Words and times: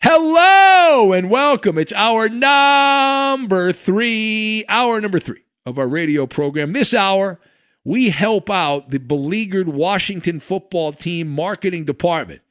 Hello 0.00 1.12
and 1.12 1.28
welcome. 1.28 1.76
It's 1.76 1.92
hour 1.92 2.28
number 2.28 3.72
three, 3.72 4.64
hour 4.68 5.00
number 5.00 5.18
three 5.18 5.42
of 5.66 5.76
our 5.76 5.88
radio 5.88 6.24
program. 6.24 6.72
This 6.72 6.94
hour, 6.94 7.40
we 7.82 8.10
help 8.10 8.48
out 8.48 8.90
the 8.90 9.00
beleaguered 9.00 9.68
Washington 9.68 10.38
football 10.38 10.92
team 10.92 11.28
marketing 11.28 11.84
department 11.84 12.42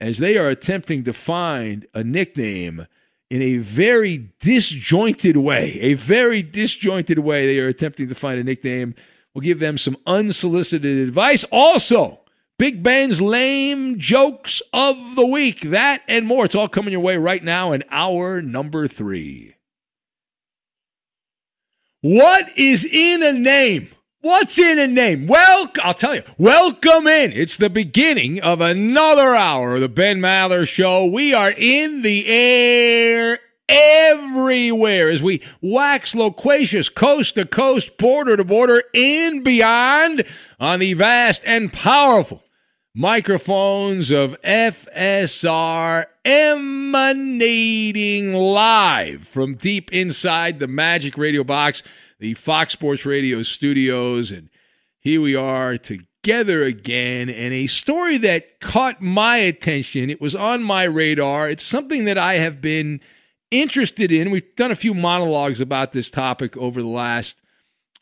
as 0.00 0.18
they 0.18 0.36
are 0.36 0.48
attempting 0.48 1.04
to 1.04 1.12
find 1.12 1.86
a 1.94 2.02
nickname 2.02 2.88
in 3.30 3.42
a 3.42 3.58
very 3.58 4.30
disjointed 4.40 5.36
way. 5.36 5.78
A 5.80 5.94
very 5.94 6.42
disjointed 6.42 7.20
way. 7.20 7.46
They 7.46 7.60
are 7.60 7.68
attempting 7.68 8.08
to 8.08 8.14
find 8.16 8.40
a 8.40 8.44
nickname. 8.44 8.96
We'll 9.34 9.42
give 9.42 9.60
them 9.60 9.78
some 9.78 9.96
unsolicited 10.04 10.98
advice. 10.98 11.44
Also, 11.52 12.22
Big 12.58 12.82
Ben's 12.82 13.22
lame 13.22 14.00
jokes 14.00 14.60
of 14.72 15.14
the 15.14 15.24
week. 15.24 15.60
That 15.60 16.02
and 16.08 16.26
more. 16.26 16.44
It's 16.44 16.56
all 16.56 16.68
coming 16.68 16.90
your 16.90 17.00
way 17.00 17.16
right 17.16 17.42
now 17.42 17.70
in 17.70 17.84
hour 17.88 18.42
number 18.42 18.88
three. 18.88 19.54
What 22.00 22.58
is 22.58 22.84
in 22.84 23.22
a 23.22 23.32
name? 23.32 23.90
What's 24.22 24.58
in 24.58 24.76
a 24.80 24.88
name? 24.88 25.28
Well, 25.28 25.70
I'll 25.84 25.94
tell 25.94 26.16
you. 26.16 26.24
Welcome 26.36 27.06
in. 27.06 27.30
It's 27.30 27.56
the 27.56 27.70
beginning 27.70 28.40
of 28.40 28.60
another 28.60 29.36
hour 29.36 29.76
of 29.76 29.80
the 29.80 29.88
Ben 29.88 30.18
Maller 30.18 30.66
Show. 30.66 31.06
We 31.06 31.32
are 31.32 31.52
in 31.52 32.02
the 32.02 32.26
air 32.26 33.38
everywhere 33.68 35.08
as 35.10 35.22
we 35.22 35.42
wax 35.60 36.12
loquacious 36.12 36.88
coast 36.88 37.36
to 37.36 37.46
coast, 37.46 37.96
border 37.98 38.36
to 38.36 38.44
border, 38.44 38.82
and 38.94 39.44
beyond 39.44 40.24
on 40.58 40.80
the 40.80 40.94
vast 40.94 41.42
and 41.46 41.72
powerful 41.72 42.42
microphones 42.94 44.10
of 44.10 44.36
FSR 44.42 46.06
emanating 46.24 48.34
live 48.34 49.28
from 49.28 49.54
deep 49.54 49.92
inside 49.92 50.58
the 50.58 50.66
Magic 50.66 51.18
Radio 51.18 51.44
Box, 51.44 51.82
the 52.18 52.34
Fox 52.34 52.72
Sports 52.72 53.06
Radio 53.06 53.42
studios. 53.42 54.30
And 54.30 54.48
here 55.00 55.20
we 55.20 55.36
are 55.36 55.78
together 55.78 56.64
again. 56.64 57.28
And 57.28 57.54
a 57.54 57.66
story 57.66 58.18
that 58.18 58.60
caught 58.60 59.00
my 59.00 59.36
attention, 59.36 60.10
it 60.10 60.20
was 60.20 60.34
on 60.34 60.62
my 60.62 60.84
radar. 60.84 61.48
It's 61.48 61.64
something 61.64 62.04
that 62.06 62.18
I 62.18 62.34
have 62.34 62.60
been 62.60 63.00
interested 63.50 64.12
in. 64.12 64.30
We've 64.30 64.56
done 64.56 64.70
a 64.70 64.76
few 64.76 64.94
monologues 64.94 65.60
about 65.60 65.92
this 65.92 66.10
topic 66.10 66.56
over 66.56 66.82
the 66.82 66.88
last 66.88 67.40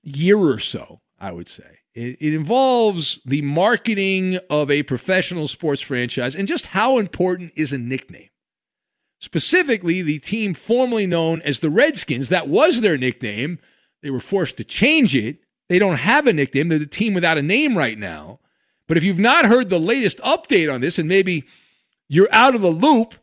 year 0.03 0.39
or 0.39 0.59
so, 0.59 1.01
I 1.21 1.33
would 1.33 1.49
say. 1.49 1.75
It, 1.97 2.19
it 2.21 2.34
involves 2.34 3.21
the 3.25 3.41
marketing 3.41 4.39
of 4.51 4.71
a 4.71 4.83
professional 4.83 5.49
sports 5.49 5.81
franchise 5.81 6.37
and 6.37 6.47
just 6.47 6.67
how 6.67 6.99
important 6.99 7.53
is 7.56 7.73
a 7.73 7.79
nickname. 7.79 8.29
Specifically, 9.19 10.03
the 10.03 10.19
team 10.19 10.53
formerly 10.53 11.06
known 11.06 11.41
as 11.41 11.61
the 11.61 11.70
Redskins, 11.70 12.29
that 12.29 12.49
was 12.49 12.82
their 12.82 12.99
nickname. 12.99 13.59
They 14.03 14.11
were 14.11 14.20
forced 14.20 14.59
to 14.59 14.65
change 14.65 15.17
it. 15.17 15.38
They 15.70 15.79
don't 15.79 15.97
have 15.97 16.26
a 16.26 16.35
nickname. 16.35 16.69
They're 16.69 16.79
the 16.79 16.87
team 16.87 17.15
without 17.15 17.38
a 17.38 17.43
name 17.43 17.79
right 17.79 17.99
now. 17.99 18.41
But 18.87 18.99
if 18.99 19.03
you've 19.03 19.19
not 19.19 19.47
heard 19.47 19.70
the 19.70 19.81
latest 19.81 20.19
update 20.19 20.73
on 20.73 20.82
this, 20.82 20.99
and 20.99 21.09
maybe 21.09 21.44
you're 22.09 22.29
out 22.31 22.55
of 22.55 22.61
the 22.61 22.69
loop, 22.69 23.15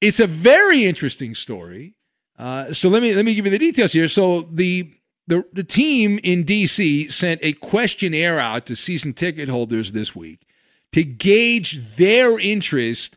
it's 0.00 0.20
a 0.20 0.26
very 0.28 0.84
interesting 0.84 1.34
story. 1.34 1.96
Uh, 2.38 2.72
so 2.72 2.88
let 2.88 3.02
me 3.02 3.12
let 3.14 3.24
me 3.24 3.34
give 3.34 3.44
you 3.44 3.50
the 3.50 3.58
details 3.58 3.92
here. 3.92 4.08
So 4.08 4.48
the 4.52 4.92
the, 5.26 5.44
the 5.52 5.64
team 5.64 6.20
in 6.22 6.44
DC 6.44 7.10
sent 7.10 7.40
a 7.42 7.54
questionnaire 7.54 8.38
out 8.38 8.66
to 8.66 8.76
season 8.76 9.12
ticket 9.12 9.48
holders 9.48 9.92
this 9.92 10.14
week 10.14 10.46
to 10.92 11.02
gauge 11.02 11.96
their 11.96 12.38
interest 12.38 13.16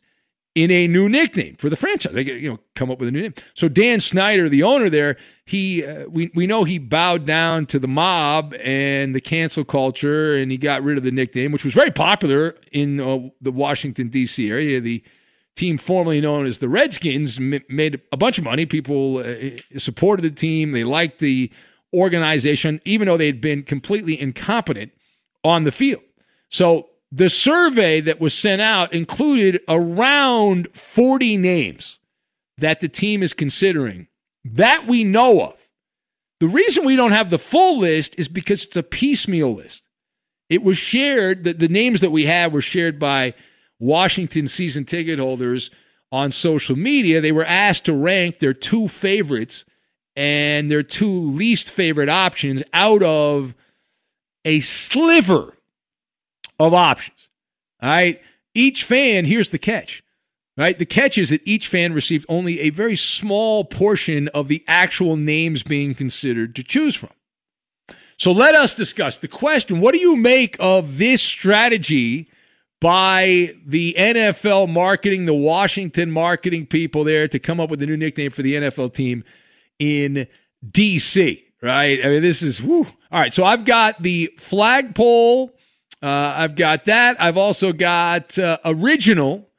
in 0.56 0.72
a 0.72 0.88
new 0.88 1.08
nickname 1.08 1.56
for 1.58 1.70
the 1.70 1.76
franchise. 1.76 2.14
They 2.14 2.24
you 2.24 2.50
know 2.50 2.60
come 2.74 2.90
up 2.90 2.98
with 2.98 3.10
a 3.10 3.12
new 3.12 3.22
name. 3.22 3.36
So 3.54 3.70
Dan 3.70 4.00
Snyder, 4.00 4.50
the 4.50 4.64
owner 4.64 4.90
there, 4.90 5.18
he 5.46 5.86
uh, 5.86 6.08
we 6.08 6.32
we 6.34 6.48
know 6.48 6.64
he 6.64 6.80
bowed 6.80 7.26
down 7.26 7.68
to 7.68 7.78
the 7.78 7.88
mob 7.88 8.56
and 8.64 9.14
the 9.14 9.22
cancel 9.22 9.64
culture, 9.64 10.36
and 10.36 10.50
he 10.50 10.58
got 10.58 10.82
rid 10.82 10.98
of 10.98 11.04
the 11.04 11.12
nickname, 11.12 11.52
which 11.52 11.64
was 11.64 11.76
very 11.76 11.92
popular 11.92 12.56
in 12.72 13.00
uh, 13.00 13.30
the 13.40 13.52
Washington 13.52 14.10
D.C. 14.10 14.50
area. 14.50 14.82
The 14.82 15.04
team 15.56 15.78
formerly 15.78 16.22
known 16.22 16.48
as 16.48 16.58
the 16.58 16.70
Redskins 16.70 17.38
m- 17.38 17.62
made 17.70 18.02
a 18.12 18.18
bunch 18.18 18.40
of 18.40 18.44
money. 18.44 18.66
People 18.66 19.18
uh, 19.20 19.78
supported 19.78 20.24
the 20.24 20.32
team. 20.32 20.72
They 20.72 20.84
liked 20.84 21.20
the 21.20 21.52
organization, 21.94 22.82
even 22.86 23.08
though 23.08 23.18
they 23.18 23.28
had 23.28 23.42
been 23.42 23.64
completely 23.64 24.20
incompetent 24.20 24.92
on 25.44 25.64
the 25.64 25.72
field. 25.72 26.02
So 26.50 26.90
the 27.12 27.30
survey 27.30 28.02
that 28.02 28.20
was 28.20 28.34
sent 28.34 28.62
out 28.62 28.94
included 28.94 29.62
around 29.68 30.68
40 30.74 31.38
names 31.38 32.00
that 32.58 32.80
the 32.80 32.90
team 32.90 33.24
is 33.24 33.34
considering 33.34 34.08
that 34.44 34.88
we 34.88 35.04
know 35.04 35.42
of. 35.42 35.54
The 36.40 36.48
reason 36.48 36.86
we 36.86 36.96
don't 36.96 37.12
have 37.14 37.30
the 37.30 37.40
full 37.40 37.80
list 37.80 38.16
is 38.18 38.28
because 38.28 38.64
it's 38.64 38.78
a 38.78 38.84
piecemeal 38.84 39.54
list. 39.54 39.84
It 40.50 40.64
was 40.64 40.78
shared, 40.78 41.44
the, 41.44 41.54
the 41.54 41.68
names 41.68 42.02
that 42.02 42.12
we 42.12 42.26
have 42.26 42.54
were 42.54 42.62
shared 42.62 43.00
by 43.00 43.34
Washington 43.80 44.48
season 44.48 44.86
ticket 44.86 45.20
holders 45.20 45.70
on 46.12 46.32
social 46.32 46.76
media. 46.76 47.22
They 47.22 47.32
were 47.32 47.46
asked 47.46 47.86
to 47.86 47.94
rank 47.94 48.40
their 48.40 48.54
two 48.54 48.88
favorites 48.88 49.66
and 50.18 50.70
their 50.70 50.82
two 50.82 51.32
least 51.32 51.70
favorite 51.70 52.10
options 52.10 52.64
out 52.74 53.04
of 53.04 53.54
a 54.44 54.60
sliver 54.62 55.56
of 56.60 56.74
options. 56.74 57.30
All 57.82 57.90
right. 57.90 58.20
Each 58.56 58.84
fan, 58.84 59.26
here's 59.26 59.52
the 59.52 59.60
catch. 59.60 60.04
Right? 60.58 60.80
The 60.80 60.88
catch 60.88 61.20
is 61.20 61.30
that 61.30 61.42
each 61.46 61.68
fan 61.68 61.94
received 61.94 62.26
only 62.28 62.62
a 62.62 62.72
very 62.72 62.96
small 62.96 63.64
portion 63.64 64.28
of 64.30 64.48
the 64.48 64.64
actual 64.68 65.16
names 65.16 65.62
being 65.62 65.94
considered 65.94 66.56
to 66.56 66.64
choose 66.64 66.96
from. 66.96 67.12
So 68.18 68.32
let 68.32 68.56
us 68.56 68.74
discuss 68.74 69.18
the 69.18 69.28
question 69.28 69.80
what 69.80 69.94
do 69.94 70.00
you 70.00 70.16
make 70.16 70.58
of 70.60 70.98
this 70.98 71.22
strategy 71.22 72.28
by 72.82 73.54
the 73.64 73.96
NFL 74.00 74.68
marketing, 74.68 75.28
the 75.28 75.36
Washington 75.36 76.10
marketing 76.10 76.66
people 76.66 77.04
there 77.04 77.28
to 77.28 77.38
come 77.38 77.60
up 77.60 77.70
with 77.70 77.84
a 77.84 77.86
new 77.86 77.98
nickname 77.98 78.32
for 78.32 78.42
the 78.42 78.56
NFL 78.56 78.96
team 78.96 79.24
in 79.80 80.28
DC? 80.70 81.44
Right? 81.62 82.00
I 82.04 82.10
mean, 82.10 82.22
this 82.22 82.44
is 82.44 82.62
whew. 82.62 82.88
all 83.12 83.20
right. 83.20 83.34
So 83.34 83.44
I've 83.44 83.66
got 83.66 84.02
the 84.02 84.32
flagpole 84.38 85.52
uh, 86.02 86.34
I've 86.38 86.56
got 86.56 86.86
that. 86.86 87.20
I've 87.20 87.38
also 87.38 87.74
got 87.74 88.38
uh, 88.38 88.58
original 88.66 89.50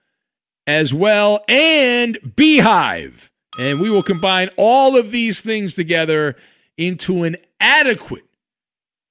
as 0.66 0.94
well 0.94 1.44
and 1.48 2.18
beehive. 2.36 3.30
And 3.58 3.80
we 3.80 3.90
will 3.90 4.04
combine 4.04 4.50
all 4.56 4.96
of 4.96 5.10
these 5.10 5.40
things 5.40 5.74
together 5.74 6.36
into 6.76 7.24
an 7.24 7.36
adequate 7.58 8.24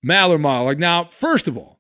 Maller 0.06 0.40
monologue. 0.40 0.80
Now, 0.80 1.06
first 1.06 1.50
of 1.50 1.58
all, 1.58 1.80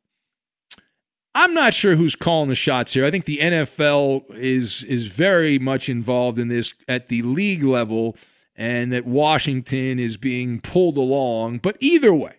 I'm 1.33 1.53
not 1.53 1.73
sure 1.73 1.95
who's 1.95 2.15
calling 2.15 2.49
the 2.49 2.55
shots 2.55 2.93
here. 2.93 3.05
I 3.05 3.11
think 3.11 3.25
the 3.25 3.37
NFL 3.37 4.35
is 4.35 4.83
is 4.83 5.05
very 5.05 5.59
much 5.59 5.87
involved 5.87 6.39
in 6.39 6.47
this 6.47 6.73
at 6.87 7.07
the 7.07 7.21
league 7.21 7.63
level, 7.63 8.17
and 8.57 8.91
that 8.91 9.05
Washington 9.05 9.99
is 9.99 10.17
being 10.17 10.59
pulled 10.59 10.97
along. 10.97 11.59
But 11.59 11.77
either 11.79 12.13
way, 12.13 12.35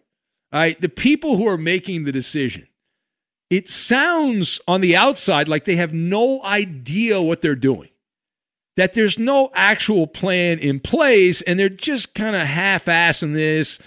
the 0.53 0.93
people 0.95 1.37
who 1.37 1.49
are 1.49 1.57
making 1.57 2.05
the 2.05 2.13
decision 2.13 2.69
it 3.51 3.69
sounds 3.69 4.61
on 4.69 4.81
the 4.81 4.95
outside 4.95 5.49
like 5.49 5.65
they 5.65 5.77
have 5.77 5.95
no 5.95 6.43
idea 6.45 7.21
what 7.21 7.41
they're 7.41 7.55
doing, 7.55 7.89
that 8.77 8.95
there's 8.95 9.19
no 9.19 9.51
actual 9.55 10.07
plan 10.07 10.59
in 10.59 10.81
place, 10.81 11.41
and 11.43 11.59
they're 11.59 11.69
just 11.69 12.15
kind 12.15 12.37
of 12.37 12.43
half 12.43 12.85
assing 12.85 13.35
this. 13.35 13.79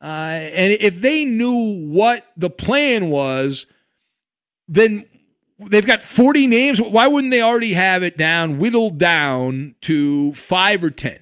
Uh, 0.00 0.40
and 0.54 0.72
if 0.72 1.00
they 1.00 1.26
knew 1.26 1.86
what 1.86 2.26
the 2.36 2.48
plan 2.48 3.10
was, 3.10 3.66
then 4.68 5.04
they've 5.58 5.86
got 5.86 6.02
40 6.02 6.46
names. 6.46 6.80
Why 6.80 7.06
wouldn't 7.06 7.30
they 7.30 7.42
already 7.42 7.74
have 7.74 8.02
it 8.02 8.16
down, 8.16 8.58
whittled 8.58 8.96
down 8.96 9.74
to 9.82 10.32
five 10.32 10.82
or 10.82 10.90
10? 10.90 11.18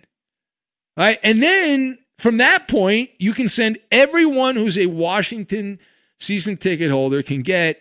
Right? 0.98 1.20
And 1.22 1.40
then 1.40 1.98
from 2.18 2.38
that 2.38 2.66
point, 2.66 3.10
you 3.18 3.32
can 3.32 3.48
send 3.48 3.78
everyone 3.92 4.56
who's 4.56 4.76
a 4.76 4.86
Washington 4.86 5.78
season 6.18 6.56
ticket 6.56 6.90
holder 6.90 7.22
can 7.22 7.42
get 7.42 7.80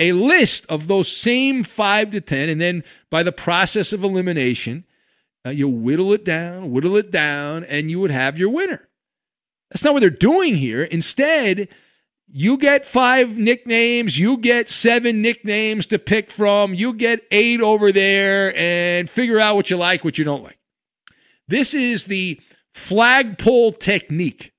a 0.00 0.12
list 0.12 0.66
of 0.68 0.88
those 0.88 1.14
same 1.14 1.62
five 1.62 2.10
to 2.10 2.20
10. 2.20 2.48
And 2.48 2.60
then 2.60 2.82
by 3.08 3.22
the 3.22 3.30
process 3.30 3.92
of 3.92 4.02
elimination, 4.02 4.84
uh, 5.46 5.50
you 5.50 5.68
whittle 5.68 6.12
it 6.12 6.24
down, 6.24 6.72
whittle 6.72 6.96
it 6.96 7.12
down, 7.12 7.62
and 7.64 7.88
you 7.88 8.00
would 8.00 8.10
have 8.10 8.36
your 8.36 8.50
winner. 8.50 8.88
That's 9.70 9.84
not 9.84 9.92
what 9.92 10.00
they're 10.00 10.10
doing 10.10 10.56
here. 10.56 10.82
Instead, 10.82 11.68
you 12.26 12.56
get 12.58 12.84
five 12.84 13.36
nicknames, 13.36 14.18
you 14.18 14.38
get 14.38 14.68
seven 14.68 15.22
nicknames 15.22 15.86
to 15.86 16.00
pick 16.00 16.32
from, 16.32 16.74
you 16.74 16.94
get 16.94 17.20
eight 17.30 17.60
over 17.60 17.92
there, 17.92 18.56
and 18.56 19.08
figure 19.08 19.38
out 19.38 19.54
what 19.54 19.70
you 19.70 19.76
like, 19.76 20.02
what 20.02 20.18
you 20.18 20.24
don't 20.24 20.42
like. 20.42 20.58
This 21.48 21.74
is 21.74 22.04
the 22.04 22.40
flagpole 22.72 23.72
technique. 23.72 24.52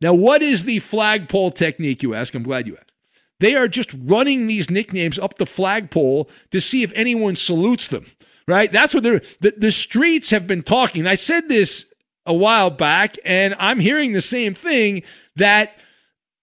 Now, 0.00 0.14
what 0.14 0.42
is 0.42 0.64
the 0.64 0.78
flagpole 0.78 1.50
technique, 1.50 2.02
you 2.02 2.14
ask? 2.14 2.34
I'm 2.34 2.42
glad 2.42 2.66
you 2.66 2.76
asked. 2.76 2.92
They 3.40 3.54
are 3.54 3.68
just 3.68 3.94
running 3.96 4.46
these 4.46 4.70
nicknames 4.70 5.18
up 5.18 5.38
the 5.38 5.46
flagpole 5.46 6.28
to 6.50 6.60
see 6.60 6.82
if 6.82 6.92
anyone 6.94 7.36
salutes 7.36 7.88
them, 7.88 8.06
right? 8.46 8.70
That's 8.70 8.94
what 8.94 9.02
they're, 9.02 9.22
the, 9.40 9.54
the 9.56 9.70
streets 9.70 10.30
have 10.30 10.46
been 10.46 10.62
talking. 10.62 11.06
I 11.06 11.14
said 11.14 11.48
this 11.48 11.86
a 12.26 12.34
while 12.34 12.70
back, 12.70 13.16
and 13.24 13.54
I'm 13.58 13.80
hearing 13.80 14.12
the 14.12 14.20
same 14.20 14.54
thing 14.54 15.02
that 15.36 15.76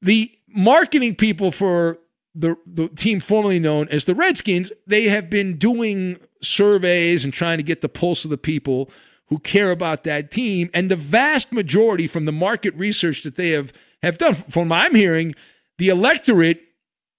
the 0.02 0.32
marketing 0.48 1.16
people 1.16 1.52
for 1.52 2.00
the, 2.34 2.56
the 2.66 2.90
team 2.90 3.20
formerly 3.20 3.60
known 3.60 3.88
as 3.90 4.06
the 4.06 4.16
Redskins, 4.16 4.72
they 4.88 5.06
have 5.06 5.30
been 5.30 5.58
doing 5.58 6.18
surveys 6.42 7.24
and 7.24 7.34
trying 7.34 7.58
to 7.58 7.64
get 7.64 7.82
the 7.82 7.90
pulse 7.90 8.26
of 8.26 8.32
the 8.32 8.38
people 8.38 8.90
who 9.28 9.40
care 9.40 9.72
about 9.72 10.04
that 10.04 10.32
team. 10.32 10.70
And 10.74 10.90
the 10.90 10.96
vast 10.96 11.52
majority 11.52 12.08
from 12.08 12.26
the 12.26 12.32
market 12.32 12.76
research 12.76 13.24
that 13.24 13.36
they 13.36 13.50
have, 13.50 13.74
have 14.04 14.18
done, 14.18 14.36
from 14.36 14.70
what 14.70 14.86
I'm 14.86 14.96
hearing, 14.96 15.36
the 15.78 15.90
electorate 15.90 16.62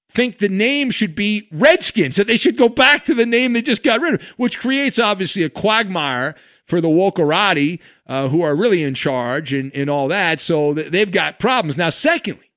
think 0.09 0.39
the 0.39 0.49
name 0.49 0.91
should 0.91 1.15
be 1.15 1.49
Redskins, 1.53 2.17
that 2.17 2.27
they 2.27 2.37
should 2.37 2.57
go 2.57 2.69
back 2.69 3.05
to 3.05 3.15
the 3.15 3.27
name 3.27 3.53
they 3.53 3.63
just 3.63 3.83
got 3.83 4.01
rid 4.01 4.15
of, 4.15 4.23
which 4.37 4.59
creates 4.59 4.99
obviously 4.99 5.43
a 5.43 5.51
quagmire 5.51 6.35
for 6.65 6.81
the 6.81 6.89
Wokarati, 6.89 7.81
uh, 8.07 8.29
who 8.29 8.43
are 8.43 8.57
really 8.57 8.83
in 8.83 8.95
charge 8.95 9.53
and, 9.53 9.73
and 9.75 9.91
all 9.91 10.09
that. 10.09 10.41
So 10.41 10.75
they've 10.75 11.11
got 11.11 11.39
problems. 11.39 11.77
Now, 11.77 11.91
secondly, 11.91 12.51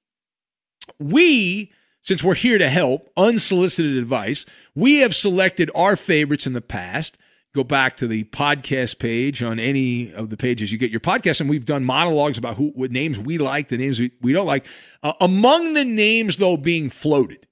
we, 0.99 1.71
since 2.01 2.23
we're 2.23 2.35
here 2.35 2.57
to 2.57 2.69
help, 2.69 3.09
unsolicited 3.17 3.97
advice, 3.97 4.45
we 4.73 4.97
have 4.97 5.15
selected 5.15 5.69
our 5.75 5.95
favorites 5.95 6.47
in 6.47 6.53
the 6.53 6.61
past. 6.61 7.17
Go 7.55 7.63
back 7.63 7.97
to 7.97 8.07
the 8.07 8.25
podcast 8.25 8.99
page 8.99 9.41
on 9.41 9.59
any 9.59 10.13
of 10.13 10.29
the 10.29 10.37
pages 10.37 10.71
you 10.71 10.77
get 10.77 10.91
your 10.91 10.99
podcast, 10.99 11.41
and 11.41 11.49
we've 11.49 11.65
done 11.65 11.83
monologues 11.83 12.37
about 12.37 12.57
who 12.57 12.69
what 12.75 12.91
names 12.91 13.17
we 13.17 13.39
like, 13.39 13.69
the 13.69 13.77
names 13.77 13.99
we, 13.99 14.11
we 14.21 14.33
don't 14.33 14.45
like. 14.45 14.65
Uh, 15.01 15.13
among 15.19 15.73
the 15.73 15.83
names, 15.83 16.37
though, 16.37 16.57
being 16.57 16.91
floated, 16.91 17.47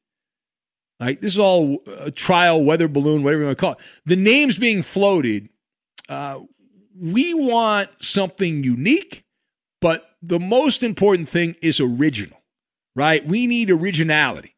right? 0.99 1.19
This 1.19 1.33
is 1.33 1.39
all 1.39 1.81
a 1.87 2.11
trial 2.11 2.63
weather 2.63 2.87
balloon, 2.87 3.23
whatever 3.23 3.41
you 3.41 3.47
want 3.47 3.57
to 3.57 3.61
call 3.61 3.71
it. 3.71 3.79
The 4.05 4.15
names 4.15 4.59
being 4.59 4.83
floated, 4.83 5.49
uh, 6.09 6.41
we 6.95 7.33
want 7.33 7.89
something 7.99 8.63
unique, 8.63 9.23
but 9.81 10.11
the 10.21 10.39
most 10.39 10.83
important 10.83 11.27
thing 11.27 11.55
is 11.61 11.79
original, 11.79 12.37
right? 12.95 13.25
We 13.25 13.47
need 13.47 13.71
originality. 13.71 14.53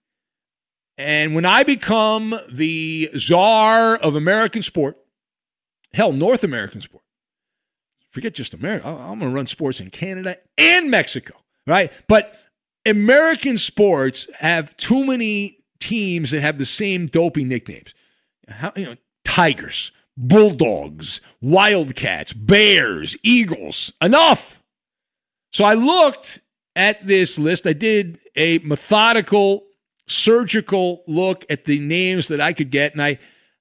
And 0.97 1.33
when 1.33 1.45
I 1.45 1.63
become 1.63 2.37
the 2.51 3.09
czar 3.17 3.95
of 3.95 4.15
American 4.15 4.63
sport, 4.63 4.97
hell, 5.93 6.11
North 6.11 6.43
American 6.43 6.81
sport. 6.81 7.03
Forget 8.11 8.33
just 8.33 8.53
America. 8.53 8.87
I'm 8.87 9.19
going 9.19 9.31
to 9.31 9.35
run 9.35 9.47
sports 9.47 9.79
in 9.79 9.91
Canada 9.91 10.37
and 10.57 10.89
Mexico, 10.89 11.35
right? 11.67 11.91
But 12.07 12.33
American 12.85 13.57
sports 13.57 14.27
have 14.39 14.75
too 14.77 15.05
many 15.05 15.59
teams 15.79 16.31
that 16.31 16.41
have 16.41 16.57
the 16.57 16.65
same 16.65 17.07
dopey 17.07 17.43
nicknames. 17.43 17.93
How, 18.47 18.71
you 18.75 18.85
know, 18.85 18.95
Tigers, 19.23 19.91
Bulldogs, 20.17 21.21
Wildcats, 21.39 22.33
Bears, 22.33 23.15
Eagles. 23.21 23.93
Enough. 24.01 24.59
So 25.51 25.63
I 25.63 25.75
looked 25.75 26.41
at 26.75 27.05
this 27.05 27.37
list. 27.37 27.67
I 27.67 27.73
did 27.73 28.19
a 28.35 28.57
methodical, 28.59 29.65
surgical 30.07 31.03
look 31.07 31.45
at 31.49 31.65
the 31.65 31.79
names 31.79 32.27
that 32.29 32.41
I 32.41 32.53
could 32.53 32.71
get, 32.71 32.93
and 32.93 33.01
I 33.01 33.19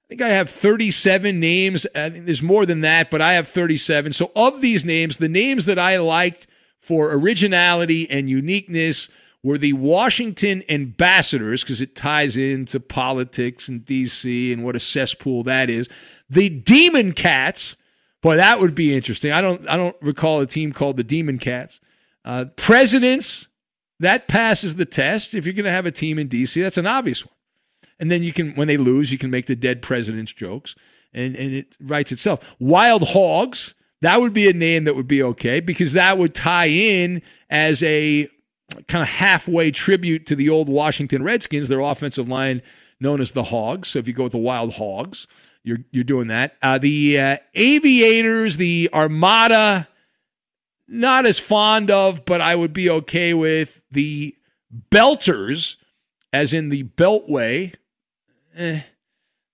I 0.09 0.13
think 0.13 0.23
I 0.23 0.31
have 0.31 0.49
37 0.49 1.39
names. 1.39 1.87
I 1.95 2.09
think 2.09 2.25
there's 2.25 2.43
more 2.43 2.65
than 2.65 2.81
that, 2.81 3.11
but 3.11 3.21
I 3.21 3.35
have 3.35 3.47
37. 3.47 4.15
So, 4.15 4.33
of 4.35 4.63
these 4.63 4.83
names, 4.83 5.19
the 5.19 5.29
names 5.29 5.67
that 5.67 5.79
I 5.79 5.99
liked 5.99 6.47
for 6.81 7.13
originality 7.13 8.09
and 8.09 8.31
uniqueness 8.31 9.11
were 9.43 9.59
the 9.59 9.75
Washington 9.75 10.65
Ambassadors, 10.71 11.63
because 11.63 11.83
it 11.83 11.95
ties 11.95 12.39
into 12.39 12.81
politics 12.81 13.69
and 13.69 13.85
D.C. 13.85 14.51
and 14.51 14.65
what 14.65 14.77
a 14.77 14.81
cesspool 14.81 15.43
that 15.43 15.69
is. 15.69 15.91
The 16.31 16.49
Demon 16.49 17.13
Cats, 17.13 17.77
boy, 18.23 18.37
that 18.37 18.61
would 18.61 18.75
be 18.75 18.97
interesting. 18.97 19.33
I 19.33 19.43
don't, 19.43 19.69
I 19.69 19.77
don't 19.77 19.97
recall 20.01 20.41
a 20.41 20.47
team 20.47 20.73
called 20.73 20.97
the 20.97 21.05
Demon 21.05 21.39
Cats. 21.39 21.81
Uh, 22.25 22.47
presidents, 22.57 23.49
that 24.01 24.27
passes 24.27 24.77
the 24.77 24.87
test. 24.87 25.35
If 25.35 25.45
you're 25.45 25.53
going 25.53 25.67
to 25.67 25.71
have 25.71 25.87
a 25.87 25.93
team 25.93 26.19
in 26.19 26.29
D.C., 26.29 26.63
that's 26.63 26.79
an 26.79 26.87
obvious 26.87 27.27
one. 27.27 27.35
And 28.01 28.11
then 28.11 28.23
you 28.23 28.33
can, 28.33 28.55
when 28.55 28.69
they 28.69 28.77
lose, 28.77 29.11
you 29.11 29.19
can 29.19 29.31
make 29.31 29.47
the 29.47 29.57
dead 29.57 29.83
presidents 29.83 30.33
jokes, 30.33 30.77
and 31.13 31.35
and 31.37 31.55
it 31.55 31.77
writes 31.81 32.13
itself. 32.13 32.41
Wild 32.59 33.09
Hogs, 33.09 33.75
that 34.03 34.21
would 34.21 34.33
be 34.33 34.49
a 34.49 34.53
name 34.53 34.85
that 34.85 34.95
would 34.95 35.09
be 35.09 35.23
okay 35.23 35.61
because 35.61 35.93
that 35.93 36.19
would 36.19 36.35
tie 36.35 36.69
in 36.69 37.23
as 37.51 37.83
a 37.83 38.29
kind 38.87 39.03
of 39.03 39.09
halfway 39.09 39.71
tribute 39.71 40.27
to 40.27 40.37
the 40.37 40.49
old 40.49 40.69
Washington 40.69 41.23
Redskins, 41.23 41.69
their 41.69 41.81
offensive 41.81 42.29
line 42.29 42.63
known 43.01 43.21
as 43.21 43.33
the 43.33 43.45
Hogs. 43.45 43.89
So 43.89 43.99
if 43.99 44.07
you 44.07 44.15
go 44.15 44.25
with 44.25 44.33
the 44.33 44.39
Wild 44.39 44.75
Hogs, 44.75 45.27
you're 45.65 45.79
you're 45.91 46.05
doing 46.05 46.29
that. 46.29 46.57
Uh, 46.63 46.79
the 46.79 47.19
uh, 47.19 47.37
Aviators, 47.55 48.57
the 48.57 48.91
Armada, 48.93 49.89
not 50.87 51.27
as 51.27 51.39
fond 51.39 51.91
of, 51.91 52.25
but 52.25 52.41
I 52.41 52.55
would 52.55 52.73
be 52.73 52.89
okay 52.91 53.35
with 53.35 53.81
the 53.91 54.35
Belters, 54.91 55.77
as 56.33 56.53
in 56.53 56.69
the 56.69 56.85
Beltway. 56.85 57.75
Eh, 58.57 58.81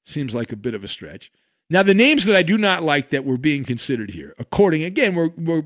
seems 0.04 0.34
like 0.34 0.52
a 0.52 0.56
bit 0.56 0.74
of 0.74 0.84
a 0.84 0.88
stretch. 0.88 1.30
Now, 1.70 1.82
the 1.82 1.94
names 1.94 2.24
that 2.26 2.36
I 2.36 2.42
do 2.42 2.58
not 2.58 2.82
like 2.82 3.10
that 3.10 3.24
were 3.24 3.38
being 3.38 3.64
considered 3.64 4.10
here, 4.10 4.34
according 4.38 4.82
again, 4.82 5.14
we're 5.14 5.30
we're 5.36 5.64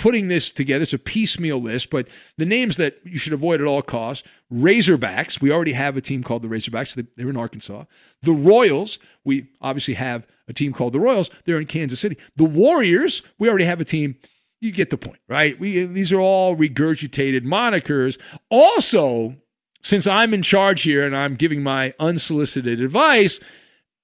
putting 0.00 0.28
this 0.28 0.50
together. 0.50 0.82
It's 0.82 0.94
a 0.94 0.98
piecemeal 0.98 1.60
list, 1.60 1.90
but 1.90 2.08
the 2.38 2.46
names 2.46 2.76
that 2.78 2.98
you 3.04 3.18
should 3.18 3.34
avoid 3.34 3.60
at 3.60 3.66
all 3.66 3.82
costs 3.82 4.26
Razorbacks. 4.52 5.40
We 5.40 5.52
already 5.52 5.74
have 5.74 5.96
a 5.96 6.00
team 6.00 6.24
called 6.24 6.42
the 6.42 6.48
Razorbacks. 6.48 7.06
They're 7.16 7.28
in 7.28 7.36
Arkansas. 7.36 7.84
The 8.22 8.32
Royals. 8.32 8.98
We 9.24 9.48
obviously 9.60 9.94
have 9.94 10.26
a 10.48 10.52
team 10.52 10.72
called 10.72 10.92
the 10.94 11.00
Royals. 11.00 11.30
They're 11.44 11.60
in 11.60 11.66
Kansas 11.66 12.00
City. 12.00 12.16
The 12.36 12.44
Warriors. 12.44 13.22
We 13.38 13.48
already 13.48 13.66
have 13.66 13.80
a 13.80 13.84
team. 13.84 14.16
You 14.60 14.72
get 14.72 14.90
the 14.90 14.98
point, 14.98 15.20
right? 15.28 15.58
We 15.60 15.84
these 15.84 16.12
are 16.12 16.20
all 16.20 16.56
regurgitated 16.56 17.44
monikers. 17.44 18.18
Also, 18.50 19.36
since 19.80 20.06
I'm 20.06 20.34
in 20.34 20.42
charge 20.42 20.82
here 20.82 21.04
and 21.04 21.16
I'm 21.16 21.36
giving 21.36 21.62
my 21.62 21.94
unsolicited 21.98 22.80
advice, 22.80 23.40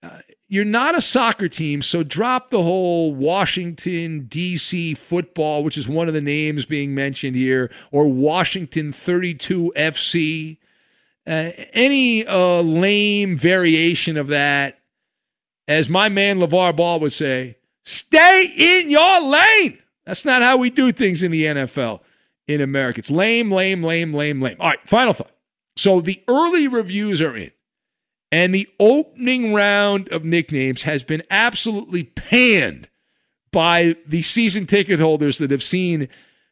uh, 0.03 0.19
you're 0.49 0.65
not 0.65 0.97
a 0.97 1.01
soccer 1.01 1.49
team, 1.49 1.83
so 1.83 2.03
drop 2.03 2.51
the 2.51 2.63
whole 2.63 3.15
Washington, 3.15 4.27
D.C. 4.29 4.95
football, 4.95 5.65
which 5.65 5.77
is 5.77 5.89
one 5.89 6.07
of 6.07 6.15
the 6.15 6.21
names 6.21 6.65
being 6.65 6.95
mentioned 6.95 7.35
here, 7.35 7.71
or 7.91 8.07
Washington 8.07 8.93
32 8.93 9.73
FC. 9.77 10.59
Uh, 11.27 11.51
any 11.73 12.25
uh, 12.25 12.61
lame 12.61 13.37
variation 13.37 14.17
of 14.17 14.29
that, 14.29 14.79
as 15.67 15.89
my 15.89 16.09
man 16.09 16.39
LaVar 16.39 16.77
Ball 16.77 17.01
would 17.01 17.13
say, 17.13 17.57
stay 17.83 18.53
in 18.57 18.89
your 18.89 19.21
lane. 19.21 19.79
That's 20.05 20.25
not 20.25 20.43
how 20.43 20.57
we 20.57 20.71
do 20.71 20.93
things 20.93 21.25
in 21.25 21.33
the 21.33 21.45
NFL 21.45 22.01
in 22.47 22.61
America. 22.61 23.01
It's 23.01 23.11
lame, 23.11 23.51
lame, 23.51 23.83
lame, 23.83 24.15
lame, 24.15 24.41
lame. 24.41 24.57
All 24.61 24.69
right, 24.69 24.79
final 24.89 25.13
thought. 25.13 25.33
So 25.77 26.01
the 26.01 26.23
early 26.27 26.67
reviews 26.69 27.21
are 27.21 27.37
in. 27.37 27.51
And 28.33 28.55
the 28.55 28.69
opening 28.81 29.55
round 29.55 30.09
of 30.11 30.25
nicknames 30.25 30.83
has 30.83 31.05
been 31.05 31.23
absolutely 31.31 32.05
panned 32.05 32.89
by 33.53 33.97
the 34.07 34.23
season 34.23 34.67
ticket 34.67 34.99
holders 34.99 35.39
that 35.39 35.51
have 35.51 35.63
seen 35.63 36.09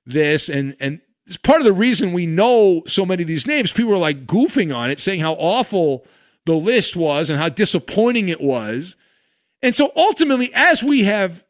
this. 0.07 0.49
And, 0.49 0.77
and 0.79 1.01
it's 1.27 1.37
part 1.37 1.61
of 1.61 1.65
the 1.65 1.73
reason 1.73 2.13
we 2.13 2.27
know 2.27 2.83
so 2.87 3.05
many 3.05 3.23
of 3.23 3.29
these 3.29 3.47
names. 3.47 3.73
People 3.73 3.93
are 3.95 3.99
like 3.99 4.27
goofing 4.27 4.75
on 4.75 4.91
it, 4.91 5.01
saying 5.01 5.21
how 5.21 5.33
awful 5.35 6.07
the 6.47 6.55
list 6.55 6.95
was 6.95 7.29
and 7.29 7.39
how 7.39 7.49
disappointing 7.49 8.29
it 8.29 8.41
was. 8.41 8.97
And 9.63 9.75
so 9.75 9.91
ultimately, 9.97 10.53
as 10.55 10.83
we 10.83 11.05
have 11.05 11.45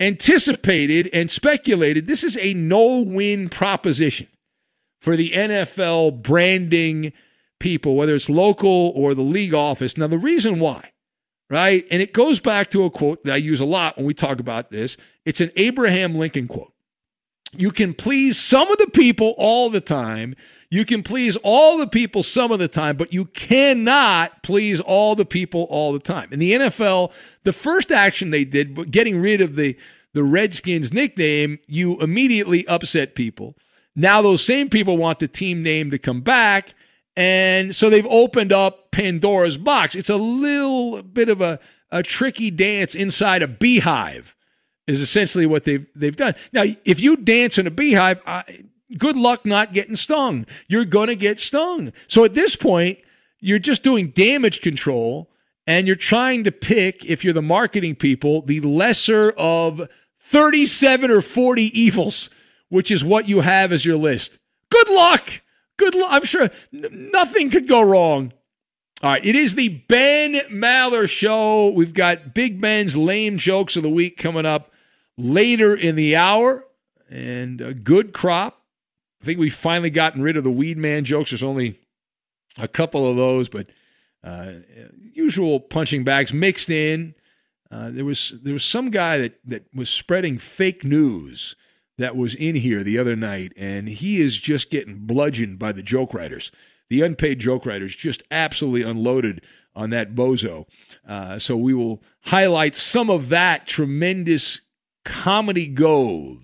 anticipated 0.00 1.08
and 1.12 1.30
speculated, 1.30 2.06
this 2.06 2.24
is 2.24 2.36
a 2.36 2.54
no 2.54 3.00
win 3.00 3.48
proposition 3.48 4.26
for 5.02 5.16
the 5.16 5.30
NFL 5.30 6.22
branding 6.22 7.12
people, 7.58 7.96
whether 7.96 8.14
it's 8.14 8.30
local 8.30 8.92
or 8.94 9.14
the 9.14 9.22
league 9.22 9.52
office. 9.52 9.96
Now, 9.98 10.06
the 10.06 10.16
reason 10.16 10.60
why, 10.60 10.92
right? 11.50 11.84
And 11.90 12.00
it 12.00 12.12
goes 12.12 12.38
back 12.38 12.70
to 12.70 12.84
a 12.84 12.90
quote 12.90 13.24
that 13.24 13.34
I 13.34 13.38
use 13.38 13.60
a 13.60 13.64
lot 13.64 13.96
when 13.96 14.06
we 14.06 14.14
talk 14.14 14.38
about 14.38 14.70
this. 14.70 14.96
It's 15.24 15.40
an 15.40 15.50
Abraham 15.56 16.14
Lincoln 16.14 16.46
quote. 16.46 16.72
You 17.54 17.72
can 17.72 17.94
please 17.94 18.38
some 18.38 18.70
of 18.70 18.78
the 18.78 18.86
people 18.86 19.34
all 19.36 19.70
the 19.70 19.80
time. 19.80 20.36
You 20.70 20.84
can 20.84 21.02
please 21.02 21.36
all 21.42 21.78
the 21.78 21.88
people 21.88 22.22
some 22.22 22.52
of 22.52 22.60
the 22.60 22.68
time, 22.68 22.96
but 22.96 23.12
you 23.12 23.24
cannot 23.26 24.44
please 24.44 24.80
all 24.80 25.16
the 25.16 25.26
people 25.26 25.64
all 25.64 25.92
the 25.92 25.98
time. 25.98 26.32
In 26.32 26.38
the 26.38 26.52
NFL, 26.52 27.12
the 27.42 27.52
first 27.52 27.90
action 27.90 28.30
they 28.30 28.44
did, 28.44 28.90
getting 28.92 29.20
rid 29.20 29.40
of 29.40 29.56
the, 29.56 29.76
the 30.14 30.22
Redskins 30.22 30.92
nickname, 30.92 31.58
you 31.66 32.00
immediately 32.00 32.66
upset 32.68 33.16
people. 33.16 33.56
Now 33.94 34.22
those 34.22 34.44
same 34.44 34.68
people 34.68 34.96
want 34.96 35.18
the 35.18 35.28
team 35.28 35.62
name 35.62 35.90
to 35.90 35.98
come 35.98 36.20
back. 36.20 36.74
And 37.16 37.74
so 37.74 37.90
they've 37.90 38.06
opened 38.06 38.52
up 38.52 38.90
Pandora's 38.90 39.58
box. 39.58 39.94
It's 39.94 40.10
a 40.10 40.16
little 40.16 41.02
bit 41.02 41.28
of 41.28 41.40
a, 41.40 41.58
a 41.90 42.02
tricky 42.02 42.50
dance 42.50 42.94
inside 42.94 43.42
a 43.42 43.48
beehive, 43.48 44.34
is 44.86 45.00
essentially 45.00 45.44
what 45.44 45.64
they've 45.64 45.86
they've 45.94 46.16
done. 46.16 46.34
Now, 46.52 46.64
if 46.84 47.00
you 47.00 47.16
dance 47.16 47.58
in 47.58 47.66
a 47.66 47.70
beehive, 47.70 48.20
I, 48.26 48.64
good 48.96 49.16
luck 49.16 49.44
not 49.44 49.74
getting 49.74 49.96
stung. 49.96 50.46
You're 50.68 50.86
to 50.86 51.16
get 51.16 51.38
stung. 51.38 51.92
So 52.06 52.24
at 52.24 52.34
this 52.34 52.56
point, 52.56 52.98
you're 53.40 53.58
just 53.58 53.82
doing 53.82 54.08
damage 54.08 54.60
control 54.60 55.30
and 55.66 55.86
you're 55.86 55.96
trying 55.96 56.44
to 56.44 56.52
pick, 56.52 57.04
if 57.04 57.24
you're 57.24 57.34
the 57.34 57.42
marketing 57.42 57.96
people, 57.96 58.42
the 58.42 58.60
lesser 58.60 59.32
of 59.32 59.88
37 60.20 61.10
or 61.10 61.22
40 61.22 61.78
evils, 61.78 62.30
which 62.72 62.90
is 62.90 63.04
what 63.04 63.28
you 63.28 63.40
have 63.40 63.70
as 63.70 63.84
your 63.84 63.98
list. 63.98 64.38
Good 64.70 64.88
luck. 64.88 65.42
Good 65.76 65.94
luck. 65.94 66.08
I'm 66.10 66.24
sure 66.24 66.48
n- 66.72 67.10
nothing 67.12 67.50
could 67.50 67.68
go 67.68 67.82
wrong. 67.82 68.32
All 69.02 69.10
right, 69.10 69.22
it 69.22 69.36
is 69.36 69.56
the 69.56 69.68
Ben 69.68 70.36
Maller 70.50 71.06
Show. 71.06 71.68
We've 71.68 71.92
got 71.92 72.32
Big 72.32 72.62
Ben's 72.62 72.96
lame 72.96 73.36
jokes 73.36 73.76
of 73.76 73.82
the 73.82 73.90
week 73.90 74.16
coming 74.16 74.46
up 74.46 74.72
later 75.18 75.74
in 75.74 75.96
the 75.96 76.16
hour, 76.16 76.64
and 77.10 77.60
a 77.60 77.74
good 77.74 78.14
crop. 78.14 78.62
I 79.20 79.26
think 79.26 79.38
we've 79.38 79.54
finally 79.54 79.90
gotten 79.90 80.22
rid 80.22 80.38
of 80.38 80.44
the 80.44 80.50
weed 80.50 80.78
man 80.78 81.04
jokes. 81.04 81.30
There's 81.30 81.42
only 81.42 81.78
a 82.56 82.68
couple 82.68 83.06
of 83.06 83.16
those, 83.16 83.50
but 83.50 83.66
uh, 84.24 84.52
usual 85.12 85.60
punching 85.60 86.04
bags 86.04 86.32
mixed 86.32 86.70
in. 86.70 87.16
Uh, 87.70 87.90
there 87.90 88.06
was 88.06 88.32
there 88.42 88.54
was 88.54 88.64
some 88.64 88.90
guy 88.90 89.18
that 89.18 89.40
that 89.44 89.66
was 89.74 89.90
spreading 89.90 90.38
fake 90.38 90.84
news 90.84 91.54
that 91.98 92.16
was 92.16 92.34
in 92.34 92.56
here 92.56 92.82
the 92.82 92.98
other 92.98 93.16
night, 93.16 93.52
and 93.56 93.88
he 93.88 94.20
is 94.20 94.36
just 94.36 94.70
getting 94.70 95.06
bludgeoned 95.06 95.58
by 95.58 95.72
the 95.72 95.82
joke 95.82 96.14
writers. 96.14 96.50
The 96.88 97.02
unpaid 97.02 97.38
joke 97.38 97.64
writers 97.64 97.96
just 97.96 98.22
absolutely 98.30 98.82
unloaded 98.82 99.42
on 99.74 99.90
that 99.90 100.14
bozo. 100.14 100.66
Uh, 101.08 101.38
so 101.38 101.56
we 101.56 101.74
will 101.74 102.02
highlight 102.22 102.74
some 102.74 103.10
of 103.10 103.28
that 103.30 103.66
tremendous 103.66 104.60
comedy 105.04 105.66
gold 105.66 106.42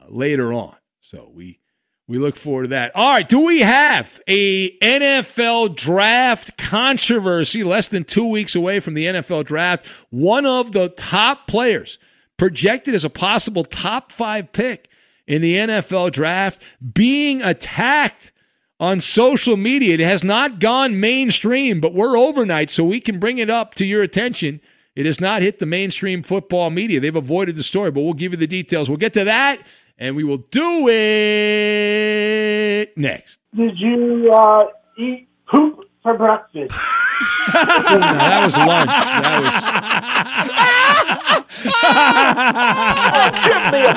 uh, 0.00 0.06
later 0.08 0.52
on. 0.52 0.76
So 1.00 1.30
we 1.32 1.60
we 2.06 2.18
look 2.18 2.36
forward 2.36 2.64
to 2.64 2.68
that. 2.68 2.94
All 2.94 3.10
right, 3.10 3.26
do 3.26 3.46
we 3.46 3.60
have 3.60 4.20
a 4.28 4.76
NFL 4.78 5.74
draft 5.74 6.58
controversy 6.58 7.64
less 7.64 7.88
than 7.88 8.04
2 8.04 8.28
weeks 8.30 8.54
away 8.54 8.78
from 8.80 8.92
the 8.92 9.06
NFL 9.06 9.46
draft? 9.46 9.86
One 10.10 10.44
of 10.44 10.72
the 10.72 10.90
top 10.90 11.46
players 11.46 11.98
projected 12.36 12.94
as 12.94 13.04
a 13.04 13.10
possible 13.10 13.64
top 13.64 14.12
5 14.12 14.52
pick 14.52 14.88
in 15.26 15.42
the 15.42 15.56
NFL 15.56 16.12
draft 16.12 16.60
being 16.92 17.42
attacked 17.42 18.32
on 18.78 19.00
social 19.00 19.56
media. 19.56 19.94
It 19.94 20.00
has 20.00 20.22
not 20.24 20.58
gone 20.58 21.00
mainstream, 21.00 21.80
but 21.80 21.94
we're 21.94 22.18
overnight 22.18 22.70
so 22.70 22.84
we 22.84 23.00
can 23.00 23.18
bring 23.18 23.38
it 23.38 23.48
up 23.48 23.74
to 23.76 23.86
your 23.86 24.02
attention. 24.02 24.60
It 24.94 25.06
has 25.06 25.20
not 25.20 25.42
hit 25.42 25.58
the 25.58 25.66
mainstream 25.66 26.22
football 26.22 26.70
media. 26.70 27.00
They've 27.00 27.14
avoided 27.14 27.56
the 27.56 27.62
story, 27.62 27.90
but 27.90 28.02
we'll 28.02 28.12
give 28.14 28.32
you 28.32 28.38
the 28.38 28.46
details. 28.46 28.88
We'll 28.88 28.98
get 28.98 29.14
to 29.14 29.24
that 29.24 29.60
and 29.98 30.16
we 30.16 30.24
will 30.24 30.38
do 30.38 30.88
it 30.88 30.98
next. 32.96 33.38
Did 33.54 33.78
you 33.78 34.30
uh, 34.32 34.64
eat 34.98 35.28
poop 35.48 35.84
for 36.04 36.16
breakfast? 36.16 36.72
that 37.52 38.42
was 38.44 38.56
lunch. 38.56 38.90
That 39.24 39.40
was. 39.42 39.54
Give 43.44 43.72
me 43.72 43.82
a 43.88 43.94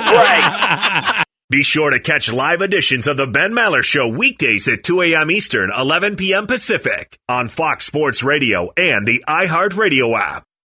break. 1.13 1.23
Be 1.49 1.63
sure 1.63 1.91
to 1.91 1.99
catch 1.99 2.31
live 2.31 2.61
editions 2.61 3.07
of 3.07 3.15
the 3.17 3.27
Ben 3.27 3.51
Maller 3.51 3.83
Show 3.83 4.07
weekdays 4.07 4.67
at 4.67 4.83
2 4.83 5.01
a.m. 5.03 5.31
Eastern, 5.31 5.71
11 5.77 6.15
p.m. 6.17 6.47
Pacific 6.47 7.17
on 7.29 7.47
Fox 7.47 7.85
Sports 7.85 8.23
Radio 8.23 8.71
and 8.75 9.07
the 9.07 9.23
iHeartRadio 9.27 10.19
app. 10.19 10.46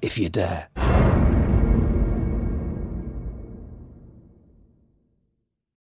if 0.00 0.18
you 0.18 0.28
dare. 0.28 0.68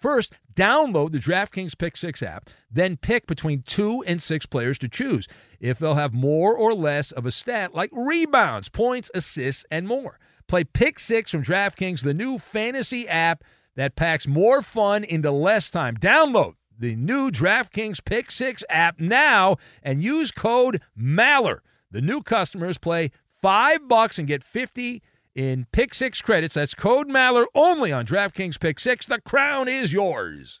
First, 0.00 0.32
download 0.54 1.12
the 1.12 1.18
DraftKings 1.18 1.76
Pick 1.76 1.96
Six 1.96 2.22
app, 2.22 2.48
then 2.70 2.96
pick 2.96 3.26
between 3.26 3.62
two 3.62 4.02
and 4.06 4.22
six 4.22 4.46
players 4.46 4.78
to 4.78 4.88
choose 4.88 5.28
if 5.60 5.78
they'll 5.78 5.94
have 5.94 6.14
more 6.14 6.56
or 6.56 6.74
less 6.74 7.12
of 7.12 7.26
a 7.26 7.30
stat 7.30 7.74
like 7.74 7.90
rebounds, 7.92 8.70
points, 8.70 9.10
assists, 9.14 9.66
and 9.70 9.86
more. 9.86 10.18
Play 10.48 10.64
Pick 10.64 10.98
Six 10.98 11.30
from 11.30 11.44
DraftKings, 11.44 12.02
the 12.02 12.14
new 12.14 12.38
fantasy 12.38 13.06
app 13.06 13.44
that 13.76 13.94
packs 13.94 14.26
more 14.26 14.62
fun 14.62 15.04
into 15.04 15.30
less 15.30 15.70
time. 15.70 15.96
Download 15.96 16.54
the 16.78 16.96
new 16.96 17.30
DraftKings 17.30 18.02
Pick 18.02 18.30
Six 18.30 18.64
app 18.70 18.98
now 18.98 19.58
and 19.82 20.02
use 20.02 20.32
code 20.32 20.80
MALLER. 20.96 21.62
The 21.90 22.00
new 22.00 22.22
customers 22.22 22.78
play 22.78 23.10
five 23.40 23.86
bucks 23.86 24.18
and 24.18 24.26
get 24.26 24.42
50 24.42 25.02
in 25.40 25.66
Pick 25.72 25.94
Six 25.94 26.20
credits. 26.20 26.54
That's 26.54 26.74
code 26.74 27.08
Maller 27.08 27.46
only 27.54 27.90
on 27.90 28.04
DraftKings 28.04 28.60
Pick 28.60 28.78
Six. 28.78 29.06
The 29.06 29.22
crown 29.22 29.68
is 29.68 29.90
yours. 29.90 30.60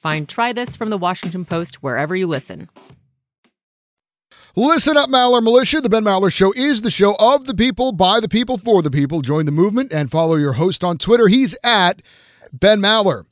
Find 0.00 0.26
Try 0.26 0.54
This 0.54 0.76
from 0.76 0.88
the 0.88 0.96
Washington 0.96 1.44
Post 1.44 1.82
wherever 1.82 2.16
you 2.16 2.26
listen. 2.26 2.70
Listen 4.56 4.96
up, 4.96 5.10
Maller 5.10 5.42
Militia. 5.42 5.82
The 5.82 5.90
Ben 5.90 6.04
Maller 6.04 6.32
Show 6.32 6.54
is 6.56 6.80
the 6.80 6.90
show 6.90 7.14
of 7.18 7.44
the 7.44 7.52
people, 7.52 7.92
by 7.92 8.18
the 8.18 8.28
people, 8.28 8.56
for 8.56 8.80
the 8.80 8.90
people. 8.90 9.20
Join 9.20 9.44
the 9.44 9.52
movement 9.52 9.92
and 9.92 10.10
follow 10.10 10.36
your 10.36 10.54
host 10.54 10.82
on 10.82 10.96
Twitter. 10.96 11.28
He's 11.28 11.54
at 11.62 12.00
Ben 12.50 12.80
Maller. 12.80 13.26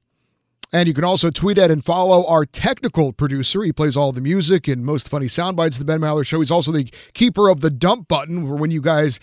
And 0.71 0.87
you 0.87 0.93
can 0.93 1.05
also 1.05 1.31
tweet 1.31 1.57
at 1.57 1.71
and 1.71 1.83
follow 1.83 2.27
our 2.27 2.45
technical 2.45 3.15
producer. 3.15 3.63
He 3.63 3.73
plays 3.73 3.97
all 3.97 4.13
the 4.13 4.21
music 4.21 4.69
and 4.69 4.85
most 4.85 5.09
funny 5.09 5.27
sound 5.27 5.57
bites 5.57 5.77
of 5.77 5.87
the 5.87 5.91
Ben 5.91 6.01
Maller 6.03 6.27
Show. 6.27 6.41
He's 6.41 6.51
also 6.51 6.71
the 6.71 6.93
keeper 7.15 7.49
of 7.49 7.61
the 7.61 7.71
dump 7.71 8.09
button, 8.09 8.47
where 8.47 8.59
when 8.59 8.71
you 8.71 8.83
guys, 8.83 9.21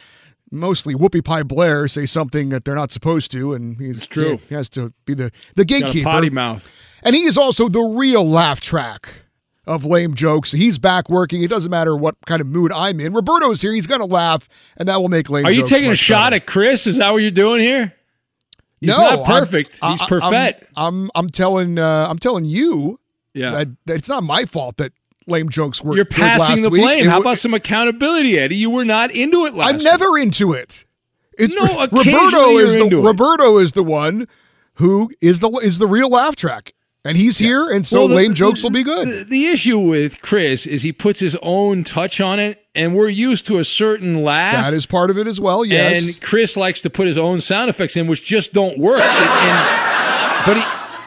mostly 0.49 0.95
Whoopi 0.95 1.23
Pie 1.23 1.43
Blair, 1.43 1.87
say 1.87 2.07
something 2.07 2.49
that 2.49 2.65
they're 2.65 2.73
not 2.73 2.89
supposed 2.89 3.31
to, 3.33 3.53
and 3.53 3.79
he's 3.79 3.97
It's 3.97 4.07
true. 4.07 4.39
He 4.49 4.55
has 4.55 4.67
to 4.69 4.91
be 5.05 5.13
the 5.13 5.31
the 5.53 5.63
Got 5.63 5.77
a 5.77 5.83
gatekeeper. 5.83 6.09
potty 6.09 6.31
mouth. 6.31 6.67
And 7.05 7.15
he 7.15 7.23
is 7.23 7.37
also 7.37 7.69
the 7.69 7.81
real 7.81 8.27
laugh 8.27 8.59
track 8.59 9.07
of 9.67 9.85
lame 9.85 10.13
jokes. 10.15 10.51
He's 10.51 10.77
back 10.77 11.09
working. 11.09 11.41
It 11.43 11.49
doesn't 11.49 11.69
matter 11.71 11.95
what 11.95 12.15
kind 12.25 12.41
of 12.41 12.47
mood 12.47 12.71
I'm 12.73 12.99
in. 12.99 13.13
Roberto's 13.13 13.61
here. 13.61 13.73
He's 13.73 13.87
going 13.87 14.01
to 14.01 14.05
laugh, 14.07 14.49
and 14.77 14.89
that 14.89 14.99
will 14.99 15.09
make 15.09 15.29
lame 15.29 15.45
jokes. 15.45 15.55
Are 15.55 15.59
you 15.61 15.67
taking 15.67 15.91
a 15.91 15.95
shot 15.95 16.31
better. 16.31 16.35
at 16.41 16.47
Chris? 16.47 16.85
Is 16.87 16.97
that 16.97 17.11
what 17.13 17.19
you're 17.19 17.31
doing 17.31 17.61
here? 17.61 17.93
He's 18.81 18.89
no, 18.89 18.97
not 18.97 19.19
I'm- 19.19 19.25
perfect. 19.25 19.71
He's 19.81 20.01
I- 20.01 20.07
perfect. 20.07 20.65
I'm, 20.75 21.05
I'm 21.05 21.11
I'm 21.15 21.29
telling 21.29 21.79
uh, 21.79 22.07
I'm 22.09 22.19
telling 22.19 22.45
you 22.45 22.99
Yeah. 23.33 23.51
that, 23.51 23.67
that 23.85 23.93
it's 23.97 24.09
not 24.09 24.23
my 24.23 24.45
fault 24.45 24.77
that 24.77 24.91
lame 25.27 25.49
jokes 25.49 25.81
were 25.83 25.95
You're 25.95 26.05
passing 26.05 26.55
last 26.57 26.63
the 26.63 26.69
week. 26.69 26.81
blame. 26.83 27.05
It 27.05 27.09
How 27.09 27.19
about 27.21 27.37
some 27.39 27.53
accountability, 27.53 28.37
Eddie? 28.37 28.57
You 28.57 28.69
were 28.69 28.85
not 28.85 29.11
into 29.11 29.45
it 29.45 29.53
last 29.55 29.73
I'm 29.75 29.79
never 29.81 30.17
into 30.17 30.53
it. 30.53 30.85
It's, 31.37 31.53
No, 31.55 31.63
Roberto 31.91 32.57
is 32.59 32.75
the 32.75 32.85
it. 32.87 32.95
Roberto 32.95 33.57
is 33.57 33.73
the 33.73 33.83
one 33.83 34.27
who 34.75 35.09
is 35.21 35.39
the 35.39 35.49
is 35.63 35.79
the 35.79 35.87
real 35.87 36.09
laugh 36.09 36.35
track, 36.35 36.73
and 37.05 37.17
he's 37.17 37.37
here, 37.37 37.69
and 37.69 37.85
so 37.87 37.99
Well, 37.99 38.07
the- 38.09 38.15
lame 38.15 38.33
jokes 38.33 38.61
will 38.63 38.69
be 38.71 38.83
good. 38.83 39.07
The, 39.07 39.23
the 39.23 39.45
issue 39.47 39.79
with 39.79 40.21
Chris 40.21 40.65
is 40.67 40.81
he 40.81 40.91
puts 40.91 41.19
his 41.21 41.37
own 41.41 41.83
touch 41.85 42.19
on 42.19 42.39
it, 42.39 42.61
and 42.75 42.93
we're 42.93 43.07
used 43.09 43.45
to 43.47 43.59
a 43.59 43.63
certain 43.63 44.23
laugh. 44.23 44.53
that 44.55 44.73
is 44.73 44.85
part 44.85 45.09
of 45.09 45.17
it 45.17 45.27
as 45.27 45.39
well. 45.39 45.63
Yes, 45.63 46.05
And 46.07 46.21
Chris 46.21 46.57
likes 46.57 46.81
to 46.81 46.89
put 46.89 47.07
his 47.07 47.17
own 47.17 47.39
sound 47.39 47.69
effects 47.69 47.95
in, 47.95 48.07
which 48.07 48.25
just 48.25 48.51
don't 48.51 48.77
work. 48.77 49.01
And, 49.01 50.45
but 50.45 50.57
he, 50.57 50.63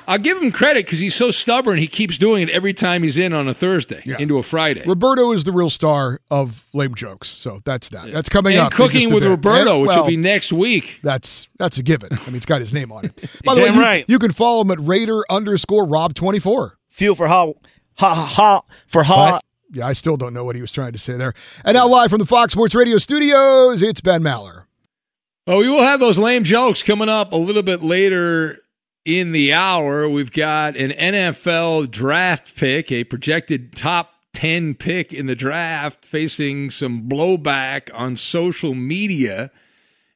I'll 0.08 0.16
give 0.18 0.40
him 0.42 0.50
credit 0.50 0.86
because 0.86 1.00
he's 1.00 1.14
so 1.14 1.30
stubborn. 1.30 1.76
He 1.78 1.86
keeps 1.86 2.16
doing 2.16 2.48
it 2.48 2.50
every 2.50 2.72
time 2.72 3.02
he's 3.02 3.18
in 3.18 3.34
on 3.34 3.46
a 3.46 3.52
Thursday 3.52 4.02
into 4.18 4.38
a 4.38 4.42
Friday. 4.42 4.82
Roberto 4.86 5.32
is 5.32 5.44
the 5.44 5.52
real 5.52 5.68
star 5.68 6.18
of 6.30 6.64
lame 6.72 6.94
jokes, 6.94 7.28
so 7.28 7.60
that's 7.64 7.90
that. 7.90 8.10
That's 8.10 8.30
coming 8.30 8.54
and 8.54 8.62
up. 8.62 8.72
in 8.72 8.76
cooking 8.76 9.12
with. 9.12 9.22
Roberto, 9.22 9.72
And- 9.72 9.80
which 9.82 9.88
well, 9.88 10.00
will 10.00 10.08
be 10.08 10.16
next 10.16 10.50
week. 10.50 10.98
That's 11.02 11.48
that's 11.58 11.76
a 11.76 11.82
given. 11.82 12.08
I 12.12 12.26
mean, 12.26 12.36
it's 12.36 12.46
got 12.46 12.60
his 12.60 12.72
name 12.72 12.90
on 12.90 13.04
it. 13.04 13.14
By 13.44 13.54
the 13.54 13.60
way, 13.60 13.66
Damn 13.66 13.76
you, 13.76 13.82
right. 13.82 14.04
you 14.08 14.18
can 14.18 14.32
follow 14.32 14.62
him 14.62 14.70
at 14.70 14.80
Raider 14.80 15.22
underscore 15.28 15.84
Rob 15.86 16.14
twenty 16.14 16.38
four. 16.38 16.78
Fuel 16.88 17.14
for 17.14 17.28
ha 17.28 17.52
ha 17.98 18.14
ha, 18.14 18.24
ha 18.24 18.62
for 18.86 19.02
ha. 19.02 19.40
Yeah, 19.70 19.86
I 19.86 19.92
still 19.92 20.16
don't 20.16 20.32
know 20.32 20.44
what 20.46 20.56
he 20.56 20.62
was 20.62 20.72
trying 20.72 20.92
to 20.92 20.98
say 20.98 21.18
there. 21.18 21.34
And 21.66 21.74
now 21.74 21.86
live 21.86 22.08
from 22.08 22.20
the 22.20 22.26
Fox 22.26 22.54
Sports 22.54 22.74
Radio 22.74 22.96
studios, 22.96 23.82
it's 23.82 24.00
Ben 24.00 24.22
Maller. 24.22 24.62
Well, 25.46 25.58
we 25.58 25.68
will 25.68 25.82
have 25.82 26.00
those 26.00 26.18
lame 26.18 26.44
jokes 26.44 26.82
coming 26.82 27.10
up 27.10 27.32
a 27.32 27.36
little 27.36 27.62
bit 27.62 27.82
later 27.82 28.60
in 29.08 29.32
the 29.32 29.54
hour. 29.54 30.06
We've 30.06 30.30
got 30.30 30.76
an 30.76 30.90
NFL 30.90 31.90
draft 31.90 32.54
pick, 32.54 32.92
a 32.92 33.04
projected 33.04 33.74
top 33.74 34.12
10 34.34 34.74
pick 34.74 35.14
in 35.14 35.24
the 35.24 35.34
draft, 35.34 36.04
facing 36.04 36.68
some 36.68 37.08
blowback 37.08 37.88
on 37.94 38.16
social 38.16 38.74
media. 38.74 39.50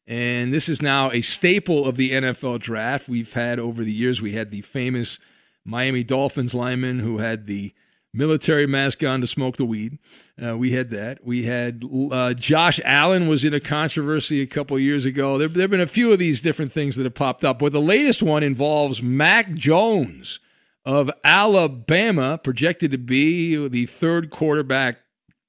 And 0.06 0.52
this 0.52 0.68
is 0.68 0.82
now 0.82 1.10
a 1.10 1.22
staple 1.22 1.86
of 1.86 1.96
the 1.96 2.10
NFL 2.10 2.60
draft. 2.60 3.08
We've 3.08 3.32
had 3.32 3.58
over 3.58 3.82
the 3.82 3.92
years, 3.92 4.20
we 4.20 4.32
had 4.32 4.50
the 4.50 4.60
famous 4.60 5.18
Miami 5.64 6.04
Dolphins 6.04 6.52
lineman 6.52 6.98
who 6.98 7.16
had 7.16 7.46
the 7.46 7.72
military 8.14 8.66
mask 8.66 9.02
on 9.02 9.20
to 9.20 9.26
smoke 9.26 9.56
the 9.56 9.64
weed. 9.64 9.98
Uh, 10.42 10.56
we 10.56 10.72
had 10.72 10.90
that. 10.90 11.24
We 11.24 11.44
had 11.44 11.84
uh, 12.10 12.34
Josh 12.34 12.80
Allen 12.84 13.28
was 13.28 13.44
in 13.44 13.54
a 13.54 13.60
controversy 13.60 14.40
a 14.40 14.46
couple 14.46 14.78
years 14.78 15.04
ago. 15.04 15.38
There, 15.38 15.48
have 15.48 15.70
been 15.70 15.80
a 15.80 15.86
few 15.86 16.12
of 16.12 16.18
these 16.18 16.40
different 16.40 16.72
things 16.72 16.96
that 16.96 17.04
have 17.04 17.14
popped 17.14 17.44
up. 17.44 17.58
But 17.58 17.72
the 17.72 17.80
latest 17.80 18.22
one 18.22 18.42
involves 18.42 19.02
Mac 19.02 19.54
Jones 19.54 20.40
of 20.84 21.10
Alabama, 21.22 22.38
projected 22.38 22.90
to 22.90 22.98
be 22.98 23.68
the 23.68 23.86
third 23.86 24.30
quarterback 24.30 24.98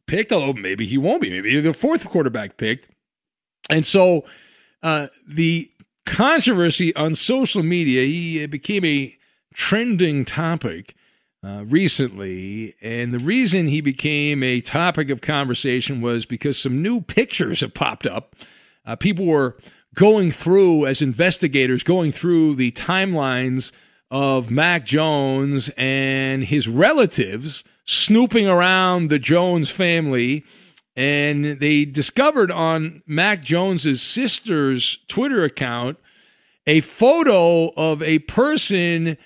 picked, 0.08 0.32
although 0.32 0.54
maybe 0.54 0.86
he 0.86 0.98
won't 0.98 1.22
be. 1.22 1.30
Maybe 1.30 1.60
the 1.60 1.74
fourth 1.74 2.06
quarterback 2.06 2.58
picked. 2.58 2.90
And 3.70 3.86
so 3.86 4.26
uh, 4.84 5.08
the 5.28 5.72
controversy 6.06 6.96
on 6.96 7.16
social 7.16 7.64
media, 7.64 8.04
he 8.06 8.46
became 8.46 8.86
a 8.86 9.18
trending 9.54 10.26
topic 10.26 10.96
uh, 11.44 11.66
recently. 11.66 12.76
And 12.82 13.14
the 13.14 13.20
reason 13.20 13.68
he 13.68 13.82
became 13.82 14.44
a 14.44 14.62
topic 14.62 15.10
of 15.10 15.22
conversation 15.22 16.02
was 16.02 16.26
because 16.26 16.58
some 16.58 16.82
new 16.82 17.02
pictures 17.02 17.62
have 17.62 17.74
popped 17.74 18.06
up. 18.06 18.36
Uh, 18.86 18.96
people 18.96 19.26
were 19.26 19.58
going 19.96 20.32
through, 20.32 20.86
as 20.86 21.02
investigators, 21.02 21.84
going 21.84 22.12
through 22.12 22.56
the 22.56 22.72
timelines 22.72 23.72
of 24.10 24.52
Mac 24.52 24.86
Jones 24.86 25.70
and 25.78 26.44
his 26.44 26.68
relatives 26.68 27.64
snooping 27.86 28.48
around 28.48 29.10
the 29.10 29.20
Jones 29.20 29.70
family. 29.70 30.44
And 30.96 31.60
they 31.60 31.86
discovered 31.86 32.52
on 32.52 33.02
Mac 33.08 33.44
Jones's 33.44 34.02
sister's 34.02 35.00
Twitter 35.08 35.44
account 35.44 35.98
a 36.66 36.82
photo 36.82 37.70
of 37.76 38.02
a 38.02 38.20
person 38.20 39.18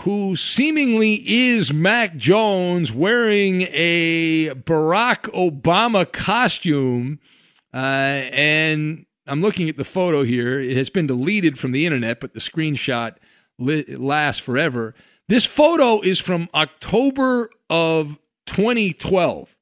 who 0.00 0.36
seemingly 0.36 1.22
is 1.26 1.72
Mac 1.72 2.16
Jones 2.16 2.92
wearing 2.92 3.62
a 3.70 4.50
Barack 4.50 5.22
Obama 5.32 6.10
costume. 6.10 7.18
Uh, 7.72 7.76
and 7.76 9.06
I'm 9.26 9.40
looking 9.40 9.68
at 9.68 9.76
the 9.76 9.84
photo 9.84 10.22
here. 10.22 10.60
It 10.60 10.76
has 10.76 10.90
been 10.90 11.06
deleted 11.06 11.58
from 11.58 11.72
the 11.72 11.86
internet, 11.86 12.20
but 12.20 12.34
the 12.34 12.40
screenshot 12.40 13.16
li- 13.58 13.84
lasts 13.96 14.40
forever. 14.40 14.94
This 15.28 15.44
photo 15.44 16.00
is 16.00 16.20
from 16.20 16.48
October 16.54 17.50
of 17.68 18.18
2012. 18.46 19.56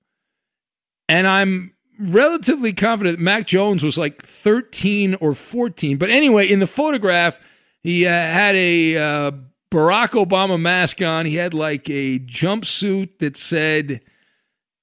And 1.09 1.27
I'm 1.27 1.73
relatively 1.99 2.73
confident 2.73 3.19
Mac 3.19 3.47
Jones 3.47 3.83
was 3.83 3.97
like 3.97 4.23
13 4.23 5.15
or 5.17 5.35
14. 5.35 5.97
But 5.97 6.11
anyway, 6.11 6.51
in 6.51 6.59
the 6.59 6.67
photograph, 6.67 7.39
he 7.83 8.07
uh, 8.07 8.11
had 8.11 8.55
a 8.57 8.97
uh, 8.97 9.31
Barack 9.75 10.11
Obama 10.11 10.61
mask 10.61 11.03
on. 11.03 11.27
He 11.27 11.35
had 11.35 11.53
like 11.53 11.91
a 11.91 12.21
jumpsuit 12.21 13.19
that 13.19 13.37
said, 13.37 14.01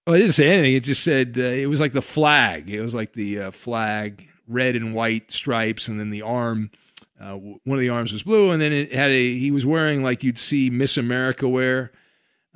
well, 0.06 0.18
it 0.18 0.20
didn't 0.20 0.34
say 0.34 0.50
anything. 0.50 0.74
It 0.74 0.84
just 0.84 1.02
said, 1.02 1.38
uh, 1.38 1.44
it 1.44 1.68
was 1.68 1.80
like 1.80 1.94
the 1.94 2.02
flag. 2.02 2.70
It 2.70 2.82
was 2.82 2.94
like 2.94 3.14
the 3.14 3.40
uh, 3.40 3.52
flag, 3.52 4.28
red 4.48 4.76
and 4.76 4.94
white 4.94 5.32
stripes, 5.32 5.88
and 5.88 5.98
then 5.98 6.10
the 6.10 6.24
arm. 6.24 6.72
Uh, 7.18 7.36
one 7.36 7.78
of 7.78 7.80
the 7.80 7.90
arms 7.90 8.12
was 8.12 8.24
blue, 8.24 8.52
and 8.52 8.62
then 8.62 8.74
it 8.74 8.92
had 8.92 9.12
a. 9.12 9.38
He 9.38 9.50
was 9.52 9.66
wearing 9.66 10.04
like 10.04 10.24
you'd 10.24 10.40
see 10.40 10.70
Miss 10.70 10.98
America 10.98 11.48
wear, 11.48 11.92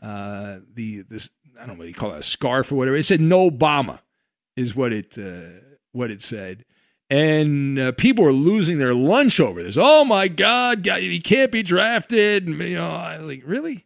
uh, 0.02 0.58
the 0.74 1.04
this 1.04 1.30
I 1.56 1.68
don't 1.68 1.76
know 1.76 1.80
what 1.80 1.88
you 1.88 1.94
call 1.94 2.16
it, 2.16 2.20
a 2.20 2.24
scarf 2.24 2.72
or 2.72 2.76
whatever. 2.76 2.98
It 2.98 3.06
said 3.06 3.22
"No 3.22 3.50
Obama," 3.50 4.00
is 4.56 4.76
what 4.76 4.92
it 4.92 5.18
uh, 5.18 5.62
what 5.92 6.12
it 6.12 6.22
said, 6.22 6.66
and 7.16 7.80
uh, 7.80 7.92
people 7.94 8.26
were 8.26 8.34
losing 8.34 8.78
their 8.78 8.94
lunch 8.94 9.40
over 9.40 9.64
this. 9.64 9.78
Oh 9.80 10.04
my 10.04 10.28
God, 10.28 10.84
God, 10.84 11.00
he 11.00 11.22
can't 11.22 11.50
be 11.50 11.64
drafted. 11.64 12.46
And, 12.46 12.62
you 12.62 12.76
know, 12.76 12.90
I 12.90 13.18
was 13.18 13.28
like, 13.30 13.44
really? 13.46 13.86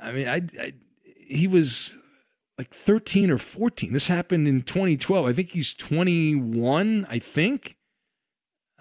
I 0.00 0.12
mean, 0.12 0.28
I, 0.28 0.42
I 0.60 0.72
he 1.04 1.48
was 1.48 1.94
like 2.58 2.72
13 2.72 3.28
or 3.28 3.38
14. 3.38 3.92
This 3.92 4.06
happened 4.06 4.46
in 4.46 4.62
2012. 4.62 5.26
I 5.26 5.32
think 5.32 5.50
he's 5.50 5.74
21. 5.74 7.08
I 7.10 7.18
think. 7.18 7.76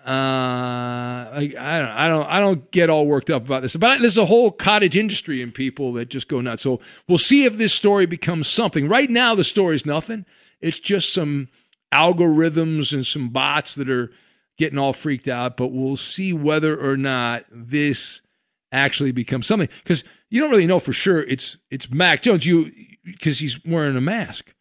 Uh, 0.05 0.09
I, 0.09 1.53
I 1.57 1.79
don't, 1.79 1.89
I 1.89 2.07
don't, 2.07 2.25
I 2.27 2.39
don't 2.39 2.71
get 2.71 2.91
all 2.91 3.07
worked 3.07 3.31
up 3.31 3.45
about 3.45 3.63
this, 3.63 3.75
but 3.75 4.01
there's 4.01 4.17
a 4.17 4.25
whole 4.25 4.51
cottage 4.51 4.97
industry 4.97 5.41
in 5.41 5.51
people 5.51 5.93
that 5.93 6.09
just 6.09 6.27
go 6.27 6.41
nuts. 6.41 6.61
So 6.61 6.79
we'll 7.07 7.17
see 7.17 7.45
if 7.45 7.57
this 7.57 7.73
story 7.73 8.05
becomes 8.05 8.47
something. 8.47 8.87
Right 8.87 9.09
now, 9.09 9.33
the 9.33 9.43
story's 9.43 9.85
nothing. 9.85 10.25
It's 10.59 10.79
just 10.79 11.13
some 11.13 11.49
algorithms 11.93 12.93
and 12.93 13.05
some 13.05 13.29
bots 13.29 13.75
that 13.75 13.89
are 13.89 14.11
getting 14.57 14.77
all 14.79 14.93
freaked 14.93 15.27
out. 15.27 15.57
But 15.57 15.67
we'll 15.67 15.95
see 15.95 16.33
whether 16.33 16.79
or 16.79 16.97
not 16.97 17.43
this 17.51 18.21
actually 18.71 19.11
becomes 19.11 19.47
something 19.47 19.69
because 19.83 20.03
you 20.29 20.39
don't 20.39 20.51
really 20.51 20.67
know 20.67 20.79
for 20.79 20.93
sure. 20.93 21.21
It's 21.23 21.57
it's 21.69 21.91
Mac 21.91 22.21
Jones. 22.21 22.45
You 22.45 22.71
because 23.03 23.39
he's 23.39 23.63
wearing 23.65 23.97
a 23.97 24.01
mask. 24.01 24.53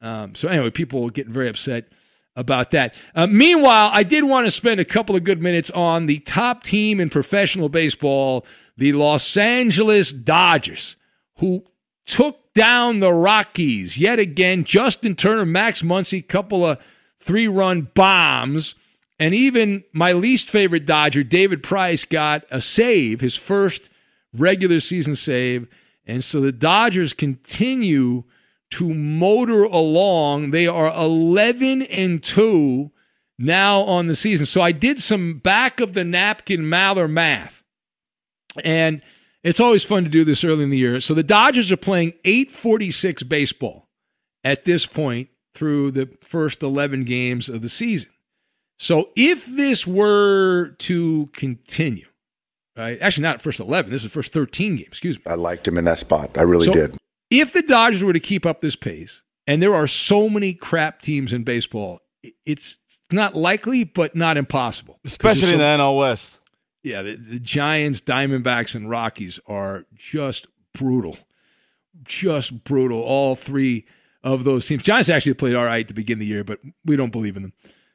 Um, 0.00 0.34
so 0.34 0.48
anyway, 0.48 0.70
people 0.70 1.10
getting 1.10 1.32
very 1.32 1.48
upset 1.48 1.88
about 2.36 2.70
that. 2.70 2.94
Uh, 3.14 3.26
meanwhile, 3.26 3.90
I 3.92 4.04
did 4.04 4.24
want 4.24 4.46
to 4.46 4.50
spend 4.50 4.78
a 4.78 4.84
couple 4.84 5.16
of 5.16 5.24
good 5.24 5.42
minutes 5.42 5.70
on 5.72 6.06
the 6.06 6.20
top 6.20 6.62
team 6.62 7.00
in 7.00 7.10
professional 7.10 7.68
baseball, 7.68 8.46
the 8.76 8.92
Los 8.92 9.36
Angeles 9.36 10.12
Dodgers, 10.12 10.96
who 11.38 11.64
took 12.06 12.47
down 12.58 12.98
the 12.98 13.12
Rockies 13.12 13.98
yet 13.98 14.18
again. 14.18 14.64
Justin 14.64 15.14
Turner, 15.14 15.46
Max 15.46 15.82
Muncy, 15.82 16.26
couple 16.26 16.66
of 16.66 16.78
three-run 17.20 17.82
bombs. 17.94 18.74
And 19.20 19.32
even 19.32 19.84
my 19.92 20.10
least 20.10 20.50
favorite 20.50 20.84
Dodger, 20.84 21.22
David 21.22 21.62
Price, 21.62 22.04
got 22.04 22.44
a 22.50 22.60
save, 22.60 23.20
his 23.20 23.36
first 23.36 23.88
regular 24.32 24.80
season 24.80 25.14
save. 25.14 25.68
And 26.04 26.24
so 26.24 26.40
the 26.40 26.50
Dodgers 26.50 27.12
continue 27.12 28.24
to 28.72 28.92
motor 28.92 29.62
along. 29.62 30.50
They 30.50 30.66
are 30.66 30.92
11 30.92 31.82
and 31.82 32.20
2 32.20 32.90
now 33.38 33.82
on 33.82 34.08
the 34.08 34.16
season. 34.16 34.46
So 34.46 34.60
I 34.60 34.72
did 34.72 35.00
some 35.00 35.38
back 35.38 35.78
of 35.78 35.92
the 35.94 36.02
napkin 36.02 36.62
Maller 36.62 37.08
math. 37.08 37.62
And 38.64 39.00
it's 39.44 39.60
always 39.60 39.84
fun 39.84 40.04
to 40.04 40.10
do 40.10 40.24
this 40.24 40.44
early 40.44 40.64
in 40.64 40.70
the 40.70 40.78
year. 40.78 41.00
So 41.00 41.14
the 41.14 41.22
Dodgers 41.22 41.70
are 41.72 41.76
playing 41.76 42.14
846 42.24 43.22
baseball 43.24 43.88
at 44.44 44.64
this 44.64 44.86
point 44.86 45.28
through 45.54 45.90
the 45.92 46.08
first 46.22 46.62
11 46.62 47.04
games 47.04 47.48
of 47.48 47.62
the 47.62 47.68
season. 47.68 48.10
So 48.78 49.10
if 49.16 49.44
this 49.46 49.86
were 49.86 50.76
to 50.80 51.28
continue, 51.32 52.06
right? 52.76 52.98
Actually, 53.00 53.22
not 53.24 53.42
first 53.42 53.58
11. 53.58 53.90
This 53.90 54.00
is 54.00 54.04
the 54.04 54.10
first 54.10 54.32
13 54.32 54.76
games. 54.76 54.88
Excuse 54.88 55.16
me. 55.16 55.22
I 55.26 55.34
liked 55.34 55.66
him 55.66 55.76
in 55.78 55.84
that 55.86 55.98
spot. 55.98 56.38
I 56.38 56.42
really 56.42 56.66
So- 56.66 56.72
did. 56.74 56.96
If 57.30 57.52
the 57.52 57.62
Dodgers 57.62 58.02
were 58.02 58.12
to 58.14 58.20
keep 58.20 58.46
up 58.46 58.60
this 58.60 58.76
pace, 58.76 59.22
and 59.46 59.60
there 59.62 59.74
are 59.74 59.86
so 59.86 60.28
many 60.30 60.54
crap 60.54 61.02
teams 61.02 61.32
in 61.32 61.42
baseball, 61.42 62.00
it's 62.46 62.78
not 63.10 63.34
likely, 63.36 63.84
but 63.84 64.14
not 64.16 64.36
impossible. 64.38 64.98
Especially 65.04 65.52
in 65.52 65.58
the 65.58 65.64
so- 65.64 65.82
NL 65.82 65.98
West. 65.98 66.37
Yeah, 66.82 67.02
the, 67.02 67.16
the 67.16 67.38
Giants, 67.38 68.00
Diamondbacks, 68.00 68.74
and 68.74 68.88
Rockies 68.88 69.38
are 69.46 69.84
just 69.94 70.46
brutal. 70.72 71.18
Just 72.04 72.64
brutal. 72.64 73.00
All 73.00 73.34
three 73.36 73.86
of 74.22 74.44
those 74.44 74.66
teams. 74.66 74.82
Giants 74.82 75.08
actually 75.08 75.34
played 75.34 75.54
all 75.54 75.64
right 75.64 75.86
to 75.88 75.94
begin 75.94 76.18
the 76.18 76.26
year, 76.26 76.44
but 76.44 76.60
we 76.84 76.96
don't 76.96 77.12
believe 77.12 77.36
in 77.36 77.42
them. 77.42 77.52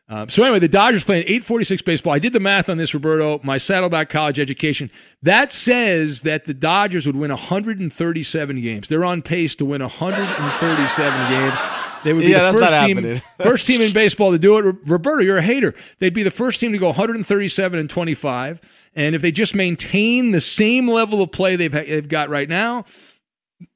Um, 0.10 0.30
so 0.30 0.44
anyway, 0.44 0.60
the 0.60 0.68
Dodgers 0.68 1.04
playing 1.04 1.24
846 1.24 1.82
baseball. 1.82 2.14
I 2.14 2.20
did 2.20 2.34
the 2.34 2.40
math 2.40 2.68
on 2.68 2.78
this, 2.78 2.94
Roberto. 2.94 3.40
My 3.42 3.58
Saddleback 3.58 4.10
College 4.10 4.38
education 4.40 4.92
that 5.22 5.52
says 5.52 6.22
that 6.22 6.44
the 6.44 6.54
Dodgers 6.54 7.06
would 7.06 7.16
win 7.16 7.32
137 7.32 8.62
games. 8.62 8.90
They're 8.90 9.06
on 9.06 9.22
pace 9.22 9.56
to 9.56 9.66
win 9.66 9.82
137 9.82 11.32
games. 11.32 11.58
They 12.04 12.12
would 12.12 12.20
be 12.20 12.28
Yeah, 12.28 12.52
the 12.52 12.60
first 12.60 12.86
team, 12.86 13.22
first 13.42 13.68
team 13.68 13.82
in 13.82 13.94
baseball 13.94 14.32
to 14.32 14.38
do 14.38 14.58
it. 14.58 14.76
Roberto, 14.86 15.22
you're 15.24 15.38
a 15.38 15.42
hater. 15.42 15.74
They'd 16.00 16.14
be 16.14 16.24
the 16.24 16.32
first 16.32 16.60
team 16.60 16.74
to 16.74 16.78
go 16.78 16.88
137 16.88 17.80
and 17.80 17.90
25. 17.90 18.60
And 18.96 19.16
if 19.16 19.22
they 19.22 19.32
just 19.32 19.56
maintain 19.56 20.32
the 20.32 20.42
same 20.42 20.88
level 20.88 21.22
of 21.22 21.32
play 21.32 21.56
they've 21.56 21.72
they've 21.72 22.08
got 22.08 22.30
right 22.30 22.50
now, 22.50 22.86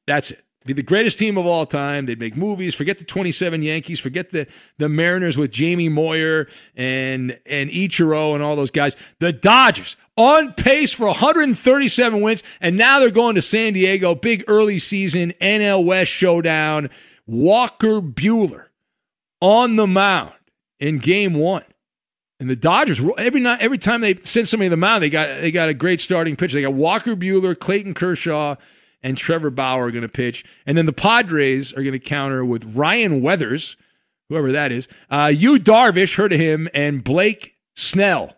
that's 0.06 0.32
it. 0.32 0.44
Be 0.68 0.74
the 0.74 0.84
greatest 0.84 1.18
team 1.18 1.38
of 1.38 1.46
all 1.46 1.66
time. 1.66 2.06
They'd 2.06 2.20
make 2.20 2.36
movies. 2.36 2.76
Forget 2.76 2.98
the 2.98 3.06
27 3.06 3.62
Yankees. 3.62 4.00
Forget 4.00 4.32
the 4.32 4.48
the 4.78 4.90
Mariners 4.90 5.38
with 5.38 5.50
Jamie 5.52 5.90
Moyer 5.90 6.48
and 6.76 7.40
and 7.46 7.70
Ichiro 7.70 8.36
and 8.36 8.44
all 8.44 8.56
those 8.56 8.70
guys. 8.70 8.96
The 9.20 9.32
Dodgers 9.32 9.96
on 10.18 10.54
pace 10.54 10.92
for 10.92 11.08
137 11.08 12.22
wins, 12.22 12.44
and 12.60 12.76
now 12.76 13.00
they're 13.00 13.10
going 13.10 13.36
to 13.36 13.42
San 13.42 13.74
Diego. 13.74 14.14
Big 14.14 14.44
early 14.48 14.78
season 14.78 15.34
NL 15.42 15.86
West 15.86 16.12
showdown. 16.12 16.90
Walker 17.26 18.02
Buehler 18.02 18.66
on 19.42 19.78
the 19.78 19.88
mound 19.88 20.34
in 20.80 21.00
Game 21.00 21.34
One. 21.34 21.64
And 22.40 22.50
the 22.50 22.56
Dodgers 22.56 23.02
every 23.18 23.40
night, 23.40 23.62
every 23.62 23.80
time 23.80 24.02
they 24.02 24.20
send 24.22 24.48
somebody 24.48 24.68
to 24.68 24.72
the 24.72 24.78
mound, 24.78 25.02
they 25.02 25.10
got 25.10 25.28
they 25.42 25.50
got 25.50 25.70
a 25.70 25.74
great 25.74 26.00
starting 26.00 26.36
pitcher. 26.36 26.56
They 26.58 26.62
got 26.62 26.74
Walker 26.74 27.16
Buehler, 27.16 27.58
Clayton 27.58 27.96
Kershaw, 27.96 28.56
and 29.02 29.18
Trevor 29.18 29.50
Bauer 29.50 29.86
are 29.86 29.92
going 29.92 30.02
to 30.02 30.10
pitch, 30.10 30.44
and 30.66 30.78
then 30.78 30.86
the 30.86 30.94
Padres 30.94 31.74
are 31.74 31.82
going 31.84 31.94
to 31.94 32.00
counter 32.00 32.44
with 32.44 32.76
Ryan 32.76 33.22
Weathers, 33.22 33.78
whoever 34.30 34.52
that 34.52 34.72
is. 34.72 34.88
Uh, 35.10 35.32
you 35.34 35.58
Darvish, 35.58 36.16
heard 36.16 36.34
of 36.34 36.40
him, 36.40 36.68
and 36.74 37.04
Blake 37.04 37.56
Snell. 37.76 38.36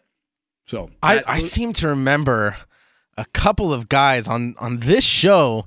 So 0.68 0.90
I, 1.02 1.24
I 1.26 1.40
seem 1.40 1.74
to 1.74 1.88
remember 1.88 2.58
a 3.18 3.26
couple 3.26 3.74
of 3.74 3.90
guys 3.90 4.28
on 4.28 4.56
on 4.60 4.80
this 4.80 5.04
show 5.04 5.66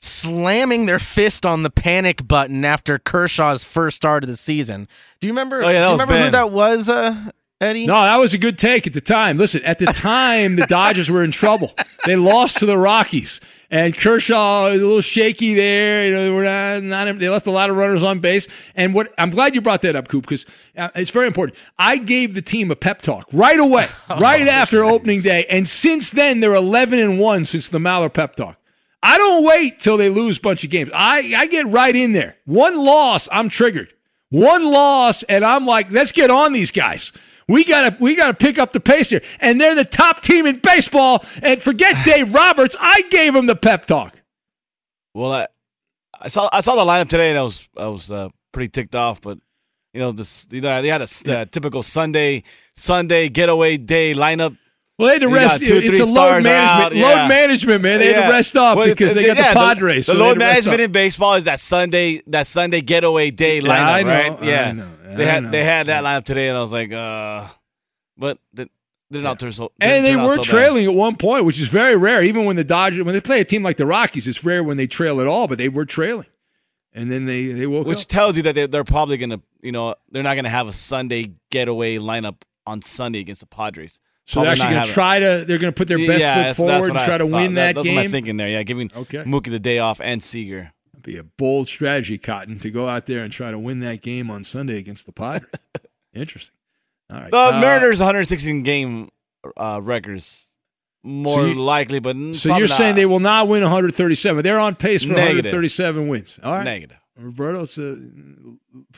slamming 0.00 0.86
their 0.86 0.98
fist 0.98 1.46
on 1.46 1.62
the 1.62 1.70
panic 1.70 2.28
button 2.28 2.64
after 2.64 2.98
Kershaw's 2.98 3.64
first 3.64 3.96
start 3.96 4.22
of 4.22 4.28
the 4.28 4.36
season. 4.36 4.86
Do 5.20 5.26
you 5.26 5.32
remember? 5.32 5.62
Oh, 5.62 5.68
yeah, 5.68 5.80
that 5.80 5.80
do 5.80 5.84
you 5.86 5.92
was 5.92 6.00
remember 6.02 6.24
who 6.24 6.30
that 6.30 6.50
was, 6.50 6.88
uh, 6.88 7.30
Eddie? 7.60 7.86
No, 7.86 7.94
that 7.94 8.18
was 8.18 8.34
a 8.34 8.38
good 8.38 8.58
take 8.58 8.86
at 8.86 8.92
the 8.92 9.00
time. 9.00 9.38
Listen, 9.38 9.62
at 9.64 9.78
the 9.78 9.86
time, 9.86 10.56
the 10.56 10.66
Dodgers 10.66 11.10
were 11.10 11.22
in 11.22 11.30
trouble. 11.30 11.72
They 12.04 12.16
lost 12.16 12.58
to 12.58 12.66
the 12.66 12.76
Rockies, 12.76 13.40
and 13.70 13.96
Kershaw 13.96 14.64
was 14.64 14.82
a 14.82 14.84
little 14.84 15.00
shaky 15.00 15.54
there. 15.54 16.06
You 16.06 16.14
know, 16.14 16.34
we're 16.34 16.44
not, 16.44 16.82
not 16.82 17.18
they 17.18 17.28
left 17.28 17.46
a 17.46 17.50
lot 17.50 17.70
of 17.70 17.76
runners 17.76 18.02
on 18.02 18.18
base. 18.18 18.48
And 18.74 18.92
what 18.92 19.14
I'm 19.18 19.30
glad 19.30 19.54
you 19.54 19.60
brought 19.60 19.82
that 19.82 19.96
up, 19.96 20.08
Coop, 20.08 20.24
because 20.24 20.44
uh, 20.76 20.88
it's 20.94 21.10
very 21.10 21.26
important. 21.26 21.58
I 21.78 21.96
gave 21.96 22.34
the 22.34 22.42
team 22.42 22.70
a 22.70 22.76
pep 22.76 23.02
talk 23.02 23.26
right 23.32 23.58
away, 23.58 23.88
right 24.20 24.46
after 24.48 24.84
opening 24.84 25.20
day, 25.20 25.46
and 25.48 25.68
since 25.68 26.10
then 26.10 26.40
they're 26.40 26.54
11 26.54 26.98
and 26.98 27.18
one 27.18 27.44
since 27.44 27.68
the 27.68 27.78
Maller 27.78 28.12
pep 28.12 28.36
talk. 28.36 28.58
I 29.02 29.18
don't 29.18 29.44
wait 29.44 29.80
till 29.80 29.98
they 29.98 30.08
lose 30.08 30.38
a 30.38 30.40
bunch 30.40 30.64
of 30.64 30.70
games. 30.70 30.90
I, 30.94 31.34
I 31.36 31.46
get 31.46 31.68
right 31.68 31.94
in 31.94 32.12
there. 32.12 32.36
One 32.46 32.78
loss, 32.78 33.28
I'm 33.30 33.50
triggered. 33.50 33.92
One 34.30 34.64
loss, 34.64 35.22
and 35.24 35.44
I'm 35.44 35.66
like, 35.66 35.90
let's 35.92 36.10
get 36.10 36.30
on 36.30 36.52
these 36.52 36.70
guys. 36.70 37.12
We 37.48 37.64
gotta 37.64 37.96
we 38.00 38.16
gotta 38.16 38.34
pick 38.34 38.58
up 38.58 38.72
the 38.72 38.80
pace 38.80 39.10
here. 39.10 39.22
And 39.40 39.60
they're 39.60 39.74
the 39.74 39.84
top 39.84 40.22
team 40.22 40.46
in 40.46 40.60
baseball. 40.60 41.24
And 41.42 41.62
forget 41.62 41.96
Dave 42.04 42.32
Roberts. 42.32 42.76
I 42.78 43.02
gave 43.10 43.34
him 43.34 43.46
the 43.46 43.56
pep 43.56 43.86
talk. 43.86 44.16
Well, 45.14 45.32
I, 45.32 45.46
I 46.20 46.28
saw 46.28 46.48
I 46.52 46.60
saw 46.60 46.74
the 46.74 46.90
lineup 46.90 47.08
today, 47.08 47.30
and 47.30 47.38
I 47.38 47.42
was 47.42 47.68
I 47.76 47.86
was 47.86 48.10
uh, 48.10 48.28
pretty 48.52 48.68
ticked 48.68 48.94
off. 48.94 49.20
But 49.20 49.38
you 49.92 50.00
know, 50.00 50.12
this 50.12 50.46
you 50.50 50.60
know, 50.60 50.82
they 50.82 50.88
had 50.88 51.02
a 51.02 51.38
uh, 51.38 51.44
typical 51.46 51.82
Sunday 51.82 52.42
Sunday 52.76 53.28
getaway 53.28 53.76
day 53.76 54.14
lineup. 54.14 54.56
Well, 54.98 55.08
they 55.08 55.14
had 55.14 55.22
to 55.22 55.28
You 55.28 55.34
rest. 55.34 55.64
two, 55.64 55.76
it's 55.82 55.98
a 56.10 56.14
load 56.14 56.44
management. 56.44 56.94
yeah. 56.94 57.06
Load 57.22 57.28
management, 57.28 57.82
man. 57.82 57.98
They 57.98 58.12
had 58.12 58.26
to 58.26 58.28
rest 58.32 58.56
up 58.56 58.76
Well, 58.76 58.86
because 58.86 59.14
they 59.14 59.26
got 59.26 59.36
yeah, 59.36 59.52
the 59.52 59.58
Padres. 59.58 60.06
The, 60.06 60.12
so 60.12 60.18
they 60.18 60.24
load 60.24 60.38
management 60.38 60.80
in 60.80 60.92
baseball 60.92 61.34
is 61.34 61.44
that 61.46 61.58
Sunday 61.58 62.22
that 62.28 62.46
Sunday 62.46 62.80
getaway 62.80 63.30
day 63.32 63.58
Yeah, 63.58 63.62
lineup, 63.62 64.04
know, 64.04 64.08
right? 64.08 64.32
I 64.42 64.46
Yeah, 64.46 64.72
know, 64.72 64.90
they 65.16 65.26
had 65.26 65.42
know. 65.44 65.50
they 65.50 65.64
had 65.64 65.86
that 65.88 66.04
lineup 66.04 66.24
today, 66.24 66.48
and 66.48 66.56
I 66.56 66.60
was 66.60 66.70
like, 66.72 66.92
uh, 66.92 67.48
but 68.16 68.38
they 68.52 68.68
did 69.10 69.22
not 69.24 69.40
turn 69.40 69.50
so. 69.50 69.72
And 69.80 70.06
they 70.06 70.14
were 70.14 70.36
so 70.36 70.42
trailing 70.42 70.86
at 70.86 70.94
one 70.94 71.16
point, 71.16 71.44
which 71.44 71.60
is 71.60 71.66
very 71.66 71.96
rare. 71.96 72.22
Even 72.22 72.44
when 72.44 72.54
the 72.54 72.64
Dodgers, 72.64 73.02
when 73.04 73.14
they 73.14 73.20
play 73.20 73.40
a 73.40 73.44
team 73.44 73.64
like 73.64 73.76
the 73.78 73.86
Rockies, 73.86 74.28
it's 74.28 74.44
rare 74.44 74.62
when 74.62 74.76
they 74.76 74.86
trail 74.86 75.20
at 75.20 75.26
all. 75.26 75.48
But 75.48 75.58
they 75.58 75.68
were 75.68 75.84
trailing, 75.84 76.26
and 76.92 77.10
then 77.10 77.24
they 77.26 77.46
they 77.52 77.66
woke 77.66 77.86
which 77.88 78.02
up. 78.02 78.06
tells 78.08 78.36
you 78.36 78.44
that 78.44 78.54
they, 78.54 78.66
they're 78.68 78.84
probably 78.84 79.16
gonna, 79.16 79.40
you 79.60 79.72
know, 79.72 79.96
they're 80.12 80.22
not 80.22 80.36
gonna 80.36 80.48
have 80.50 80.68
a 80.68 80.72
Sunday 80.72 81.32
getaway 81.50 81.96
lineup 81.98 82.36
on 82.64 82.80
Sunday 82.80 83.18
against 83.18 83.40
the 83.40 83.46
Padres. 83.48 83.98
So 84.26 84.40
they're 84.40 84.50
actually 84.50 84.70
going 84.74 84.86
to 84.86 84.92
try 84.92 85.18
to. 85.18 85.44
They're 85.46 85.58
going 85.58 85.72
to 85.72 85.76
put 85.76 85.86
their 85.88 85.98
best 85.98 86.20
Yeah, 86.20 86.52
foot 86.52 86.56
forward 86.56 86.84
and 86.86 86.94
what 86.94 87.02
I 87.02 87.06
try 87.06 87.18
to 87.18 87.24
thought. 87.24 87.32
win 87.32 87.54
that, 87.54 87.74
game. 87.74 87.84
that's 87.84 87.94
my 87.94 88.08
thinking 88.08 88.36
there. 88.38 88.48
Yeah, 88.48 88.62
giving 88.62 88.90
Okay. 88.96 89.18
Mookie 89.24 89.50
the 89.50 89.58
day 89.58 89.78
off 89.78 90.00
and 90.00 90.22
Seager. 90.22 90.72
be 91.02 91.16
a 91.18 91.22
bold 91.22 91.68
strategy, 91.68 92.16
Cotton, 92.16 92.58
to 92.60 92.70
go 92.70 92.88
out 92.88 93.04
there 93.06 93.22
and 93.22 93.30
try 93.32 93.50
to 93.50 93.58
win 93.58 93.80
that 93.80 94.00
game 94.00 94.30
on 94.30 94.42
Sunday 94.44 94.78
against 94.78 95.04
the 95.06 95.12
Padres. 95.12 95.50
Interesting. 96.14 96.54
All 97.10 97.20
right. 97.20 97.30
The 97.30 97.36
Uh, 97.38 97.60
Mariners' 97.60 98.00
116 98.00 98.62
game 98.62 99.10
uh, 99.58 99.80
records 99.82 100.46
more 101.02 101.40
So 101.40 101.44
you- 101.44 101.54
likely, 101.62 101.98
but 101.98 102.16
So 102.34 102.48
you're 102.56 102.66
not. 102.68 102.70
saying 102.78 102.94
they 102.96 103.04
will 103.04 103.20
not 103.20 103.46
win 103.46 103.62
137? 103.62 104.42
They're 104.42 104.58
on 104.58 104.74
pace 104.74 105.02
for 105.02 105.08
Negative. 105.12 105.44
137 105.52 106.08
wins. 106.08 106.40
All 106.42 106.54
right. 106.54 106.64
Negative. 106.64 106.96
Roberto, 107.18 107.64
so, 107.66 107.98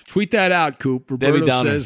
tweet 0.06 0.30
that 0.30 0.52
out, 0.52 0.78
Coop. 0.78 1.10
Roberto 1.10 1.44
Downer. 1.44 1.80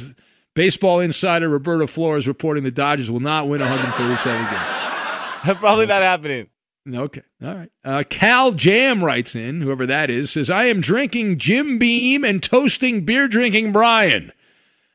Baseball 0.54 1.00
insider 1.00 1.48
Roberto 1.48 1.86
Flores 1.86 2.26
reporting 2.26 2.64
the 2.64 2.70
Dodgers 2.70 3.10
will 3.10 3.20
not 3.20 3.48
win 3.48 3.60
137 3.60 4.44
games. 4.44 5.58
probably 5.58 5.86
not 5.86 6.02
happening. 6.02 6.48
Okay. 6.88 7.22
All 7.42 7.54
right. 7.54 7.70
Uh, 7.84 8.02
Cal 8.08 8.52
Jam 8.52 9.04
writes 9.04 9.36
in, 9.36 9.60
whoever 9.60 9.86
that 9.86 10.10
is, 10.10 10.30
says, 10.30 10.50
I 10.50 10.64
am 10.64 10.80
drinking 10.80 11.38
Jim 11.38 11.78
Beam 11.78 12.24
and 12.24 12.42
toasting 12.42 13.04
beer 13.04 13.28
drinking 13.28 13.72
Brian. 13.72 14.32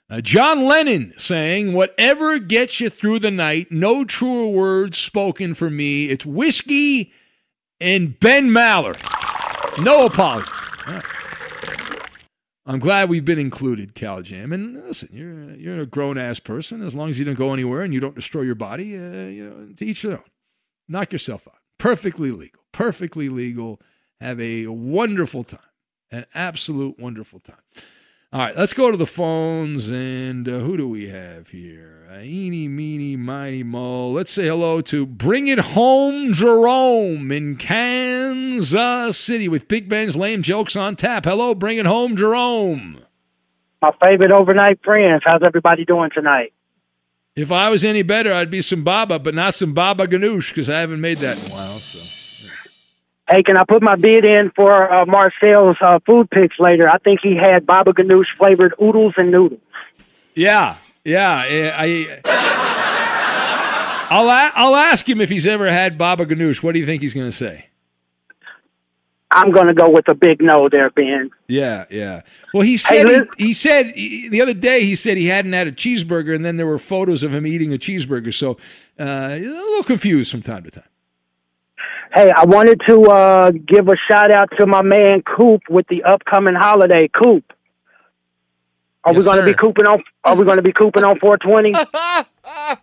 Uh, 0.09 0.21
John 0.21 0.65
Lennon 0.65 1.13
saying, 1.17 1.73
whatever 1.73 2.37
gets 2.37 2.79
you 2.79 2.89
through 2.89 3.19
the 3.19 3.31
night, 3.31 3.71
no 3.71 4.03
truer 4.05 4.47
words 4.47 4.97
spoken 4.97 5.53
for 5.53 5.69
me. 5.69 6.05
It's 6.09 6.25
whiskey 6.25 7.11
and 7.79 8.19
Ben 8.19 8.49
Maller. 8.49 8.95
No 9.79 10.05
apologies. 10.05 10.53
I'm 12.67 12.80
glad 12.80 13.10
we've 13.10 13.25
been 13.25 13.38
included, 13.38 13.93
Cal 13.93 14.21
Jam. 14.23 14.51
And 14.51 14.84
listen, 14.88 15.10
you're 15.12 15.56
you're 15.56 15.82
a 15.82 15.86
grown 15.86 16.17
ass 16.17 16.39
person. 16.39 16.82
As 16.82 16.95
long 16.95 17.10
as 17.10 17.19
you 17.19 17.25
don't 17.25 17.36
go 17.36 17.54
anywhere 17.54 17.82
and 17.82 17.93
you 17.93 17.99
don't 17.99 18.15
destroy 18.15 18.41
your 18.41 18.56
body, 18.56 18.95
uh, 18.95 18.99
you 18.99 19.49
know, 19.49 19.73
to 19.75 19.86
each 19.86 20.01
their 20.01 20.13
own. 20.13 20.23
Knock 20.88 21.12
yourself 21.12 21.47
out. 21.47 21.60
Perfectly 21.78 22.32
legal. 22.32 22.62
Perfectly 22.71 23.30
legal. 23.30 23.80
Have 24.19 24.39
a 24.39 24.67
wonderful 24.67 25.43
time. 25.43 25.60
An 26.12 26.25
absolute 26.34 26.99
wonderful 26.99 27.39
time. 27.39 27.58
All 28.34 28.39
right, 28.41 28.58
let's 28.58 28.73
go 28.73 28.91
to 28.91 28.97
the 28.97 29.06
phones. 29.06 29.89
And 29.89 30.47
uh, 30.49 30.60
who 30.60 30.75
do 30.78 30.89
we 30.89 31.10
have 31.10 31.49
here? 31.49 32.08
Uh, 32.12 32.19
eeny, 32.19 32.67
meeny, 32.67 33.15
miny, 33.15 33.63
mo. 33.63 34.10
Let's 34.10 34.32
say 34.32 34.47
hello 34.47 34.82
to 34.82 35.06
Bring 35.06 35.47
It 35.47 35.60
Home 35.60 36.34
Jerome 36.34 37.32
in 37.32 37.56
Kansas 37.56 38.14
City 38.61 39.47
with 39.47 39.67
Big 39.67 39.89
Ben's 39.89 40.15
lame 40.15 40.41
jokes 40.41 40.75
on 40.75 40.95
tap. 40.95 41.25
Hello, 41.25 41.55
Bring 41.55 41.77
It 41.77 41.85
Home 41.85 42.15
Jerome. 42.15 42.99
My 43.81 43.91
favorite 44.03 44.31
overnight 44.31 44.79
friends. 44.83 45.21
How's 45.25 45.43
everybody 45.43 45.85
doing 45.85 46.09
tonight? 46.13 46.53
If 47.35 47.51
I 47.51 47.69
was 47.69 47.83
any 47.83 48.01
better, 48.01 48.33
I'd 48.33 48.49
be 48.49 48.61
some 48.61 48.83
Baba, 48.83 49.19
but 49.19 49.35
not 49.35 49.53
some 49.53 49.73
Baba 49.73 50.07
Ganoush 50.07 50.49
because 50.49 50.69
I 50.69 50.79
haven't 50.79 51.01
made 51.01 51.17
that 51.17 51.37
in 51.37 51.51
a 51.51 51.53
while. 51.53 51.65
So. 51.67 52.49
Hey, 53.29 53.43
can 53.43 53.57
I 53.57 53.63
put 53.67 53.81
my 53.81 53.95
bid 53.95 54.23
in 54.23 54.51
for 54.55 54.91
uh, 54.91 55.05
Marcel's 55.05 55.77
uh, 55.81 55.99
food 56.05 56.29
picks 56.29 56.57
later? 56.59 56.87
I 56.89 56.97
think 56.99 57.19
he 57.21 57.35
had 57.35 57.65
Baba 57.65 57.91
Ganoush 57.91 58.27
flavored 58.37 58.73
oodles 58.81 59.15
and 59.17 59.31
noodles. 59.31 59.59
Yeah, 60.35 60.77
yeah. 61.03 61.43
I, 61.45 62.21
I 62.25 64.07
I'll 64.09 64.29
a- 64.29 64.51
I'll 64.55 64.75
ask 64.75 65.07
him 65.09 65.19
if 65.19 65.29
he's 65.29 65.47
ever 65.47 65.69
had 65.69 65.97
Baba 65.97 66.25
Ganoush. 66.25 66.61
What 66.63 66.73
do 66.73 66.79
you 66.79 66.85
think 66.85 67.01
he's 67.01 67.13
going 67.13 67.27
to 67.29 67.35
say? 67.35 67.65
I'm 69.35 69.51
going 69.51 69.67
to 69.67 69.73
go 69.73 69.89
with 69.89 70.07
a 70.07 70.15
big 70.15 70.41
no 70.41 70.69
there, 70.69 70.89
Ben. 70.89 71.29
Yeah, 71.47 71.85
yeah. 71.91 72.21
Well, 72.53 72.63
he 72.63 72.77
said 72.77 73.05
Liz- 73.05 73.23
he, 73.37 73.47
he 73.47 73.53
said 73.53 73.87
he- 73.91 74.29
the 74.29 74.41
other 74.41 74.53
day 74.53 74.83
he 74.85 74.95
said 74.95 75.17
he 75.17 75.25
hadn't 75.27 75.53
had 75.53 75.67
a 75.67 75.71
cheeseburger, 75.71 76.33
and 76.33 76.43
then 76.45 76.57
there 76.57 76.65
were 76.65 76.79
photos 76.79 77.21
of 77.21 77.33
him 77.33 77.45
eating 77.45 77.73
a 77.73 77.77
cheeseburger. 77.77 78.33
So 78.33 78.57
uh, 78.99 79.03
a 79.31 79.39
little 79.39 79.83
confused 79.83 80.31
from 80.31 80.41
time 80.41 80.63
to 80.63 80.71
time. 80.71 80.83
Hey, 82.13 82.31
I 82.35 82.45
wanted 82.45 82.81
to 82.87 83.01
uh, 83.03 83.51
give 83.51 83.89
a 83.89 83.95
shout 84.09 84.33
out 84.33 84.49
to 84.57 84.65
my 84.65 84.81
man 84.81 85.21
Coop 85.21 85.63
with 85.69 85.85
the 85.89 86.03
upcoming 86.03 86.55
holiday. 86.55 87.09
Coop, 87.09 87.43
are 89.03 89.13
we 89.13 89.21
going 89.21 89.37
to 89.37 89.45
be 89.45 89.53
cooping 89.53 89.85
on? 89.85 90.01
Are 90.23 90.35
we 90.37 90.45
going 90.45 90.55
to 90.57 90.63
be 90.63 90.71
cooping 90.71 91.03
on 91.03 91.19
420? 91.19 91.73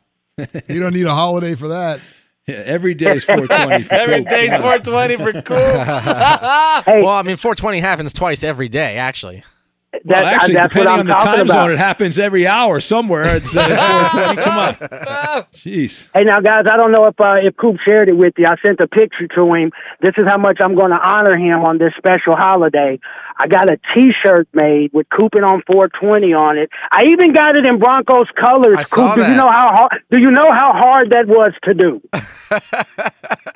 You 0.68 0.80
don't 0.80 0.94
need 0.94 1.04
a 1.06 1.14
holiday 1.14 1.54
for 1.54 1.68
that. 1.68 2.00
Yeah, 2.46 2.57
every 2.57 2.94
day 2.94 3.16
is 3.16 3.24
420. 3.24 3.85
For 3.85 3.94
Every 3.94 4.18
Coop. 4.20 4.28
day's 4.28 4.48
Come 4.50 4.64
on. 4.64 4.83
420 4.83 5.16
for 5.16 5.33
Coop. 5.42 5.48
well, 7.05 7.09
I 7.09 7.22
mean, 7.22 7.37
420 7.37 7.78
happens 7.81 8.12
twice 8.12 8.42
every 8.42 8.68
day, 8.68 8.96
actually. 8.96 9.44
That, 9.92 10.02
Well, 10.07 10.24
actually, 10.24 10.55
that's 10.55 10.74
what 10.74 10.85
depending 10.85 11.00
on 11.00 11.07
the 11.07 11.14
time 11.14 11.40
about. 11.42 11.64
zone, 11.66 11.70
it 11.72 11.78
happens 11.78 12.18
every 12.18 12.46
hour 12.46 12.81
somewhere. 12.81 13.37
It's 13.37 13.55
uh, 13.55 13.61
420. 14.12 14.42
Come 14.42 14.59
on. 14.59 14.74
Jeez. 15.52 16.07
Hey, 16.14 16.24
now, 16.24 16.40
guys, 16.40 16.64
I 16.70 16.76
don't 16.78 16.92
know 16.92 17.07
if 17.07 17.20
uh, 17.20 17.35
if 17.42 17.55
Coop 17.59 17.76
shared 17.87 18.09
it 18.09 18.16
with 18.16 18.33
you. 18.38 18.46
I 18.48 18.57
sent 18.64 18.81
a 18.81 18.87
picture 18.88 19.28
to 19.37 19.52
him. 19.55 19.70
This 20.00 20.14
is 20.16 20.24
how 20.28 20.38
much 20.38 20.59
I'm 20.64 20.74
going 20.74 20.90
to 20.92 20.98
honor 20.98 21.37
him 21.37 21.61
on 21.64 21.76
this 21.76 21.92
special 21.98 22.37
holiday. 22.37 22.98
I 23.38 23.48
got 23.48 23.70
a 23.70 23.78
T-shirt 23.94 24.48
made 24.55 24.90
with 24.92 25.07
Cooping 25.11 25.42
on 25.42 25.62
420 25.70 26.33
on 26.33 26.59
it. 26.59 26.70
I 26.90 27.05
even 27.11 27.33
got 27.33 27.55
it 27.57 27.66
in 27.66 27.78
Broncos 27.78 28.28
colors. 28.40 28.76
I 28.78 28.85
Coop, 28.85 28.87
saw 28.94 29.14
do 29.14 29.22
you 29.22 29.37
know 29.37 29.48
how 29.50 29.68
hard? 29.74 30.02
Do 30.11 30.20
you 30.20 30.31
know 30.31 30.46
how 30.55 30.72
hard 30.72 31.11
that 31.11 31.26
was 31.26 31.52
to 31.64 31.74
do? 31.74 32.00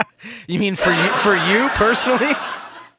You 0.48 0.58
mean 0.58 0.74
for 0.74 0.90
you 0.92 1.16
for 1.18 1.36
you 1.36 1.68
personally? 1.76 2.32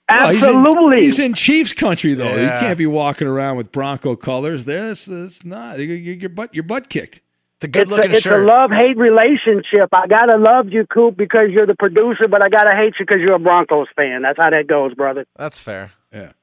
Well, 0.09 0.29
he's 0.33 0.43
in- 0.43 0.55
Absolutely. 0.55 1.01
he's, 1.01 1.19
in 1.19 1.33
Chiefs 1.33 1.73
country, 1.73 2.13
though. 2.13 2.35
Yeah. 2.35 2.41
You 2.55 2.59
can't 2.61 2.77
be 2.77 2.85
walking 2.85 3.27
around 3.27 3.57
with 3.57 3.71
Bronco 3.71 4.15
colors. 4.15 4.65
There, 4.65 4.87
that's, 4.87 5.05
that's 5.05 5.43
not. 5.43 5.79
You 5.79 5.97
get 5.99 6.19
your 6.21 6.29
butt, 6.29 6.53
your 6.53 6.63
butt 6.63 6.89
kicked. 6.89 7.21
It's 7.59 7.75
a 7.75 7.81
it's 7.81 7.91
a, 7.91 8.01
it's 8.11 8.25
a 8.27 8.37
love 8.37 8.69
hate 8.69 8.97
relationship. 8.97 9.89
I 9.91 10.05
gotta 10.07 10.37
love 10.37 10.69
you, 10.69 10.85
Coop, 10.85 11.17
because 11.17 11.49
you're 11.49 11.65
the 11.65 11.75
producer, 11.75 12.27
but 12.29 12.45
I 12.45 12.49
gotta 12.49 12.75
hate 12.77 12.93
you 12.99 13.05
because 13.05 13.17
you're 13.19 13.33
a 13.35 13.39
Broncos 13.39 13.87
fan. 13.95 14.21
That's 14.21 14.37
how 14.39 14.51
that 14.51 14.67
goes, 14.67 14.93
brother. 14.93 15.25
That's 15.35 15.59
fair. 15.59 15.91
Yeah. 16.13 16.33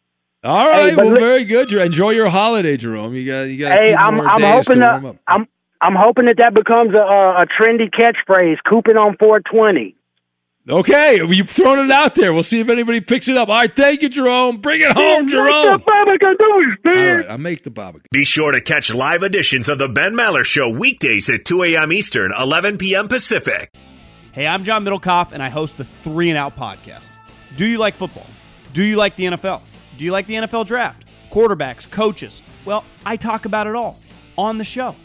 All 0.42 0.68
right. 0.68 0.90
Hey, 0.90 0.96
well, 0.96 1.12
li- 1.12 1.20
very 1.20 1.44
good. 1.44 1.68
Jer- 1.68 1.82
Enjoy 1.82 2.10
your 2.10 2.28
holiday, 2.28 2.76
Jerome. 2.76 3.14
You 3.14 3.24
got. 3.26 3.42
You 3.42 3.58
got. 3.58 3.78
Hey, 3.78 3.94
I'm 3.94 4.20
I'm 4.20 4.42
hoping 4.42 4.80
to 4.80 4.86
to, 4.86 4.92
warm 4.92 5.06
up. 5.06 5.16
I'm 5.28 5.46
I'm 5.80 5.94
hoping 5.94 6.26
that 6.26 6.38
that 6.38 6.52
becomes 6.52 6.94
a, 6.94 6.98
a, 6.98 7.36
a 7.42 7.46
trendy 7.46 7.88
catchphrase. 7.90 8.56
Cooping 8.68 8.96
on 8.96 9.16
420. 9.18 9.94
Okay, 10.66 11.20
you've 11.28 11.50
thrown 11.50 11.78
it 11.78 11.90
out 11.90 12.14
there. 12.14 12.32
We'll 12.32 12.42
see 12.42 12.58
if 12.58 12.70
anybody 12.70 13.02
picks 13.02 13.28
it 13.28 13.36
up. 13.36 13.50
All 13.50 13.54
right, 13.54 13.76
thank 13.76 14.00
you, 14.00 14.08
Jerome. 14.08 14.62
Bring 14.62 14.80
it 14.80 14.92
home, 14.92 15.28
Jerome. 15.28 15.82
All 15.86 16.04
right, 16.86 17.26
I'll 17.28 17.36
make 17.36 17.64
the 17.64 17.70
baba. 17.70 18.00
Be 18.10 18.24
sure 18.24 18.50
to 18.50 18.62
catch 18.62 18.92
live 18.94 19.22
editions 19.22 19.68
of 19.68 19.78
the 19.78 19.88
Ben 19.88 20.14
Maller 20.14 20.42
Show 20.42 20.70
weekdays 20.70 21.28
at 21.28 21.44
2 21.44 21.64
a.m. 21.64 21.92
Eastern, 21.92 22.32
11 22.38 22.78
p.m. 22.78 23.08
Pacific. 23.08 23.74
Hey, 24.32 24.46
I'm 24.46 24.64
John 24.64 24.86
Middlekauff, 24.86 25.32
and 25.32 25.42
I 25.42 25.50
host 25.50 25.76
the 25.76 25.84
Three 25.84 26.30
and 26.30 26.38
Out 26.38 26.56
podcast. 26.56 27.08
Do 27.56 27.66
you 27.66 27.76
like 27.76 27.92
football? 27.92 28.26
Do 28.72 28.82
you 28.82 28.96
like 28.96 29.16
the 29.16 29.24
NFL? 29.24 29.60
Do 29.98 30.04
you 30.04 30.12
like 30.12 30.26
the 30.26 30.34
NFL 30.34 30.66
draft? 30.66 31.04
Quarterbacks, 31.30 31.90
coaches? 31.90 32.40
Well, 32.64 32.84
I 33.04 33.18
talk 33.18 33.44
about 33.44 33.66
it 33.66 33.74
all 33.74 34.00
on 34.38 34.56
the 34.56 34.64
show. 34.64 34.96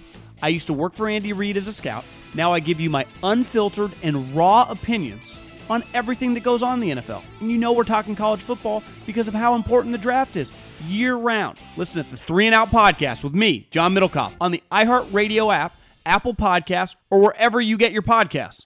I 0.42 0.48
used 0.48 0.68
to 0.68 0.74
work 0.74 0.94
for 0.94 1.10
Andy 1.10 1.34
Reid 1.34 1.58
as 1.58 1.68
a 1.68 1.74
scout. 1.74 2.06
Now 2.34 2.54
I 2.54 2.62
give 2.62 2.80
you 2.80 2.90
my 2.90 3.06
unfiltered 3.24 3.92
and 4.04 4.34
raw 4.34 4.66
opinions 4.70 5.38
on 5.70 5.84
everything 5.94 6.34
that 6.34 6.42
goes 6.42 6.64
on 6.64 6.82
in 6.82 6.98
the 6.98 7.02
NFL. 7.02 7.24
And 7.40 7.52
you 7.52 7.58
know 7.58 7.74
we're 7.74 7.84
talking 7.84 8.16
college 8.16 8.42
football 8.42 8.84
because 9.06 9.28
of 9.28 9.34
how 9.34 9.56
important 9.56 9.92
the 9.92 9.98
draft 9.98 10.36
is 10.36 10.52
year 10.86 11.16
round. 11.16 11.58
Listen 11.78 12.04
to 12.04 12.10
the 12.10 12.18
Three 12.18 12.46
and 12.46 12.56
Out 12.56 12.70
podcast 12.70 13.24
with 13.24 13.34
me, 13.34 13.68
John 13.72 13.94
Middlekauff, 13.94 14.34
on 14.42 14.52
the 14.52 14.64
iHeartRadio 14.72 15.54
app, 15.54 15.74
Apple 16.06 16.34
Podcasts, 16.34 16.96
or 17.10 17.20
wherever 17.22 17.60
you 17.62 17.78
get 17.78 17.92
your 17.92 18.02
podcasts. 18.02 18.66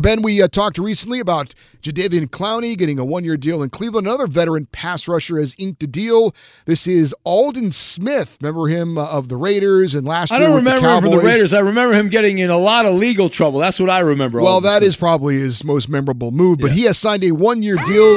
Ben, 0.00 0.22
we 0.22 0.40
uh, 0.40 0.48
talked 0.48 0.78
recently 0.78 1.20
about 1.20 1.54
Jadeveon 1.82 2.28
Clowney 2.28 2.78
getting 2.78 2.98
a 2.98 3.04
one-year 3.04 3.36
deal 3.36 3.62
in 3.62 3.68
Cleveland. 3.68 4.06
Another 4.06 4.26
veteran 4.26 4.66
pass 4.72 5.06
rusher 5.06 5.38
has 5.38 5.54
inked 5.58 5.82
a 5.82 5.86
deal. 5.86 6.34
This 6.64 6.86
is 6.86 7.14
Aldon 7.24 7.72
Smith. 7.72 8.38
Remember 8.40 8.68
him 8.68 8.96
uh, 8.96 9.04
of 9.06 9.28
the 9.28 9.36
Raiders 9.36 9.94
and 9.94 10.06
last 10.06 10.32
I 10.32 10.38
year 10.38 10.46
don't 10.46 10.54
with 10.54 10.64
remember 10.64 10.88
the 10.88 10.96
him 10.96 11.02
from 11.02 11.10
the 11.10 11.18
Raiders. 11.18 11.52
I 11.52 11.60
remember 11.60 11.94
him 11.94 12.08
getting 12.08 12.38
in 12.38 12.48
a 12.50 12.56
lot 12.58 12.86
of 12.86 12.94
legal 12.94 13.28
trouble. 13.28 13.60
That's 13.60 13.78
what 13.78 13.90
I 13.90 13.98
remember. 13.98 14.40
Well, 14.40 14.54
Aldon 14.54 14.70
that 14.70 14.78
Smith. 14.78 14.88
is 14.88 14.96
probably 14.96 15.38
his 15.38 15.62
most 15.62 15.88
memorable 15.88 16.30
move, 16.30 16.58
but 16.58 16.72
he 16.72 16.84
has 16.84 16.96
signed 16.96 17.24
a 17.24 17.32
one-year 17.32 17.76
deal 17.84 18.14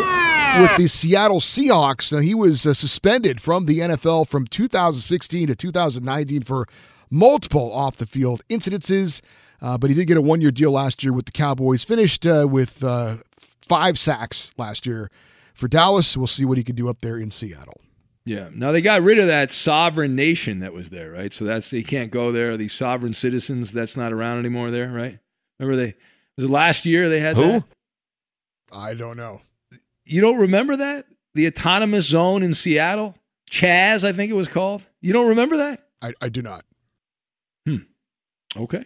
with 0.61 0.77
the 0.77 0.87
Seattle 0.87 1.41
Seahawks. 1.41 2.13
Now, 2.13 2.19
he 2.19 2.33
was 2.33 2.65
uh, 2.65 2.73
suspended 2.73 3.41
from 3.41 3.65
the 3.65 3.79
NFL 3.79 4.27
from 4.29 4.47
2016 4.47 5.47
to 5.47 5.55
2019 5.55 6.43
for 6.43 6.67
multiple 7.09 7.71
off 7.73 7.97
the 7.97 8.05
field 8.05 8.41
incidences, 8.49 9.21
uh, 9.65 9.79
but 9.79 9.89
he 9.89 9.95
did 9.95 10.05
get 10.05 10.15
a 10.15 10.21
one 10.21 10.41
year 10.41 10.51
deal 10.51 10.69
last 10.69 11.03
year 11.03 11.11
with 11.11 11.25
the 11.25 11.31
Cowboys. 11.31 11.83
Finished 11.83 12.27
uh, 12.27 12.45
with 12.47 12.83
uh, 12.83 13.17
five 13.67 13.97
sacks 13.97 14.51
last 14.57 14.85
year 14.85 15.09
for 15.55 15.67
Dallas. 15.67 16.15
We'll 16.15 16.27
see 16.27 16.45
what 16.45 16.59
he 16.59 16.63
can 16.63 16.75
do 16.75 16.87
up 16.87 17.01
there 17.01 17.17
in 17.17 17.31
Seattle. 17.31 17.81
Yeah. 18.25 18.49
Now 18.53 18.71
they 18.71 18.81
got 18.81 19.01
rid 19.01 19.17
of 19.17 19.25
that 19.25 19.51
sovereign 19.51 20.15
nation 20.15 20.59
that 20.59 20.71
was 20.71 20.89
there, 20.91 21.11
right? 21.11 21.33
So 21.33 21.45
that's 21.45 21.71
they 21.71 21.81
can't 21.81 22.11
go 22.11 22.31
there. 22.31 22.55
These 22.57 22.73
sovereign 22.73 23.13
citizens, 23.13 23.71
that's 23.71 23.97
not 23.97 24.13
around 24.13 24.37
anymore 24.37 24.69
there, 24.69 24.91
right? 24.91 25.17
Remember 25.59 25.83
they 25.83 25.95
was 26.37 26.45
it 26.45 26.51
last 26.51 26.85
year 26.85 27.09
they 27.09 27.19
had 27.19 27.35
Who? 27.35 27.41
that? 27.41 27.63
I 28.71 28.93
don't 28.93 29.17
know. 29.17 29.41
You 30.03 30.21
don't 30.21 30.41
remember 30.41 30.75
that? 30.75 31.07
The 31.33 31.47
autonomous 31.47 32.05
zone 32.05 32.43
in 32.43 32.53
Seattle? 32.53 33.15
Chaz, 33.49 34.03
I 34.03 34.13
think 34.13 34.29
it 34.29 34.35
was 34.35 34.47
called. 34.47 34.83
You 35.01 35.11
don't 35.11 35.29
remember 35.29 35.57
that? 35.57 35.87
I, 36.03 36.13
I 36.21 36.29
do 36.29 36.43
not. 36.43 36.65
Hmm. 37.65 37.77
Okay. 38.55 38.85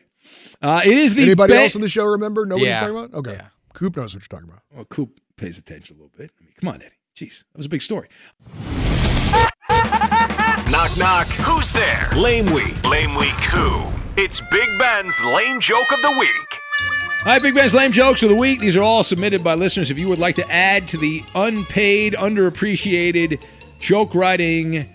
Uh, 0.61 0.81
it 0.85 0.97
is 0.97 1.15
the 1.15 1.23
Anybody 1.23 1.53
ba- 1.53 1.61
else 1.61 1.75
in 1.75 1.81
the 1.81 1.89
show 1.89 2.05
remember? 2.05 2.45
Nobody's 2.45 2.67
Yeah. 2.69 2.79
talking 2.81 2.95
about? 2.97 3.13
Okay. 3.13 3.39
Coop 3.73 3.95
knows 3.97 4.13
what 4.13 4.23
you're 4.23 4.27
talking 4.39 4.49
about. 4.49 4.63
Well, 4.75 4.85
Coop 4.85 5.19
pays 5.37 5.57
attention 5.57 5.95
a 5.95 5.99
little 5.99 6.11
bit. 6.17 6.31
I 6.39 6.43
mean, 6.43 6.53
come 6.59 6.67
on, 6.69 6.81
Eddie. 6.81 6.95
Jeez, 7.15 7.39
that 7.51 7.57
was 7.57 7.65
a 7.65 7.69
big 7.69 7.81
story. 7.81 8.07
Knock, 10.71 10.95
knock. 10.97 11.27
Who's 11.27 11.71
there? 11.71 12.07
Lame 12.15 12.45
Week. 12.53 12.83
Lame 12.89 13.15
Week 13.15 13.39
who? 13.51 13.83
It's 14.17 14.39
Big 14.51 14.67
Ben's 14.77 15.19
Lame 15.23 15.59
Joke 15.59 15.91
of 15.91 16.01
the 16.01 16.15
Week. 16.19 16.29
All 17.25 17.33
right, 17.33 17.41
Big 17.41 17.55
Ben's 17.55 17.73
lame 17.73 17.91
jokes 17.91 18.23
of 18.23 18.29
the 18.29 18.35
week. 18.35 18.59
These 18.59 18.75
are 18.77 18.83
all 18.83 19.03
submitted 19.03 19.43
by 19.43 19.55
listeners. 19.55 19.91
If 19.91 19.99
you 19.99 20.07
would 20.07 20.19
like 20.19 20.35
to 20.35 20.49
add 20.51 20.87
to 20.89 20.97
the 20.97 21.21
unpaid, 21.35 22.13
underappreciated 22.13 23.43
joke 23.79 24.15
writing 24.15 24.85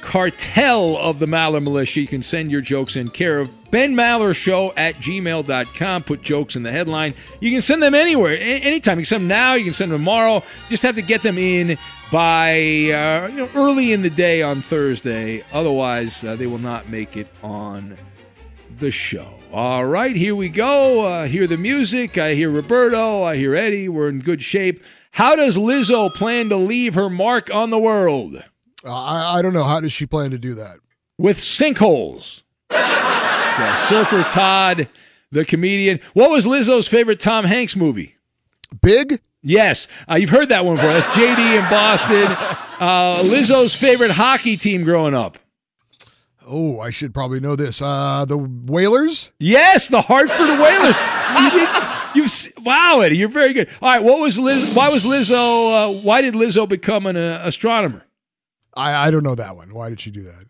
cartel 0.00 0.96
of 0.96 1.18
the 1.18 1.26
Maller 1.26 1.62
Militia, 1.62 2.00
you 2.00 2.06
can 2.06 2.22
send 2.22 2.50
your 2.50 2.60
jokes 2.60 2.96
in 2.96 3.08
care 3.08 3.38
of 3.40 3.50
Ben 3.70 3.94
Maller 3.94 4.34
Show 4.34 4.72
at 4.76 4.96
gmail.com. 4.96 6.02
Put 6.04 6.22
jokes 6.22 6.56
in 6.56 6.62
the 6.62 6.72
headline. 6.72 7.14
You 7.40 7.50
can 7.50 7.62
send 7.62 7.82
them 7.82 7.94
anywhere, 7.94 8.36
anytime. 8.38 8.98
You 8.98 9.04
can 9.04 9.08
send 9.08 9.22
them 9.22 9.28
now, 9.28 9.54
you 9.54 9.64
can 9.64 9.74
send 9.74 9.92
them 9.92 10.00
tomorrow. 10.00 10.42
Just 10.68 10.82
have 10.82 10.96
to 10.96 11.02
get 11.02 11.22
them 11.22 11.38
in 11.38 11.78
by 12.10 12.52
uh, 12.52 13.28
you 13.28 13.36
know, 13.36 13.50
early 13.54 13.92
in 13.92 14.02
the 14.02 14.10
day 14.10 14.42
on 14.42 14.62
Thursday. 14.62 15.44
Otherwise, 15.52 16.24
uh, 16.24 16.36
they 16.36 16.46
will 16.46 16.58
not 16.58 16.88
make 16.88 17.16
it 17.16 17.28
on 17.42 17.96
the 18.78 18.90
show. 18.90 19.34
All 19.52 19.84
right, 19.84 20.14
here 20.14 20.34
we 20.34 20.48
go. 20.48 21.06
Uh, 21.06 21.26
hear 21.26 21.46
the 21.46 21.56
music. 21.56 22.18
I 22.18 22.34
hear 22.34 22.50
Roberto. 22.50 23.24
I 23.24 23.36
hear 23.36 23.54
Eddie. 23.54 23.88
We're 23.88 24.08
in 24.08 24.20
good 24.20 24.42
shape. 24.42 24.82
How 25.12 25.34
does 25.34 25.58
Lizzo 25.58 26.12
plan 26.14 26.48
to 26.50 26.56
leave 26.56 26.94
her 26.94 27.10
mark 27.10 27.52
on 27.52 27.70
the 27.70 27.78
world? 27.78 28.42
Uh, 28.84 28.94
I, 28.94 29.38
I 29.38 29.42
don't 29.42 29.52
know. 29.52 29.64
How 29.64 29.80
does 29.80 29.92
she 29.92 30.06
plan 30.06 30.30
to 30.30 30.38
do 30.38 30.54
that? 30.54 30.76
With 31.18 31.38
sinkholes. 31.38 32.42
So, 32.70 33.74
Surfer 33.88 34.22
Todd, 34.30 34.88
the 35.30 35.44
comedian. 35.44 36.00
What 36.14 36.30
was 36.30 36.46
Lizzo's 36.46 36.88
favorite 36.88 37.20
Tom 37.20 37.44
Hanks 37.44 37.76
movie? 37.76 38.16
Big? 38.80 39.20
Yes. 39.42 39.88
Uh, 40.10 40.16
you've 40.16 40.30
heard 40.30 40.50
that 40.50 40.64
one 40.64 40.76
before. 40.76 40.92
That's 40.92 41.06
JD 41.08 41.58
in 41.58 41.68
Boston. 41.70 42.36
Uh, 42.80 43.12
Lizzo's 43.24 43.74
favorite 43.74 44.10
hockey 44.10 44.56
team 44.56 44.84
growing 44.84 45.12
up. 45.14 45.36
Oh, 46.46 46.80
I 46.80 46.88
should 46.88 47.12
probably 47.12 47.38
know 47.38 47.54
this. 47.54 47.82
Uh, 47.82 48.24
the 48.26 48.38
Whalers? 48.38 49.32
Yes, 49.38 49.88
the 49.88 50.00
Hartford 50.00 50.48
Whalers. 50.58 50.96
You 51.38 51.50
did, 51.50 51.68
you 52.14 52.62
wow, 52.64 53.00
Eddie, 53.00 53.18
you're 53.18 53.28
very 53.28 53.52
good. 53.52 53.68
All 53.82 53.94
right, 53.94 54.02
what 54.02 54.18
was 54.20 54.38
Liz? 54.38 54.74
Why 54.74 54.88
was 54.88 55.04
Lizzo? 55.04 55.98
Uh, 55.98 56.00
why 56.00 56.22
did 56.22 56.32
Lizzo 56.32 56.66
become 56.66 57.04
an 57.04 57.18
uh, 57.18 57.42
astronomer? 57.44 58.06
I, 58.80 59.06
I 59.06 59.10
don't 59.10 59.22
know 59.22 59.34
that 59.34 59.56
one. 59.56 59.70
Why 59.74 59.90
did 59.90 60.00
she 60.00 60.10
do 60.10 60.22
that? 60.22 60.46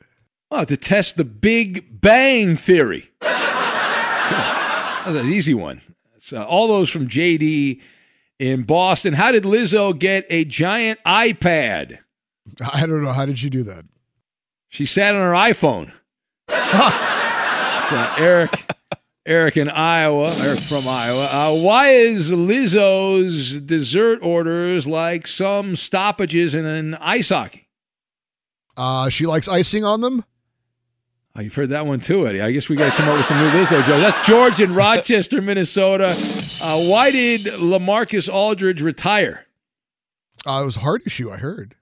Oh, 0.51 0.64
to 0.64 0.76
test 0.76 1.16
the 1.16 1.24
Big 1.24 2.01
Bang 2.01 2.57
Theory. 2.57 3.11
That's 3.20 5.16
an 5.16 5.33
easy 5.33 5.55
one. 5.55 5.81
Uh, 6.33 6.45
all 6.45 6.68
those 6.68 6.91
from 6.91 7.09
JD 7.09 7.81
in 8.39 8.62
Boston. 8.64 9.14
How 9.14 9.33
did 9.33 9.45
Lizzo 9.45 9.99
get 9.99 10.26
a 10.28 10.45
giant 10.45 11.01
iPad? 11.07 11.99
I 12.72 12.87
don't 12.87 13.03
know. 13.03 13.12
How 13.12 13.26
did 13.26 13.39
she 13.39 13.51
do 13.51 13.62
that? 13.64 13.85
She 14.68 14.87
sat 14.87 15.14
on 15.14 15.20
her 15.20 15.33
iPhone. 15.33 15.93
it's 16.49 17.93
uh, 17.93 18.14
Eric. 18.18 18.70
Eric 19.26 19.59
in 19.59 19.68
Iowa, 19.68 20.28
Eric 20.43 20.59
from 20.61 20.89
Iowa. 20.89 21.28
Uh, 21.31 21.62
why 21.62 21.89
is 21.91 22.31
Lizzo's 22.31 23.61
dessert 23.61 24.18
orders 24.22 24.87
like 24.87 25.26
some 25.26 25.76
stoppages 25.76 26.55
in 26.55 26.64
an 26.64 26.95
ice 26.95 27.28
hockey? 27.28 27.68
Uh, 28.77 29.09
she 29.09 29.27
likes 29.27 29.49
icing 29.49 29.85
on 29.85 30.01
them? 30.01 30.25
Oh, 31.37 31.41
you've 31.41 31.55
heard 31.55 31.71
that 31.71 31.87
one 31.87 32.01
too, 32.01 32.27
Eddie. 32.27 32.41
I 32.41 32.51
guess 32.51 32.68
we 32.68 32.77
got 32.77 32.87
to 32.91 32.97
come 32.97 33.09
up 33.09 33.16
with 33.16 33.27
some 33.27 33.39
new 33.39 33.51
Lizzo 33.51 33.85
jokes. 33.85 33.87
That's 33.87 34.27
George 34.27 34.61
in 34.61 34.75
Rochester, 34.75 35.41
Minnesota. 35.41 36.07
Uh, 36.07 36.89
why 36.91 37.11
did 37.11 37.43
LaMarcus 37.43 38.33
Aldridge 38.33 38.83
retire? 38.83 39.47
Uh, 40.47 40.61
it 40.62 40.64
was 40.64 40.77
a 40.77 40.81
heart 40.81 41.03
issue, 41.07 41.31
I 41.31 41.37
heard. 41.37 41.77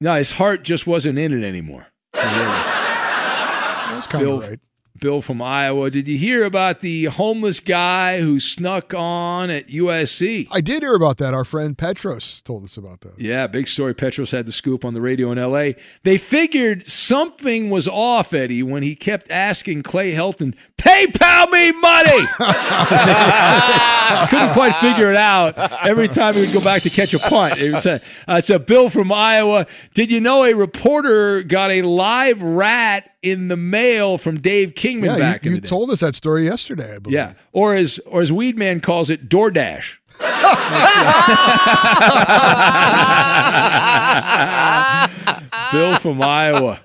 No, 0.00 0.14
his 0.14 0.30
heart 0.32 0.62
just 0.62 0.86
wasn't 0.86 1.18
in 1.18 1.32
it 1.32 1.46
anymore. 1.46 1.86
So, 2.16 2.22
yeah. 2.22 3.90
That's 3.90 4.06
kind 4.06 4.24
Bill, 4.24 4.38
of 4.38 4.48
right. 4.48 4.60
Bill 4.98 5.20
from 5.20 5.42
Iowa. 5.42 5.90
Did 5.90 6.08
you 6.08 6.18
hear 6.18 6.44
about 6.44 6.80
the 6.80 7.04
homeless 7.04 7.60
guy 7.60 8.20
who 8.20 8.40
snuck 8.40 8.94
on 8.94 9.50
at 9.50 9.68
USC? 9.68 10.48
I 10.50 10.60
did 10.60 10.82
hear 10.82 10.94
about 10.94 11.18
that. 11.18 11.34
Our 11.34 11.44
friend 11.44 11.76
Petros 11.76 12.42
told 12.42 12.64
us 12.64 12.76
about 12.76 13.00
that. 13.02 13.18
Yeah, 13.18 13.46
big 13.46 13.68
story. 13.68 13.94
Petros 13.94 14.30
had 14.30 14.46
the 14.46 14.52
scoop 14.52 14.84
on 14.84 14.94
the 14.94 15.00
radio 15.00 15.32
in 15.32 15.38
LA. 15.38 15.80
They 16.02 16.18
figured 16.18 16.86
something 16.86 17.70
was 17.70 17.88
off, 17.88 18.32
Eddie, 18.32 18.62
when 18.62 18.82
he 18.82 18.94
kept 18.94 19.30
asking 19.30 19.82
Clay 19.82 20.12
Helton, 20.12 20.54
PayPal 20.78 21.50
me 21.50 21.72
money. 21.72 22.26
Couldn't 24.30 24.52
quite 24.52 24.76
figure 24.76 25.10
it 25.10 25.16
out. 25.16 25.56
Every 25.86 26.08
time 26.08 26.34
he 26.34 26.40
would 26.40 26.52
go 26.52 26.62
back 26.62 26.82
to 26.82 26.90
catch 26.90 27.12
a 27.14 27.18
punt. 27.18 27.58
It 27.58 27.74
was 27.74 27.86
a, 27.86 27.94
uh, 28.28 28.36
it's 28.38 28.50
a 28.50 28.58
Bill 28.58 28.90
from 28.90 29.12
Iowa. 29.12 29.66
Did 29.94 30.10
you 30.10 30.20
know 30.20 30.44
a 30.44 30.54
reporter 30.54 31.42
got 31.42 31.70
a 31.70 31.82
live 31.82 32.42
rat 32.42 33.10
in 33.30 33.48
the 33.48 33.56
mail 33.56 34.18
from 34.18 34.40
Dave 34.40 34.74
Kingman 34.74 35.10
Yeah, 35.10 35.18
back 35.18 35.44
you, 35.44 35.50
in 35.50 35.54
you 35.56 35.60
day? 35.60 35.68
told 35.68 35.90
us 35.90 36.00
that 36.00 36.14
story 36.14 36.44
yesterday, 36.44 36.94
I 36.94 36.98
believe. 36.98 37.14
Yeah, 37.14 37.34
or 37.52 37.74
as 37.74 37.98
or 38.06 38.22
as 38.22 38.30
Weedman 38.30 38.82
calls 38.82 39.10
it, 39.10 39.28
DoorDash. 39.28 39.96
Bill 45.72 45.98
from 45.98 46.22
Iowa. 46.22 46.80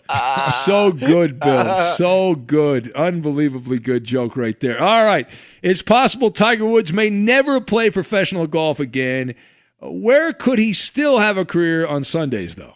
So 0.66 0.92
good, 0.92 1.40
Bill. 1.40 1.96
So 1.96 2.36
good. 2.36 2.92
Unbelievably 2.94 3.80
good 3.80 4.04
joke 4.04 4.36
right 4.36 4.60
there. 4.60 4.82
All 4.82 5.06
right. 5.06 5.28
It's 5.62 5.82
possible 5.82 6.32
Tiger 6.32 6.66
Woods 6.66 6.92
may 6.92 7.10
never 7.10 7.62
play 7.62 7.90
professional 7.90 8.48
golf 8.48 8.80
again. 8.80 9.36
Where 9.80 10.34
could 10.34 10.60
he 10.60 10.74
still 10.74 11.20
have 11.20 11.38
a 11.38 11.46
career 11.46 11.86
on 11.86 12.04
Sundays, 12.04 12.56
though? 12.56 12.74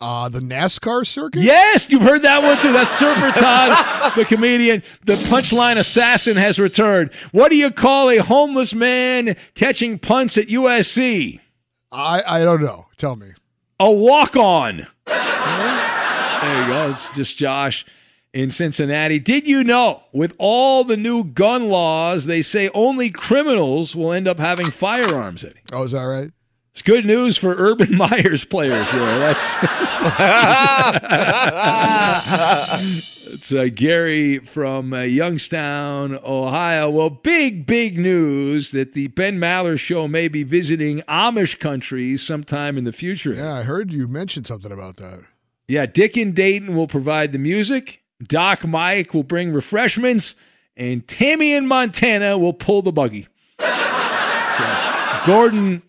Uh, 0.00 0.28
the 0.28 0.38
NASCAR 0.38 1.04
circuit? 1.04 1.42
Yes, 1.42 1.90
you've 1.90 2.02
heard 2.02 2.22
that 2.22 2.42
one 2.42 2.60
too. 2.60 2.72
That's 2.72 2.90
Surfer 2.98 3.32
Todd, 3.32 4.12
the 4.16 4.24
comedian. 4.24 4.84
The 5.04 5.14
punchline 5.14 5.76
assassin 5.76 6.36
has 6.36 6.58
returned. 6.58 7.12
What 7.32 7.48
do 7.50 7.56
you 7.56 7.70
call 7.72 8.08
a 8.10 8.18
homeless 8.18 8.74
man 8.74 9.36
catching 9.54 9.98
punts 9.98 10.38
at 10.38 10.46
USC? 10.46 11.40
I, 11.90 12.22
I 12.24 12.44
don't 12.44 12.62
know. 12.62 12.86
Tell 12.96 13.16
me. 13.16 13.32
A 13.80 13.90
walk 13.90 14.36
on. 14.36 14.86
There 15.06 16.62
you 16.62 16.68
go. 16.68 16.88
It's 16.90 17.12
just 17.14 17.36
Josh 17.36 17.84
in 18.32 18.50
Cincinnati. 18.50 19.18
Did 19.18 19.48
you 19.48 19.64
know 19.64 20.04
with 20.12 20.32
all 20.38 20.84
the 20.84 20.96
new 20.96 21.24
gun 21.24 21.68
laws, 21.68 22.26
they 22.26 22.42
say 22.42 22.70
only 22.72 23.10
criminals 23.10 23.96
will 23.96 24.12
end 24.12 24.28
up 24.28 24.38
having 24.38 24.70
firearms, 24.70 25.42
Eddie? 25.44 25.60
Oh, 25.72 25.82
is 25.82 25.92
that 25.92 26.02
right? 26.02 26.30
It's 26.78 26.82
good 26.84 27.06
news 27.06 27.36
for 27.36 27.56
Urban 27.56 27.96
Meyer's 27.96 28.44
players 28.44 28.92
there. 28.92 29.18
That's 29.18 29.56
it's 33.34 33.52
uh, 33.52 33.66
Gary 33.74 34.38
from 34.38 34.92
uh, 34.92 35.00
Youngstown, 35.00 36.20
Ohio. 36.22 36.88
Well, 36.88 37.10
big, 37.10 37.66
big 37.66 37.98
news 37.98 38.70
that 38.70 38.92
the 38.92 39.08
Ben 39.08 39.40
Maller 39.40 39.76
Show 39.76 40.06
may 40.06 40.28
be 40.28 40.44
visiting 40.44 41.00
Amish 41.08 41.58
countries 41.58 42.24
sometime 42.24 42.78
in 42.78 42.84
the 42.84 42.92
future. 42.92 43.32
Yeah, 43.32 43.54
I 43.54 43.64
heard 43.64 43.92
you 43.92 44.06
mention 44.06 44.44
something 44.44 44.70
about 44.70 44.98
that. 44.98 45.18
Yeah, 45.66 45.84
Dick 45.84 46.16
and 46.16 46.32
Dayton 46.32 46.76
will 46.76 46.86
provide 46.86 47.32
the 47.32 47.40
music. 47.40 48.02
Doc 48.22 48.64
Mike 48.64 49.12
will 49.12 49.24
bring 49.24 49.52
refreshments, 49.52 50.36
and 50.76 51.08
Tammy 51.08 51.54
in 51.54 51.66
Montana 51.66 52.38
will 52.38 52.52
pull 52.52 52.82
the 52.82 52.92
buggy. 52.92 53.26
So, 53.58 55.22
Gordon 55.26 55.82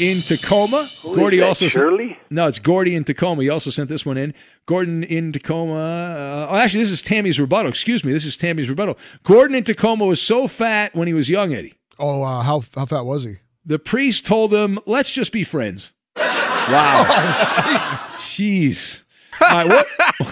in 0.00 0.18
Tacoma. 0.20 0.86
Who 1.02 1.16
Gordy 1.16 1.36
is 1.38 1.40
that, 1.42 1.48
also 1.48 1.68
Shirley? 1.68 2.18
no, 2.30 2.46
it's 2.46 2.58
Gordy 2.58 2.94
in 2.94 3.04
Tacoma. 3.04 3.42
He 3.42 3.48
also 3.50 3.70
sent 3.70 3.88
this 3.88 4.04
one 4.04 4.16
in. 4.16 4.34
Gordon 4.66 5.04
in 5.04 5.32
Tacoma. 5.32 5.74
Uh, 5.74 6.46
oh, 6.50 6.56
actually, 6.56 6.82
this 6.84 6.92
is 6.92 7.02
Tammy's 7.02 7.38
rebuttal. 7.38 7.68
Excuse 7.70 8.04
me. 8.04 8.12
This 8.12 8.24
is 8.24 8.36
Tammy's 8.36 8.68
rebuttal. 8.68 8.98
Gordon 9.22 9.54
in 9.56 9.64
Tacoma 9.64 10.06
was 10.06 10.20
so 10.20 10.48
fat 10.48 10.94
when 10.94 11.06
he 11.08 11.14
was 11.14 11.28
young, 11.28 11.52
Eddie. 11.54 11.74
Oh, 11.98 12.22
uh, 12.22 12.42
how 12.42 12.62
how 12.74 12.86
fat 12.86 13.04
was 13.04 13.24
he? 13.24 13.36
The 13.66 13.78
priest 13.78 14.26
told 14.26 14.52
him, 14.52 14.78
"Let's 14.86 15.10
just 15.12 15.32
be 15.32 15.44
friends." 15.44 15.90
Wow. 16.66 17.04
Oh, 17.06 18.16
jeez. 18.34 19.02
All 19.38 19.48
right, 19.50 19.68
what? 19.68 19.86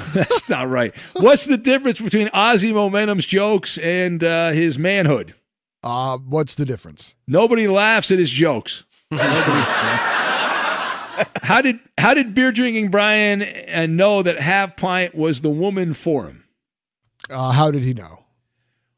that's 0.15 0.49
not 0.49 0.71
right. 0.71 0.95
What's 1.17 1.45
the 1.45 1.59
difference 1.59 2.01
between 2.01 2.29
Ozzy 2.29 2.73
Momentum's 2.73 3.27
jokes 3.27 3.77
and 3.77 4.25
uh, 4.25 4.53
his 4.53 4.79
manhood? 4.79 5.35
Uh, 5.85 6.17
what's 6.17 6.55
the 6.55 6.65
difference? 6.65 7.15
Nobody 7.27 7.69
laughs 7.69 8.11
at 8.11 8.19
his 8.19 8.31
jokes. 8.31 8.85
How 11.43 11.61
did 11.61 11.81
how 11.99 12.15
did 12.15 12.35
beer 12.35 12.53
drinking 12.53 12.91
Brian 12.91 13.43
uh, 13.43 13.87
know 13.87 14.23
that 14.23 14.39
half 14.41 14.77
pint 14.77 15.15
was 15.15 15.43
the 15.43 15.51
woman 15.51 15.93
for 15.93 16.27
him? 16.27 16.45
Uh, 17.29 17.53
how 17.53 17.71
did 17.71 17.83
he 17.83 17.93
know? 17.93 18.25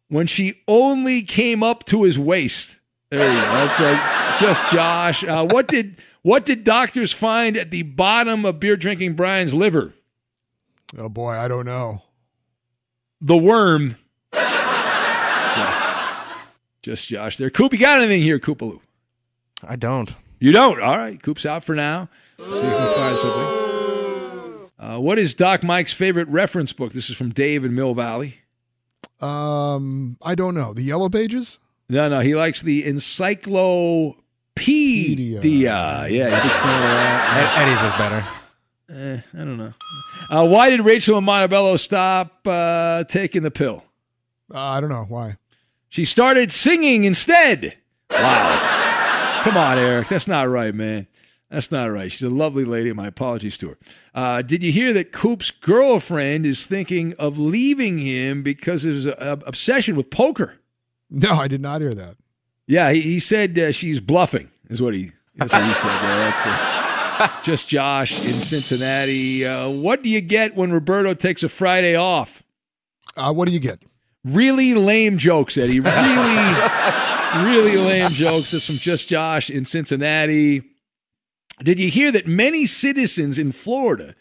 When 0.08 0.26
she 0.26 0.62
only 0.68 1.22
came 1.22 1.62
up 1.62 1.84
to 1.86 2.04
his 2.04 2.18
waist. 2.18 2.78
There 3.10 3.28
you 3.28 3.40
go. 3.40 3.40
That's 3.40 3.80
uh, 3.80 4.36
just 4.38 4.64
Josh. 4.72 5.24
Uh, 5.24 5.46
what 5.50 5.66
did 5.66 5.96
what 6.22 6.44
did 6.44 6.62
doctors 6.64 7.12
find 7.12 7.56
at 7.56 7.70
the 7.70 7.82
bottom 7.82 8.44
of 8.44 8.60
beer 8.60 8.76
drinking 8.76 9.14
Brian's 9.14 9.54
liver? 9.54 9.94
Oh 10.96 11.08
boy, 11.08 11.32
I 11.32 11.48
don't 11.48 11.66
know. 11.66 12.02
The 13.20 13.36
worm. 13.36 13.96
So, 14.32 14.40
just 16.82 17.06
Josh 17.08 17.36
there. 17.36 17.50
Coop, 17.50 17.72
you 17.72 17.78
got 17.78 18.00
anything 18.00 18.22
here, 18.22 18.38
Koopaloo? 18.38 18.80
I 19.68 19.76
don't. 19.76 20.14
You 20.40 20.52
don't? 20.52 20.80
All 20.80 20.96
right. 20.98 21.22
Coop's 21.22 21.46
out 21.46 21.64
for 21.64 21.74
now. 21.74 22.08
See 22.38 22.44
if 22.44 22.52
we 22.52 22.60
can 22.60 22.94
find 22.94 23.18
something. 23.18 24.70
Uh, 24.78 24.98
what 24.98 25.18
is 25.18 25.32
Doc 25.34 25.62
Mike's 25.62 25.92
favorite 25.92 26.28
reference 26.28 26.72
book? 26.72 26.92
This 26.92 27.08
is 27.08 27.16
from 27.16 27.30
Dave 27.30 27.64
in 27.64 27.74
Mill 27.74 27.94
Valley. 27.94 28.38
Um, 29.20 30.18
I 30.20 30.34
don't 30.34 30.54
know. 30.54 30.74
The 30.74 30.82
Yellow 30.82 31.08
Pages. 31.08 31.58
No, 31.88 32.08
no, 32.08 32.20
he 32.20 32.34
likes 32.34 32.62
the 32.62 32.84
Encyclopedia. 32.84 34.16
Yeah, 35.42 36.06
he's 36.08 36.20
a 36.20 36.24
big 36.24 36.52
fan 36.52 36.82
of 36.82 36.90
that. 36.90 37.58
Eddie's 37.58 37.82
is 37.82 37.92
better. 37.92 38.26
Eh, 38.90 39.20
I 39.32 39.38
don't 39.38 39.56
know. 39.56 39.72
Uh, 40.30 40.46
why 40.46 40.70
did 40.70 40.80
Rachel 40.82 41.16
and 41.16 41.26
Montebello 41.26 41.76
stop 41.76 42.46
uh, 42.46 43.04
taking 43.04 43.42
the 43.42 43.50
pill? 43.50 43.82
Uh, 44.52 44.58
I 44.58 44.80
don't 44.80 44.90
know 44.90 45.06
why. 45.08 45.36
She 45.88 46.04
started 46.04 46.52
singing 46.52 47.04
instead. 47.04 47.76
Wow. 48.10 48.73
Come 49.44 49.58
on, 49.58 49.76
Eric. 49.78 50.08
That's 50.08 50.26
not 50.26 50.48
right, 50.48 50.74
man. 50.74 51.06
That's 51.50 51.70
not 51.70 51.92
right. 51.92 52.10
She's 52.10 52.22
a 52.22 52.30
lovely 52.30 52.64
lady. 52.64 52.90
My 52.94 53.08
apologies 53.08 53.58
to 53.58 53.68
her. 53.68 53.78
Uh, 54.14 54.40
did 54.40 54.62
you 54.62 54.72
hear 54.72 54.94
that 54.94 55.12
Coop's 55.12 55.50
girlfriend 55.50 56.46
is 56.46 56.64
thinking 56.64 57.12
of 57.18 57.38
leaving 57.38 57.98
him 57.98 58.42
because 58.42 58.86
of 58.86 58.94
his 58.94 59.06
uh, 59.06 59.36
obsession 59.46 59.96
with 59.96 60.08
poker? 60.08 60.54
No, 61.10 61.32
I 61.32 61.46
did 61.48 61.60
not 61.60 61.82
hear 61.82 61.92
that. 61.92 62.16
Yeah, 62.66 62.90
he, 62.92 63.02
he 63.02 63.20
said 63.20 63.58
uh, 63.58 63.70
she's 63.70 64.00
bluffing. 64.00 64.50
Is 64.70 64.80
what 64.80 64.94
he. 64.94 65.12
That's 65.36 65.52
what 65.52 65.66
he 65.66 65.74
said. 65.74 65.88
Yeah, 65.88 66.32
that's 67.18 67.42
just 67.46 67.68
Josh 67.68 68.12
in 68.12 68.32
Cincinnati. 68.32 69.44
Uh, 69.44 69.68
what 69.68 70.02
do 70.02 70.08
you 70.08 70.22
get 70.22 70.56
when 70.56 70.72
Roberto 70.72 71.12
takes 71.12 71.42
a 71.42 71.50
Friday 71.50 71.94
off? 71.94 72.42
Uh, 73.14 73.30
what 73.30 73.46
do 73.46 73.52
you 73.52 73.60
get? 73.60 73.82
Really 74.24 74.72
lame 74.72 75.18
jokes, 75.18 75.58
Eddie. 75.58 75.80
Really, 75.80 75.92
really 77.42 77.76
lame 77.76 78.10
jokes. 78.10 78.50
That's 78.52 78.66
from 78.66 78.76
just 78.76 79.08
Josh 79.08 79.50
in 79.50 79.64
Cincinnati. 79.64 80.62
Did 81.62 81.78
you 81.78 81.90
hear 81.90 82.10
that 82.12 82.26
many 82.26 82.66
citizens 82.66 83.38
in 83.38 83.52
Florida 83.52 84.14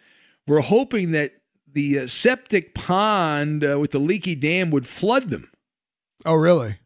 were 0.48 0.62
hoping 0.62 1.12
that 1.12 1.34
the 1.72 2.00
uh, 2.00 2.08
septic 2.08 2.76
pond 2.76 3.64
uh, 3.64 3.80
with 3.80 3.92
the 3.92 4.00
leaky 4.00 4.36
dam 4.36 4.70
would 4.72 4.88
flood 4.88 5.30
them? 5.30 5.50
Oh, 6.26 6.36
really? 6.36 6.78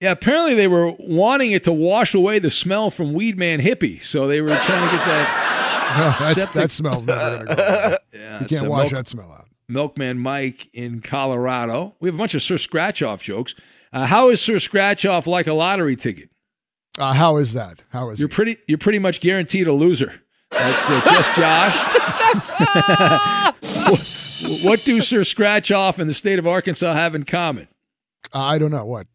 Yeah, 0.00 0.10
apparently 0.12 0.54
they 0.54 0.66
were 0.68 0.92
wanting 0.98 1.52
it 1.52 1.64
to 1.64 1.72
wash 1.72 2.14
away 2.14 2.38
the 2.38 2.50
smell 2.50 2.90
from 2.90 3.12
Weed 3.14 3.38
Man 3.38 3.60
Hippie, 3.60 4.02
so 4.02 4.26
they 4.26 4.40
were 4.40 4.58
trying 4.64 4.90
to 4.90 4.96
get 4.96 5.06
that. 5.06 6.34
septic- 6.34 6.52
that 6.54 6.70
smell's 6.70 7.06
never 7.06 7.44
to 7.46 7.54
go. 7.54 7.62
away. 7.62 7.96
Yeah, 8.12 8.40
you 8.40 8.46
can't 8.46 8.66
wash 8.68 8.90
milk- 8.90 8.92
that 8.92 9.08
smell 9.08 9.30
out. 9.30 9.48
Milkman 9.68 10.18
Mike 10.18 10.68
in 10.72 11.00
Colorado. 11.00 11.94
We 12.00 12.08
have 12.08 12.14
a 12.14 12.18
bunch 12.18 12.34
of 12.34 12.42
Sir 12.42 12.56
Scratch 12.58 13.02
Off 13.02 13.22
jokes. 13.22 13.54
Uh, 13.92 14.06
how 14.06 14.30
is 14.30 14.40
Sir 14.40 14.58
Scratch 14.58 15.04
Off 15.04 15.26
like 15.26 15.46
a 15.46 15.52
lottery 15.52 15.96
ticket? 15.96 16.30
Uh, 16.98 17.12
how 17.12 17.36
is 17.36 17.52
that? 17.52 17.82
How 17.90 18.10
is 18.10 18.20
You're 18.20 18.28
pretty. 18.28 18.56
You're 18.66 18.78
pretty 18.78 18.98
much 18.98 19.20
guaranteed 19.20 19.66
a 19.66 19.72
loser. 19.72 20.22
That's 20.50 20.88
uh, 20.88 21.00
just 21.04 21.34
Josh. 21.34 21.76
what, 23.90 24.70
what 24.70 24.84
do 24.84 25.02
Sir 25.02 25.24
Scratch 25.24 25.70
Off 25.70 25.98
and 25.98 26.08
the 26.08 26.14
state 26.14 26.38
of 26.38 26.46
Arkansas 26.46 26.94
have 26.94 27.14
in 27.14 27.24
common? 27.24 27.68
Uh, 28.34 28.40
I 28.40 28.58
don't 28.58 28.70
know 28.70 28.84
what. 28.84 29.06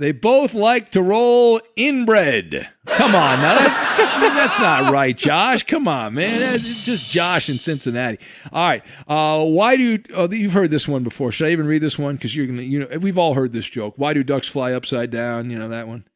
They 0.00 0.12
both 0.12 0.54
like 0.54 0.92
to 0.92 1.02
roll 1.02 1.60
inbred. 1.76 2.66
Come 2.86 3.14
on, 3.14 3.42
now 3.42 3.54
that's 3.54 3.78
that's 3.78 4.58
not 4.58 4.90
right, 4.90 5.14
Josh. 5.14 5.62
Come 5.64 5.86
on, 5.86 6.14
man. 6.14 6.40
That's 6.40 6.54
it's 6.54 6.86
just 6.86 7.12
Josh 7.12 7.50
in 7.50 7.56
Cincinnati. 7.56 8.18
All 8.50 8.64
right. 8.64 8.82
Uh, 9.06 9.44
why 9.44 9.76
do 9.76 9.98
oh, 10.14 10.30
you've 10.30 10.54
heard 10.54 10.70
this 10.70 10.88
one 10.88 11.04
before? 11.04 11.32
Should 11.32 11.48
I 11.48 11.50
even 11.50 11.66
read 11.66 11.82
this 11.82 11.98
one? 11.98 12.14
Because 12.14 12.34
you're 12.34 12.46
gonna, 12.46 12.62
you 12.62 12.78
know, 12.78 12.96
we've 12.96 13.18
all 13.18 13.34
heard 13.34 13.52
this 13.52 13.68
joke. 13.68 13.92
Why 13.98 14.14
do 14.14 14.22
ducks 14.22 14.48
fly 14.48 14.72
upside 14.72 15.10
down? 15.10 15.50
You 15.50 15.58
know 15.58 15.68
that 15.68 15.86
one. 15.86 16.06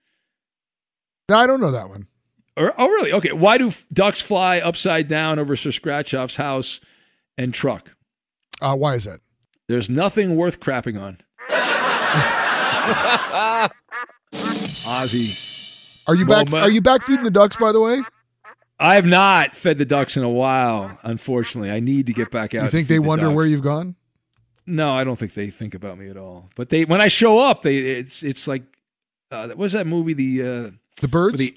No, 1.28 1.36
I 1.36 1.46
don't 1.46 1.60
know 1.60 1.72
that 1.72 1.90
one. 1.90 2.06
Or, 2.56 2.72
oh, 2.78 2.88
really? 2.88 3.12
Okay. 3.12 3.32
Why 3.32 3.58
do 3.58 3.68
f- 3.68 3.84
ducks 3.92 4.22
fly 4.22 4.60
upside 4.60 5.08
down 5.08 5.38
over 5.38 5.56
Sir 5.56 5.68
Scratchoff's 5.68 6.36
house 6.36 6.80
and 7.36 7.52
truck? 7.52 7.90
Uh, 8.62 8.76
why 8.76 8.94
is 8.94 9.04
that? 9.04 9.20
There's 9.68 9.90
nothing 9.90 10.36
worth 10.36 10.58
crapping 10.58 10.98
on. 10.98 11.18
Ozzy. 14.32 16.02
Are 16.06 16.14
you 16.14 16.26
back? 16.26 16.52
Are 16.52 16.70
you 16.70 16.80
back 16.80 17.02
feeding 17.02 17.24
the 17.24 17.30
ducks? 17.30 17.56
By 17.56 17.72
the 17.72 17.80
way, 17.80 18.00
I 18.78 18.94
have 18.96 19.06
not 19.06 19.56
fed 19.56 19.78
the 19.78 19.84
ducks 19.84 20.16
in 20.16 20.22
a 20.22 20.28
while. 20.28 20.98
Unfortunately, 21.02 21.70
I 21.70 21.80
need 21.80 22.06
to 22.06 22.12
get 22.12 22.30
back 22.30 22.54
out. 22.54 22.64
you 22.64 22.70
think 22.70 22.88
feed 22.88 22.94
they 22.94 22.98
the 22.98 23.02
wonder 23.02 23.30
where 23.30 23.46
you've 23.46 23.62
gone? 23.62 23.96
No, 24.66 24.92
I 24.92 25.04
don't 25.04 25.18
think 25.18 25.34
they 25.34 25.50
think 25.50 25.74
about 25.74 25.98
me 25.98 26.08
at 26.08 26.16
all. 26.16 26.48
But 26.56 26.70
they, 26.70 26.84
when 26.84 27.00
I 27.00 27.08
show 27.08 27.38
up, 27.38 27.62
they 27.62 27.76
it's 27.76 28.22
it's 28.22 28.48
like, 28.48 28.62
uh, 29.30 29.48
what 29.48 29.58
was 29.58 29.72
that 29.72 29.86
movie? 29.86 30.14
The 30.14 30.42
uh, 30.42 30.70
the 31.00 31.08
birds. 31.08 31.38
The, 31.38 31.54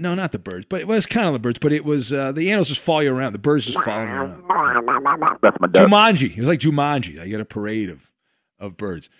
no, 0.00 0.14
not 0.14 0.30
the 0.32 0.38
birds, 0.38 0.64
but 0.68 0.80
it 0.80 0.86
was 0.86 1.06
kind 1.06 1.26
of 1.26 1.32
the 1.32 1.40
birds. 1.40 1.58
But 1.58 1.72
it 1.72 1.84
was 1.84 2.12
uh, 2.12 2.32
the 2.32 2.50
animals 2.50 2.68
just 2.68 2.80
follow 2.80 3.00
you 3.00 3.12
around. 3.14 3.32
The 3.32 3.38
birds 3.38 3.66
just 3.66 3.78
follow 3.84 4.02
you 4.02 4.08
around. 4.08 4.44
That's 5.42 5.56
my 5.60 5.66
duck. 5.66 5.88
Jumanji. 5.88 6.36
It 6.36 6.40
was 6.40 6.48
like 6.48 6.60
Jumanji. 6.60 7.14
You 7.26 7.32
got 7.32 7.40
a 7.40 7.44
parade 7.44 7.90
of 7.90 8.00
of 8.58 8.76
birds. 8.76 9.10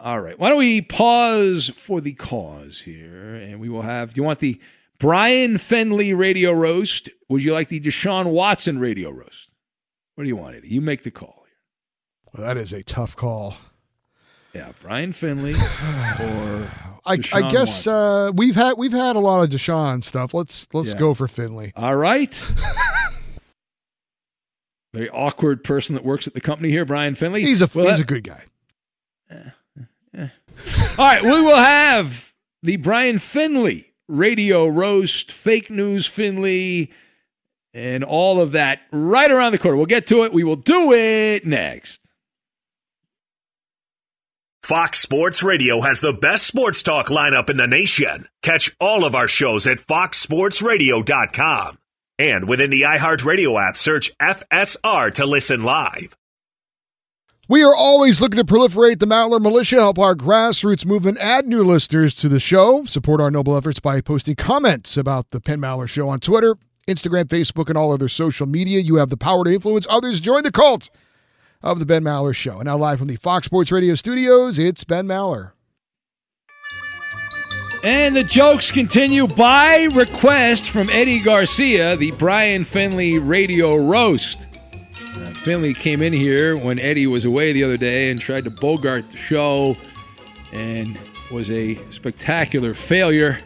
All 0.00 0.20
right. 0.20 0.38
Why 0.38 0.48
don't 0.50 0.58
we 0.58 0.80
pause 0.80 1.72
for 1.76 2.00
the 2.00 2.12
cause 2.12 2.80
here, 2.82 3.34
and 3.34 3.58
we 3.60 3.68
will 3.68 3.82
have. 3.82 4.14
Do 4.14 4.20
you 4.20 4.24
want 4.24 4.38
the 4.38 4.60
Brian 4.98 5.58
Finley 5.58 6.14
radio 6.14 6.52
roast? 6.52 7.08
Would 7.28 7.42
you 7.42 7.52
like 7.52 7.68
the 7.68 7.80
Deshaun 7.80 8.26
Watson 8.26 8.78
radio 8.78 9.10
roast? 9.10 9.48
What 10.14 10.24
do 10.24 10.28
you 10.28 10.36
want, 10.36 10.54
Eddie? 10.56 10.68
You 10.68 10.80
make 10.80 11.02
the 11.02 11.10
call. 11.10 11.44
Well, 12.32 12.46
that 12.46 12.56
is 12.56 12.72
a 12.72 12.82
tough 12.82 13.16
call. 13.16 13.56
Yeah, 14.54 14.72
Brian 14.82 15.12
Finley 15.12 15.52
or 16.20 16.70
I, 17.04 17.18
I 17.32 17.48
guess 17.50 17.86
uh, 17.86 18.30
we've 18.34 18.54
had 18.54 18.74
we've 18.78 18.92
had 18.92 19.16
a 19.16 19.20
lot 19.20 19.42
of 19.42 19.50
Deshaun 19.50 20.02
stuff. 20.04 20.32
Let's 20.34 20.68
let's 20.72 20.92
Yeah. 20.92 20.98
go 20.98 21.14
for 21.14 21.26
Finley. 21.28 21.72
All 21.76 21.96
right. 21.96 22.34
Very 24.94 25.10
awkward 25.10 25.62
person 25.64 25.94
that 25.94 26.04
works 26.04 26.26
at 26.26 26.34
the 26.34 26.40
company 26.40 26.70
here, 26.70 26.84
Brian 26.84 27.14
Finley. 27.14 27.42
He's 27.42 27.60
a 27.62 27.68
Well, 27.74 27.86
he's 27.88 27.98
that- 27.98 28.02
a 28.04 28.06
good 28.06 28.24
guy. 28.24 28.44
All 30.16 30.30
right, 30.98 31.22
we 31.22 31.42
will 31.42 31.56
have 31.56 32.32
the 32.62 32.76
Brian 32.76 33.18
Finley 33.18 33.92
radio 34.08 34.66
roast, 34.66 35.30
fake 35.30 35.70
news 35.70 36.06
Finley, 36.06 36.90
and 37.74 38.02
all 38.02 38.40
of 38.40 38.52
that 38.52 38.80
right 38.90 39.30
around 39.30 39.52
the 39.52 39.58
corner. 39.58 39.76
We'll 39.76 39.86
get 39.86 40.06
to 40.08 40.24
it. 40.24 40.32
We 40.32 40.44
will 40.44 40.56
do 40.56 40.92
it 40.92 41.46
next. 41.46 42.00
Fox 44.62 45.00
Sports 45.00 45.42
Radio 45.42 45.80
has 45.80 46.00
the 46.00 46.12
best 46.12 46.46
sports 46.46 46.82
talk 46.82 47.06
lineup 47.06 47.48
in 47.48 47.56
the 47.56 47.66
nation. 47.66 48.28
Catch 48.42 48.76
all 48.78 49.04
of 49.04 49.14
our 49.14 49.28
shows 49.28 49.66
at 49.66 49.78
foxsportsradio.com. 49.78 51.78
And 52.18 52.48
within 52.48 52.68
the 52.68 52.82
iHeartRadio 52.82 53.66
app, 53.66 53.78
search 53.78 54.10
FSR 54.18 55.14
to 55.14 55.24
listen 55.24 55.62
live. 55.62 56.17
We 57.50 57.64
are 57.64 57.74
always 57.74 58.20
looking 58.20 58.36
to 58.36 58.44
proliferate 58.44 58.98
the 58.98 59.06
Maller 59.06 59.40
Militia, 59.40 59.76
help 59.76 59.98
our 59.98 60.14
grassroots 60.14 60.84
movement, 60.84 61.16
add 61.16 61.46
new 61.46 61.62
listeners 61.64 62.14
to 62.16 62.28
the 62.28 62.38
show, 62.38 62.84
support 62.84 63.22
our 63.22 63.30
noble 63.30 63.56
efforts 63.56 63.80
by 63.80 64.02
posting 64.02 64.36
comments 64.36 64.98
about 64.98 65.30
the 65.30 65.40
Ben 65.40 65.58
Maller 65.58 65.88
Show 65.88 66.10
on 66.10 66.20
Twitter, 66.20 66.56
Instagram, 66.86 67.24
Facebook, 67.24 67.70
and 67.70 67.78
all 67.78 67.90
other 67.90 68.08
social 68.08 68.46
media. 68.46 68.80
You 68.80 68.96
have 68.96 69.08
the 69.08 69.16
power 69.16 69.44
to 69.44 69.50
influence 69.50 69.86
others. 69.88 70.20
Join 70.20 70.42
the 70.42 70.52
cult 70.52 70.90
of 71.62 71.78
the 71.78 71.86
Ben 71.86 72.04
Maller 72.04 72.34
Show. 72.34 72.58
And 72.58 72.66
now, 72.66 72.76
live 72.76 72.98
from 72.98 73.08
the 73.08 73.16
Fox 73.16 73.46
Sports 73.46 73.72
Radio 73.72 73.94
studios, 73.94 74.58
it's 74.58 74.84
Ben 74.84 75.06
Maller. 75.06 75.52
And 77.82 78.14
the 78.14 78.24
jokes 78.24 78.70
continue 78.70 79.26
by 79.26 79.88
request 79.94 80.68
from 80.68 80.90
Eddie 80.90 81.20
Garcia, 81.20 81.96
the 81.96 82.10
Brian 82.10 82.64
Finley 82.64 83.18
radio 83.18 83.74
roast. 83.76 84.47
Uh, 85.16 85.32
Finley 85.32 85.74
came 85.74 86.02
in 86.02 86.12
here 86.12 86.56
when 86.56 86.78
Eddie 86.78 87.06
was 87.06 87.24
away 87.24 87.52
the 87.52 87.64
other 87.64 87.76
day 87.76 88.10
and 88.10 88.20
tried 88.20 88.44
to 88.44 88.50
bogart 88.50 89.08
the 89.10 89.16
show 89.16 89.76
and 90.52 90.98
was 91.30 91.50
a 91.50 91.76
spectacular 91.90 92.74
failure. 92.74 93.38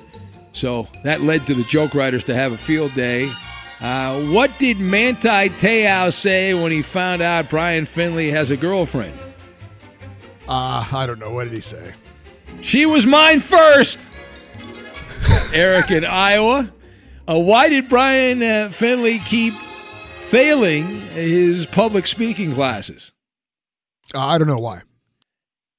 So 0.53 0.87
that 1.05 1.23
led 1.23 1.47
to 1.47 1.55
the 1.55 1.65
joke 1.65 1.95
writers 1.95 2.25
to 2.25 2.35
have 2.35 2.53
a 2.53 2.59
field 2.59 2.95
day. 2.95 3.33
Uh, 3.81 4.23
what 4.27 4.57
did 4.59 4.79
Manti 4.79 5.49
Te'o 5.49 6.13
say 6.13 6.55
when 6.55 6.71
he 6.71 6.83
found 6.83 7.21
out 7.21 7.51
Brian 7.51 7.87
Finley 7.87 8.31
has 8.31 8.51
a 8.51 8.57
girlfriend? 8.57 9.19
Uh, 10.47 10.87
I 10.93 11.07
don't 11.07 11.19
know. 11.19 11.31
What 11.31 11.45
did 11.45 11.55
he 11.55 11.61
say? 11.61 11.95
She 12.61 12.87
was 12.87 13.07
mine 13.07 13.41
first. 13.41 13.99
Eric 15.53 15.91
in 15.91 16.05
Iowa. 16.05 16.73
Uh, 17.29 17.39
why 17.39 17.69
did 17.69 17.89
Brian 17.89 18.43
uh, 18.43 18.69
Finley 18.71 19.19
keep 19.21 19.55
failing 20.33 21.03
his 21.09 21.66
public 21.66 22.07
speaking 22.07 22.55
classes? 22.55 23.12
I 24.14 24.39
don't 24.39 24.49
know 24.49 24.57
why. 24.57 24.80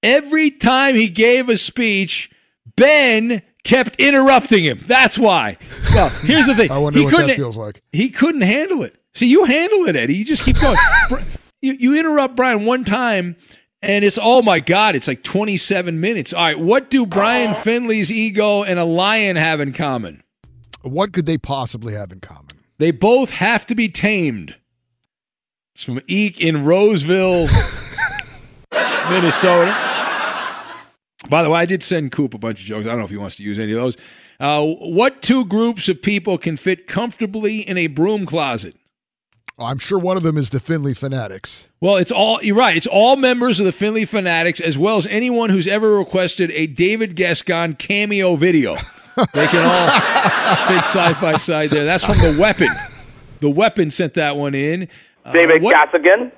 Every 0.03 0.51
time 0.51 0.93
he 0.93 1.09
gave 1.09 1.49
a 1.49 1.57
speech, 1.57 2.29
Ben 2.75 3.41
kept 3.63 3.95
interrupting 3.95 4.63
him. 4.63 4.83
That's 4.85 5.17
why. 5.17 5.57
Well, 5.95 6.09
here's 6.09 6.45
the 6.45 6.53
thing. 6.57 6.69
I 6.69 6.77
wonder 6.77 6.99
he 6.99 7.05
what 7.05 7.11
couldn't, 7.11 7.29
that 7.29 7.35
feels 7.35 7.57
like. 7.57 7.81
He 7.91 8.09
couldn't 8.09 8.41
handle 8.41 8.83
it. 8.83 8.95
See, 9.15 9.25
you 9.25 9.45
handle 9.45 9.85
it, 9.87 9.95
Eddie. 9.95 10.15
You 10.15 10.25
just 10.25 10.43
keep 10.43 10.59
going. 10.59 10.77
You, 11.61 11.77
you 11.79 11.97
interrupt 11.97 12.35
Brian 12.35 12.65
one 12.65 12.83
time, 12.83 13.37
and 13.81 14.03
it's 14.03 14.19
oh 14.21 14.41
my 14.41 14.59
god, 14.59 14.97
it's 14.97 15.07
like 15.07 15.23
27 15.23 15.97
minutes. 15.97 16.33
All 16.33 16.41
right, 16.41 16.59
what 16.59 16.89
do 16.89 17.05
Brian 17.05 17.51
uh-huh. 17.51 17.61
Finley's 17.61 18.11
ego 18.11 18.63
and 18.63 18.79
a 18.79 18.83
lion 18.83 19.37
have 19.37 19.61
in 19.61 19.71
common? 19.71 20.23
What 20.81 21.13
could 21.13 21.25
they 21.25 21.37
possibly 21.37 21.93
have 21.93 22.11
in 22.11 22.19
common? 22.19 22.62
They 22.77 22.91
both 22.91 23.29
have 23.31 23.65
to 23.67 23.75
be 23.75 23.89
tamed. 23.89 24.55
It's 25.75 25.83
from 25.83 25.99
Eek 26.07 26.39
in 26.39 26.65
Roseville, 26.65 27.47
Minnesota. 28.71 29.79
By 31.29 31.41
the 31.41 31.49
way, 31.49 31.59
I 31.61 31.65
did 31.65 31.81
send 31.81 32.11
Coop 32.11 32.33
a 32.33 32.37
bunch 32.37 32.59
of 32.59 32.65
jokes. 32.65 32.85
I 32.85 32.89
don't 32.89 32.99
know 32.99 33.05
if 33.05 33.09
he 33.09 33.17
wants 33.17 33.37
to 33.37 33.43
use 33.43 33.57
any 33.57 33.71
of 33.73 33.79
those. 33.79 33.97
Uh, 34.39 34.65
what 34.65 35.21
two 35.21 35.45
groups 35.45 35.87
of 35.87 36.01
people 36.01 36.37
can 36.37 36.57
fit 36.57 36.85
comfortably 36.87 37.61
in 37.61 37.77
a 37.77 37.87
broom 37.87 38.25
closet? 38.25 38.75
I'm 39.57 39.77
sure 39.77 39.99
one 39.99 40.17
of 40.17 40.23
them 40.23 40.37
is 40.37 40.49
the 40.49 40.59
Finley 40.59 40.93
Fanatics. 40.93 41.69
Well, 41.79 41.97
it's 41.97 42.11
all 42.11 42.41
you're 42.41 42.55
right. 42.55 42.75
It's 42.75 42.87
all 42.87 43.15
members 43.15 43.59
of 43.59 43.65
the 43.65 43.71
Finley 43.71 44.05
Fanatics, 44.05 44.59
as 44.59 44.77
well 44.77 44.97
as 44.97 45.05
anyone 45.07 45.51
who's 45.51 45.67
ever 45.67 45.97
requested 45.97 46.51
a 46.51 46.67
David 46.67 47.15
Gascon 47.15 47.75
cameo 47.75 48.35
video. 48.35 48.77
They 49.33 49.47
can 49.47 49.63
all 49.65 50.67
fit 50.67 50.85
side 50.85 51.19
by 51.21 51.37
side 51.37 51.69
there. 51.69 51.85
That's 51.85 52.03
from 52.03 52.17
the 52.17 52.37
Weapon. 52.39 52.69
The 53.41 53.49
Weapon 53.49 53.89
sent 53.89 54.13
that 54.15 54.35
one 54.37 54.55
in. 54.55 54.87
Uh, 55.25 55.31
David 55.33 55.61
what- 55.61 55.75
Gassigan. 55.75 56.31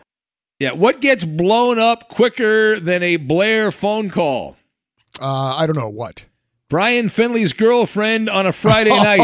Yeah, 0.60 0.72
what 0.72 1.02
gets 1.02 1.26
blown 1.26 1.80
up 1.80 2.08
quicker 2.08 2.80
than 2.80 3.04
a 3.04 3.18
Blair 3.18 3.72
phone 3.72 4.10
call? 4.10 4.56
Uh, 5.20 5.56
I 5.56 5.66
don't 5.68 5.76
know 5.78 5.90
what. 5.90 6.26
Brian 6.70 7.10
Finley's 7.10 7.52
girlfriend 7.54 8.30
on 8.30 8.46
a 8.48 8.52
Friday 8.54 8.90
night. 8.96 9.20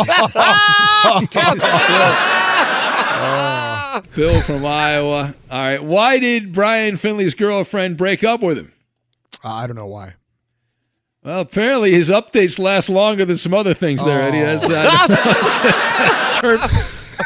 Bill 4.16 4.40
from 4.42 4.66
Iowa. 4.66 5.34
All 5.50 5.60
right. 5.62 5.84
Why 5.84 6.18
did 6.20 6.54
Brian 6.54 6.98
Finley's 6.98 7.34
girlfriend 7.34 7.98
break 7.98 8.24
up 8.24 8.42
with 8.42 8.58
him? 8.58 8.72
Uh, 9.44 9.50
I 9.54 9.68
don't 9.68 9.76
know 9.76 9.88
why. 9.88 10.14
Well, 11.24 11.42
apparently 11.42 11.92
his 11.92 12.10
updates 12.10 12.58
last 12.58 12.90
longer 12.90 13.26
than 13.26 13.38
some 13.38 13.54
other 13.54 13.76
things 13.76 14.04
there, 14.04 14.22
Eddie. 14.22 14.42
That's, 14.42 14.66
uh, 14.66 15.08
that's 15.08 16.42
Kurt, 16.42 16.62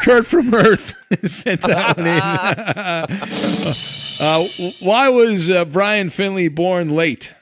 Kurt 0.02 0.26
from 0.26 0.52
Earth 0.52 0.92
sent 1.24 1.62
that 1.62 1.96
one 1.96 2.06
in. 2.06 2.20
uh, 4.20 4.44
why 4.86 5.08
was 5.08 5.48
uh, 5.48 5.64
Brian 5.64 6.10
Finley 6.10 6.48
born 6.48 6.90
late? 6.90 7.34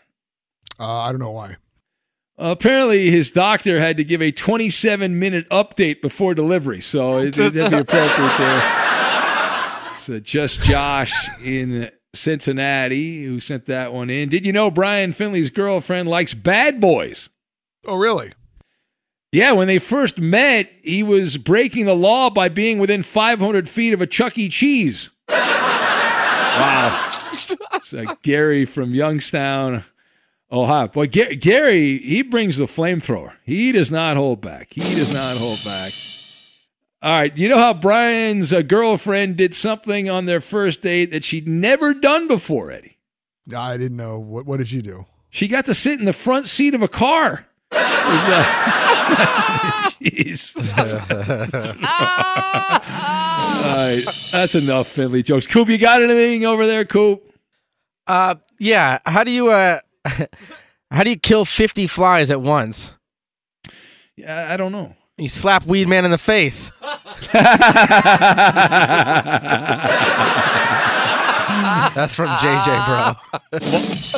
Uh, 0.78 0.98
I 1.00 1.10
don't 1.10 1.20
know 1.20 1.32
why. 1.32 1.56
apparently, 2.38 3.10
his 3.10 3.32
doctor 3.32 3.80
had 3.80 3.96
to 3.96 4.04
give 4.04 4.22
a 4.22 4.30
27 4.30 5.18
minute 5.18 5.48
update 5.50 6.00
before 6.02 6.34
delivery, 6.34 6.80
so 6.80 7.18
it, 7.18 7.36
would 7.36 7.52
be 7.52 7.60
appropriate 7.60 8.38
there. 8.38 8.62
It's 9.90 10.08
uh, 10.08 10.20
just 10.22 10.60
Josh 10.60 11.28
in 11.44 11.90
Cincinnati 12.14 13.24
who 13.24 13.40
sent 13.40 13.66
that 13.66 13.92
one 13.92 14.10
in. 14.10 14.28
Did 14.28 14.46
you 14.46 14.52
know 14.52 14.70
Brian 14.70 15.12
Finley's 15.12 15.50
girlfriend 15.50 16.08
likes 16.08 16.34
bad 16.34 16.80
boys? 16.80 17.28
Oh, 17.86 17.96
really? 17.96 18.32
Yeah, 19.32 19.52
when 19.52 19.66
they 19.66 19.78
first 19.80 20.18
met, 20.18 20.70
he 20.82 21.02
was 21.02 21.36
breaking 21.38 21.86
the 21.86 21.94
law 21.94 22.30
by 22.30 22.48
being 22.48 22.78
within 22.78 23.02
500 23.02 23.68
feet 23.68 23.92
of 23.92 24.00
a 24.00 24.06
Chuck 24.06 24.38
E. 24.38 24.48
Cheese. 24.48 25.10
Wow. 26.56 27.10
It's 27.74 27.92
uh, 27.92 28.14
Gary 28.22 28.64
from 28.64 28.94
Youngstown, 28.94 29.84
Ohio. 30.52 30.86
Boy, 30.86 31.08
Ga- 31.08 31.34
Gary, 31.34 31.98
he 31.98 32.22
brings 32.22 32.58
the 32.58 32.66
flamethrower. 32.66 33.32
He 33.44 33.72
does 33.72 33.90
not 33.90 34.16
hold 34.16 34.40
back. 34.40 34.68
He 34.70 34.80
does 34.80 35.12
not 35.12 35.36
hold 35.36 35.58
back. 35.64 35.90
All 37.04 37.10
right. 37.10 37.36
You 37.36 37.50
know 37.50 37.58
how 37.58 37.74
Brian's 37.74 38.50
uh, 38.50 38.62
girlfriend 38.62 39.36
did 39.36 39.54
something 39.54 40.08
on 40.08 40.24
their 40.24 40.40
first 40.40 40.80
date 40.80 41.10
that 41.10 41.22
she'd 41.22 41.46
never 41.46 41.92
done 41.92 42.28
before, 42.28 42.70
Eddie? 42.70 42.96
I 43.54 43.76
didn't 43.76 43.98
know. 43.98 44.18
What, 44.18 44.46
what 44.46 44.56
did 44.56 44.68
she 44.68 44.80
do? 44.80 45.04
She 45.28 45.46
got 45.46 45.66
to 45.66 45.74
sit 45.74 45.98
in 45.98 46.06
the 46.06 46.14
front 46.14 46.46
seat 46.46 46.72
of 46.72 46.80
a 46.80 46.88
car. 46.88 47.46
It 47.70 48.06
was, 48.06 48.22
Jeez. 50.00 50.56
All 50.56 50.64
right, 53.70 54.02
that's 54.32 54.54
enough 54.54 54.86
Finley 54.88 55.22
jokes. 55.22 55.46
Coop, 55.46 55.68
you 55.68 55.76
got 55.76 56.02
anything 56.02 56.46
over 56.46 56.66
there, 56.66 56.86
Coop? 56.86 57.22
Uh, 58.06 58.36
yeah. 58.58 59.00
How 59.04 59.24
do 59.24 59.30
you 59.30 59.48
uh, 59.50 59.80
how 60.90 61.02
do 61.02 61.10
you 61.10 61.18
kill 61.18 61.44
fifty 61.44 61.86
flies 61.86 62.30
at 62.30 62.40
once? 62.40 62.92
Yeah, 64.16 64.52
I 64.52 64.56
don't 64.56 64.72
know. 64.72 64.94
You 65.16 65.28
slap 65.28 65.64
Weed 65.64 65.86
Man 65.86 66.04
in 66.04 66.10
the 66.10 66.18
face. 66.18 66.72
That's 71.94 72.16
from 72.16 72.26
JJ, 72.28 72.86
bro. 72.86 73.14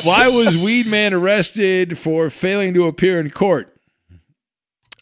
Why 0.03 0.27
was 0.27 0.59
Weed 0.63 0.87
Man 0.87 1.13
arrested 1.13 1.99
for 1.99 2.31
failing 2.31 2.73
to 2.73 2.87
appear 2.87 3.19
in 3.19 3.29
court? 3.29 3.79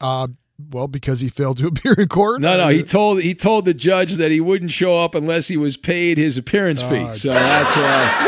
Uh, 0.01 0.27
well, 0.69 0.89
because 0.89 1.21
he 1.21 1.29
failed 1.29 1.59
to 1.59 1.67
appear 1.73 1.93
in 1.93 2.09
court. 2.09 2.41
No, 2.41 2.57
no, 2.57 2.67
he 2.67 2.83
told 2.83 3.21
he 3.21 3.33
told 3.33 3.63
the 3.63 3.73
judge 3.73 4.15
that 4.15 4.31
he 4.31 4.41
wouldn't 4.41 4.71
show 4.71 5.01
up 5.01 5.15
unless 5.15 5.47
he 5.47 5.55
was 5.55 5.77
paid 5.77 6.17
his 6.17 6.37
appearance 6.37 6.81
fee. 6.81 7.05
Oh, 7.07 7.13
so 7.13 7.29
that's 7.29 7.73
why. 7.73 8.19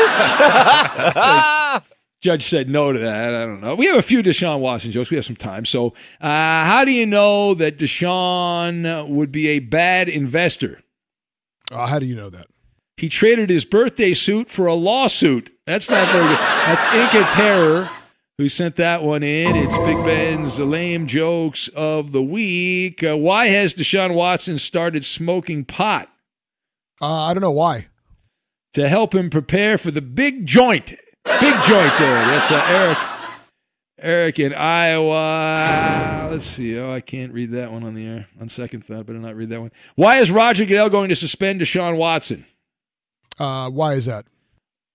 Judge 2.20 2.48
said 2.48 2.68
no 2.68 2.92
to 2.92 2.98
that. 2.98 3.34
I 3.34 3.46
don't 3.46 3.60
know. 3.60 3.76
We 3.76 3.86
have 3.86 3.96
a 3.96 4.02
few 4.02 4.22
Deshaun 4.22 4.58
Watson 4.60 4.90
jokes. 4.90 5.10
We 5.10 5.16
have 5.16 5.24
some 5.24 5.36
time. 5.36 5.64
So, 5.64 5.94
uh, 6.20 6.64
how 6.64 6.84
do 6.84 6.90
you 6.90 7.06
know 7.06 7.54
that 7.54 7.78
Deshaun 7.78 9.08
would 9.08 9.30
be 9.30 9.48
a 9.48 9.60
bad 9.60 10.08
investor? 10.08 10.80
Uh, 11.70 11.86
how 11.86 11.98
do 11.98 12.06
you 12.06 12.16
know 12.16 12.30
that? 12.30 12.46
He 12.96 13.08
traded 13.08 13.50
his 13.50 13.64
birthday 13.64 14.14
suit 14.14 14.50
for 14.50 14.66
a 14.66 14.74
lawsuit. 14.74 15.50
That's 15.66 15.88
not 15.88 16.10
very 16.10 16.28
good. 16.28 16.38
That's 16.38 16.84
Inca 16.86 17.30
Terror 17.32 17.88
who 18.38 18.48
sent 18.48 18.76
that 18.76 19.02
one 19.02 19.24
in. 19.24 19.56
It's 19.56 19.76
Big 19.78 19.96
Ben's 20.04 20.60
lame 20.60 21.08
jokes 21.08 21.66
of 21.74 22.12
the 22.12 22.22
week. 22.22 23.02
Uh, 23.02 23.16
why 23.16 23.46
has 23.48 23.74
Deshaun 23.74 24.14
Watson 24.14 24.58
started 24.58 25.04
smoking 25.04 25.64
pot? 25.64 26.08
Uh, 27.00 27.24
I 27.24 27.34
don't 27.34 27.42
know 27.42 27.50
why. 27.50 27.88
To 28.74 28.88
help 28.88 29.12
him 29.12 29.28
prepare 29.28 29.76
for 29.76 29.90
the 29.90 30.00
big 30.00 30.46
joint. 30.46 30.94
Big 31.40 31.62
joint 31.62 31.92
there. 31.98 32.26
That's 32.26 32.50
uh, 32.50 32.64
Eric. 32.68 32.98
Eric 34.00 34.38
in 34.38 34.54
Iowa. 34.54 36.28
Let's 36.30 36.46
see. 36.46 36.78
Oh, 36.78 36.92
I 36.92 37.00
can't 37.00 37.32
read 37.32 37.50
that 37.52 37.72
one 37.72 37.82
on 37.84 37.94
the 37.94 38.06
air. 38.06 38.26
On 38.40 38.48
second 38.48 38.84
thought, 38.84 39.06
better 39.06 39.18
not 39.18 39.34
read 39.34 39.48
that 39.50 39.60
one. 39.60 39.72
Why 39.96 40.18
is 40.18 40.30
Roger 40.30 40.64
Goodell 40.64 40.88
going 40.90 41.08
to 41.08 41.16
suspend 41.16 41.60
Deshaun 41.60 41.96
Watson? 41.96 42.46
Uh, 43.38 43.70
why 43.70 43.94
is 43.94 44.06
that? 44.06 44.26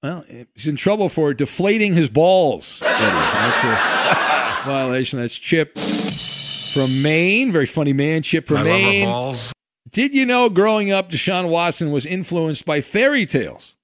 Well, 0.02 0.26
he's 0.56 0.68
in 0.68 0.76
trouble 0.76 1.08
for 1.10 1.34
deflating 1.34 1.94
his 1.94 2.10
balls, 2.10 2.82
Eddie. 2.84 3.12
That's 3.14 3.64
a 3.64 4.66
violation. 4.70 5.20
That's 5.20 5.36
Chip 5.38 5.78
from 5.78 7.02
Maine. 7.02 7.52
Very 7.52 7.66
funny 7.66 7.94
man, 7.94 8.22
Chip 8.22 8.48
from 8.48 8.58
I 8.58 8.62
love 8.62 8.70
our 8.72 8.78
Maine. 8.78 9.06
balls. 9.06 9.54
Did 9.92 10.14
you 10.14 10.26
know 10.26 10.50
growing 10.50 10.92
up, 10.92 11.10
Deshaun 11.10 11.50
Watson 11.50 11.92
was 11.92 12.06
influenced 12.06 12.66
by 12.66 12.82
fairy 12.82 13.26
tales? 13.26 13.76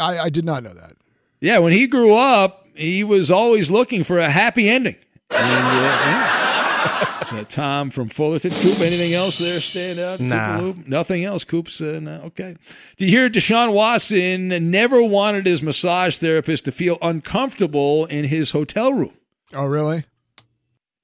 I, 0.00 0.18
I 0.18 0.30
did 0.30 0.44
not 0.44 0.62
know 0.62 0.72
that. 0.74 0.92
Yeah, 1.40 1.58
when 1.58 1.72
he 1.72 1.86
grew 1.86 2.14
up, 2.14 2.66
he 2.74 3.04
was 3.04 3.30
always 3.30 3.70
looking 3.70 4.04
for 4.04 4.18
a 4.18 4.30
happy 4.30 4.68
ending. 4.68 4.96
And, 5.30 5.66
uh, 5.66 5.80
yeah. 5.80 7.18
It's, 7.20 7.32
uh, 7.32 7.44
Tom 7.48 7.90
from 7.90 8.08
Fullerton. 8.08 8.50
Coop, 8.50 8.80
anything 8.80 9.14
else 9.14 9.38
there 9.38 9.60
stand 9.60 9.98
out? 9.98 10.20
Nah. 10.20 10.58
Koopaloop? 10.58 10.86
Nothing 10.86 11.24
else. 11.24 11.44
Coop's 11.44 11.80
uh, 11.80 11.98
no, 12.00 12.22
okay. 12.26 12.56
Did 12.96 13.06
you 13.06 13.10
hear 13.10 13.28
Deshaun 13.28 13.72
Watson 13.72 14.48
never 14.70 15.02
wanted 15.02 15.46
his 15.46 15.62
massage 15.62 16.16
therapist 16.18 16.64
to 16.64 16.72
feel 16.72 16.96
uncomfortable 17.02 18.06
in 18.06 18.24
his 18.26 18.52
hotel 18.52 18.92
room? 18.92 19.12
Oh, 19.52 19.66
really? 19.66 20.04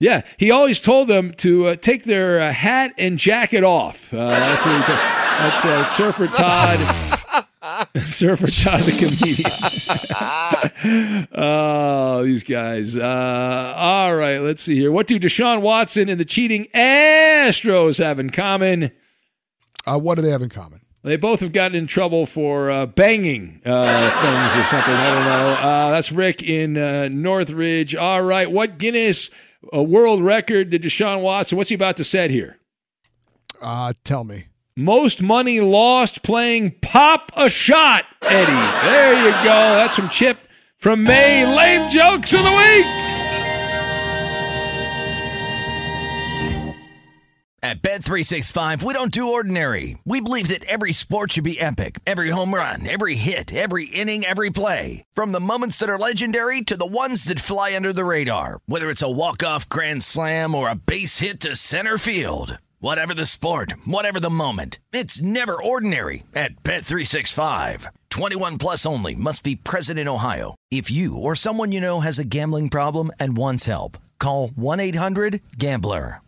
Yeah, 0.01 0.23
he 0.39 0.51
always 0.51 0.81
told 0.81 1.09
them 1.09 1.33
to 1.39 1.69
uh, 1.69 1.77
take 1.77 2.05
their 2.05 2.41
uh, 2.41 2.53
hat 2.53 2.93
and 2.99 3.19
jacket 3.19 3.65
off. 3.65 4.13
Uh, 4.13 4.17
that's 4.29 4.65
what 4.65 4.75
he 4.77 4.83
told. 4.85 4.99
That's 4.99 5.65
uh, 5.65 5.85
Surfer 5.85 6.27
Todd. 6.37 7.14
Surfer 8.07 8.49
Todd, 8.49 8.81
the 8.81 8.91
comedian. 10.83 11.29
oh, 11.33 12.25
these 12.25 12.43
guys. 12.43 12.97
Uh, 12.97 13.75
all 13.77 14.17
right, 14.17 14.39
let's 14.39 14.65
see 14.65 14.75
here. 14.75 14.91
What 14.91 15.07
do 15.07 15.21
Deshaun 15.21 15.61
Watson 15.61 16.09
and 16.09 16.19
the 16.19 16.25
cheating 16.25 16.67
Astros 16.75 18.03
have 18.03 18.19
in 18.19 18.31
common? 18.31 18.91
Uh, 19.87 19.99
what 19.99 20.17
do 20.17 20.23
they 20.23 20.31
have 20.31 20.43
in 20.43 20.49
common? 20.49 20.81
They 21.05 21.17
both 21.17 21.41
have 21.41 21.53
gotten 21.53 21.77
in 21.77 21.87
trouble 21.87 22.27
for 22.27 22.71
uh, 22.71 22.87
banging 22.87 23.61
uh, 23.65 24.11
things 24.23 24.57
or 24.57 24.65
something. 24.65 24.95
I 24.95 25.11
don't 25.15 25.25
know. 25.27 25.53
Uh, 25.53 25.91
that's 25.91 26.11
Rick 26.11 26.43
in 26.43 26.77
uh, 26.77 27.09
Northridge. 27.09 27.95
All 27.95 28.23
right. 28.23 28.51
What 28.51 28.79
Guinness 28.79 29.31
uh, 29.73 29.83
World 29.83 30.23
Record 30.23 30.71
did 30.71 30.83
Deshaun 30.83 31.21
Watson? 31.21 31.59
What's 31.59 31.69
he 31.69 31.75
about 31.77 31.99
to 31.99 32.05
set 32.05 32.31
here? 32.31 32.59
Uh, 33.61 33.93
tell 34.03 34.25
me. 34.25 34.47
Most 34.77 35.23
money 35.23 35.61
lost 35.61 36.25
playing 36.25 36.73
Pop 36.83 37.31
a 37.37 37.49
Shot, 37.49 38.07
Eddie. 38.23 38.91
There 38.91 39.25
you 39.25 39.31
go. 39.31 39.77
That's 39.77 39.95
from 39.95 40.09
Chip 40.09 40.37
from 40.79 41.05
May. 41.05 41.47
Lame 41.47 41.89
jokes 41.91 42.33
of 42.33 42.43
the 42.43 42.51
week. 42.51 42.87
At 47.63 47.83
Bet365, 47.83 48.83
we 48.83 48.93
don't 48.93 49.13
do 49.13 49.33
ordinary. 49.33 49.97
We 50.05 50.21
believe 50.21 50.49
that 50.49 50.65
every 50.65 50.93
sport 50.93 51.33
should 51.33 51.45
be 51.45 51.59
epic. 51.61 52.01
Every 52.05 52.31
home 52.31 52.53
run, 52.53 52.87
every 52.87 53.15
hit, 53.15 53.55
every 53.55 53.85
inning, 53.85 54.25
every 54.25 54.51
play. 54.51 55.05
From 55.15 55.31
the 55.31 55.41
moments 55.41 55.79
that 55.79 55.89
are 55.89 55.99
legendary 55.99 56.63
to 56.63 56.77
the 56.77 56.85
ones 56.85 57.25
that 57.25 57.39
fly 57.39 57.75
under 57.77 57.93
the 57.93 58.05
radar. 58.05 58.61
Whether 58.67 58.91
it's 58.91 59.03
a 59.03 59.11
walk-off 59.11 59.69
grand 59.69 60.03
slam 60.03 60.55
or 60.55 60.69
a 60.69 60.75
base 60.75 61.21
hit 61.21 61.41
to 61.41 61.55
center 61.55 61.97
field. 61.97 62.59
Whatever 62.85 63.15
the 63.15 63.25
sport, 63.25 63.73
whatever 63.87 64.21
the 64.21 64.29
moment. 64.29 64.79
It's 64.93 65.23
never 65.23 65.57
ordinary 65.57 66.25
at 66.35 66.63
Bet365. 66.63 67.87
21 68.11 68.59
plus 68.59 68.85
only 68.85 69.15
must 69.15 69.43
be 69.43 69.57
present 69.57 69.99
in 69.99 70.07
Ohio. 70.07 70.55
If 70.71 70.91
you 70.91 71.17
or 71.17 71.35
someone 71.35 71.73
you 71.73 71.81
know 71.81 72.01
has 72.01 72.19
a 72.19 72.29
gambling 72.29 72.69
problem 72.69 73.11
and 73.19 73.39
wants 73.39 73.65
help, 73.65 73.97
call 74.19 74.49
1-800-GAMBLER. 74.49 76.21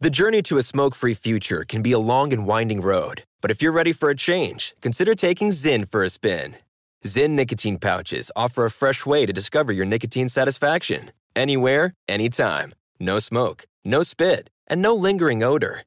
The 0.00 0.10
journey 0.10 0.42
to 0.42 0.58
a 0.58 0.64
smoke 0.64 0.96
free 0.96 1.14
future 1.14 1.64
can 1.68 1.82
be 1.82 1.92
a 1.92 2.00
long 2.00 2.32
and 2.32 2.48
winding 2.48 2.80
road, 2.80 3.22
but 3.40 3.52
if 3.52 3.62
you're 3.62 3.70
ready 3.70 3.92
for 3.92 4.10
a 4.10 4.16
change, 4.16 4.74
consider 4.80 5.14
taking 5.14 5.50
Zyn 5.50 5.88
for 5.88 6.02
a 6.02 6.10
spin. 6.10 6.56
Zyn 7.04 7.36
nicotine 7.36 7.78
pouches 7.78 8.32
offer 8.34 8.64
a 8.64 8.72
fresh 8.72 9.06
way 9.06 9.24
to 9.24 9.32
discover 9.32 9.70
your 9.70 9.86
nicotine 9.86 10.28
satisfaction. 10.28 11.12
Anywhere, 11.36 11.94
anytime. 12.08 12.74
No 12.98 13.20
smoke, 13.20 13.66
no 13.84 14.02
spit, 14.02 14.50
and 14.66 14.82
no 14.82 14.96
lingering 14.96 15.44
odor. 15.44 15.84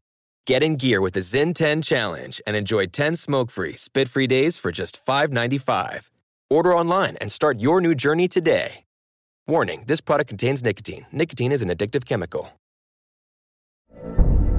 Get 0.48 0.62
in 0.62 0.76
gear 0.76 1.02
with 1.02 1.16
the 1.16 1.22
Zyn 1.22 1.56
10 1.56 1.82
Challenge 1.82 2.40
and 2.46 2.56
enjoy 2.56 2.86
10 2.86 3.16
smoke 3.16 3.50
free, 3.50 3.76
spit 3.76 4.08
free 4.08 4.28
days 4.28 4.58
for 4.58 4.72
just 4.72 5.04
$5.95. 5.04 6.12
Order 6.52 6.76
online 6.76 7.16
and 7.16 7.32
start 7.32 7.60
your 7.60 7.82
new 7.82 7.96
journey 7.96 8.28
today. 8.28 8.84
Warning 9.48 9.86
this 9.88 10.02
product 10.02 10.30
contains 10.30 10.62
nicotine. 10.62 11.08
Nicotine 11.12 11.52
is 11.52 11.64
an 11.64 11.70
addictive 11.70 12.06
chemical. 12.06 12.52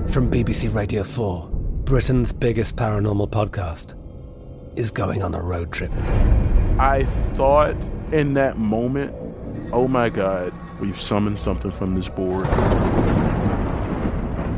From 0.08 0.28
BBC 0.28 0.74
Radio 0.74 1.04
4, 1.04 1.50
Britain's 1.84 2.32
biggest 2.32 2.74
paranormal 2.74 3.30
podcast 3.30 3.94
is 4.76 4.90
going 4.90 5.22
on 5.22 5.36
a 5.36 5.40
road 5.40 5.70
trip. 5.70 5.92
I 6.80 7.04
thought 7.34 7.76
in 8.10 8.34
that 8.34 8.58
moment, 8.58 9.14
oh 9.72 9.86
my 9.86 10.08
God, 10.08 10.52
we've 10.80 11.00
summoned 11.00 11.38
something 11.38 11.70
from 11.70 11.94
this 11.94 12.08
board. 12.08 12.46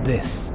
This 0.06 0.54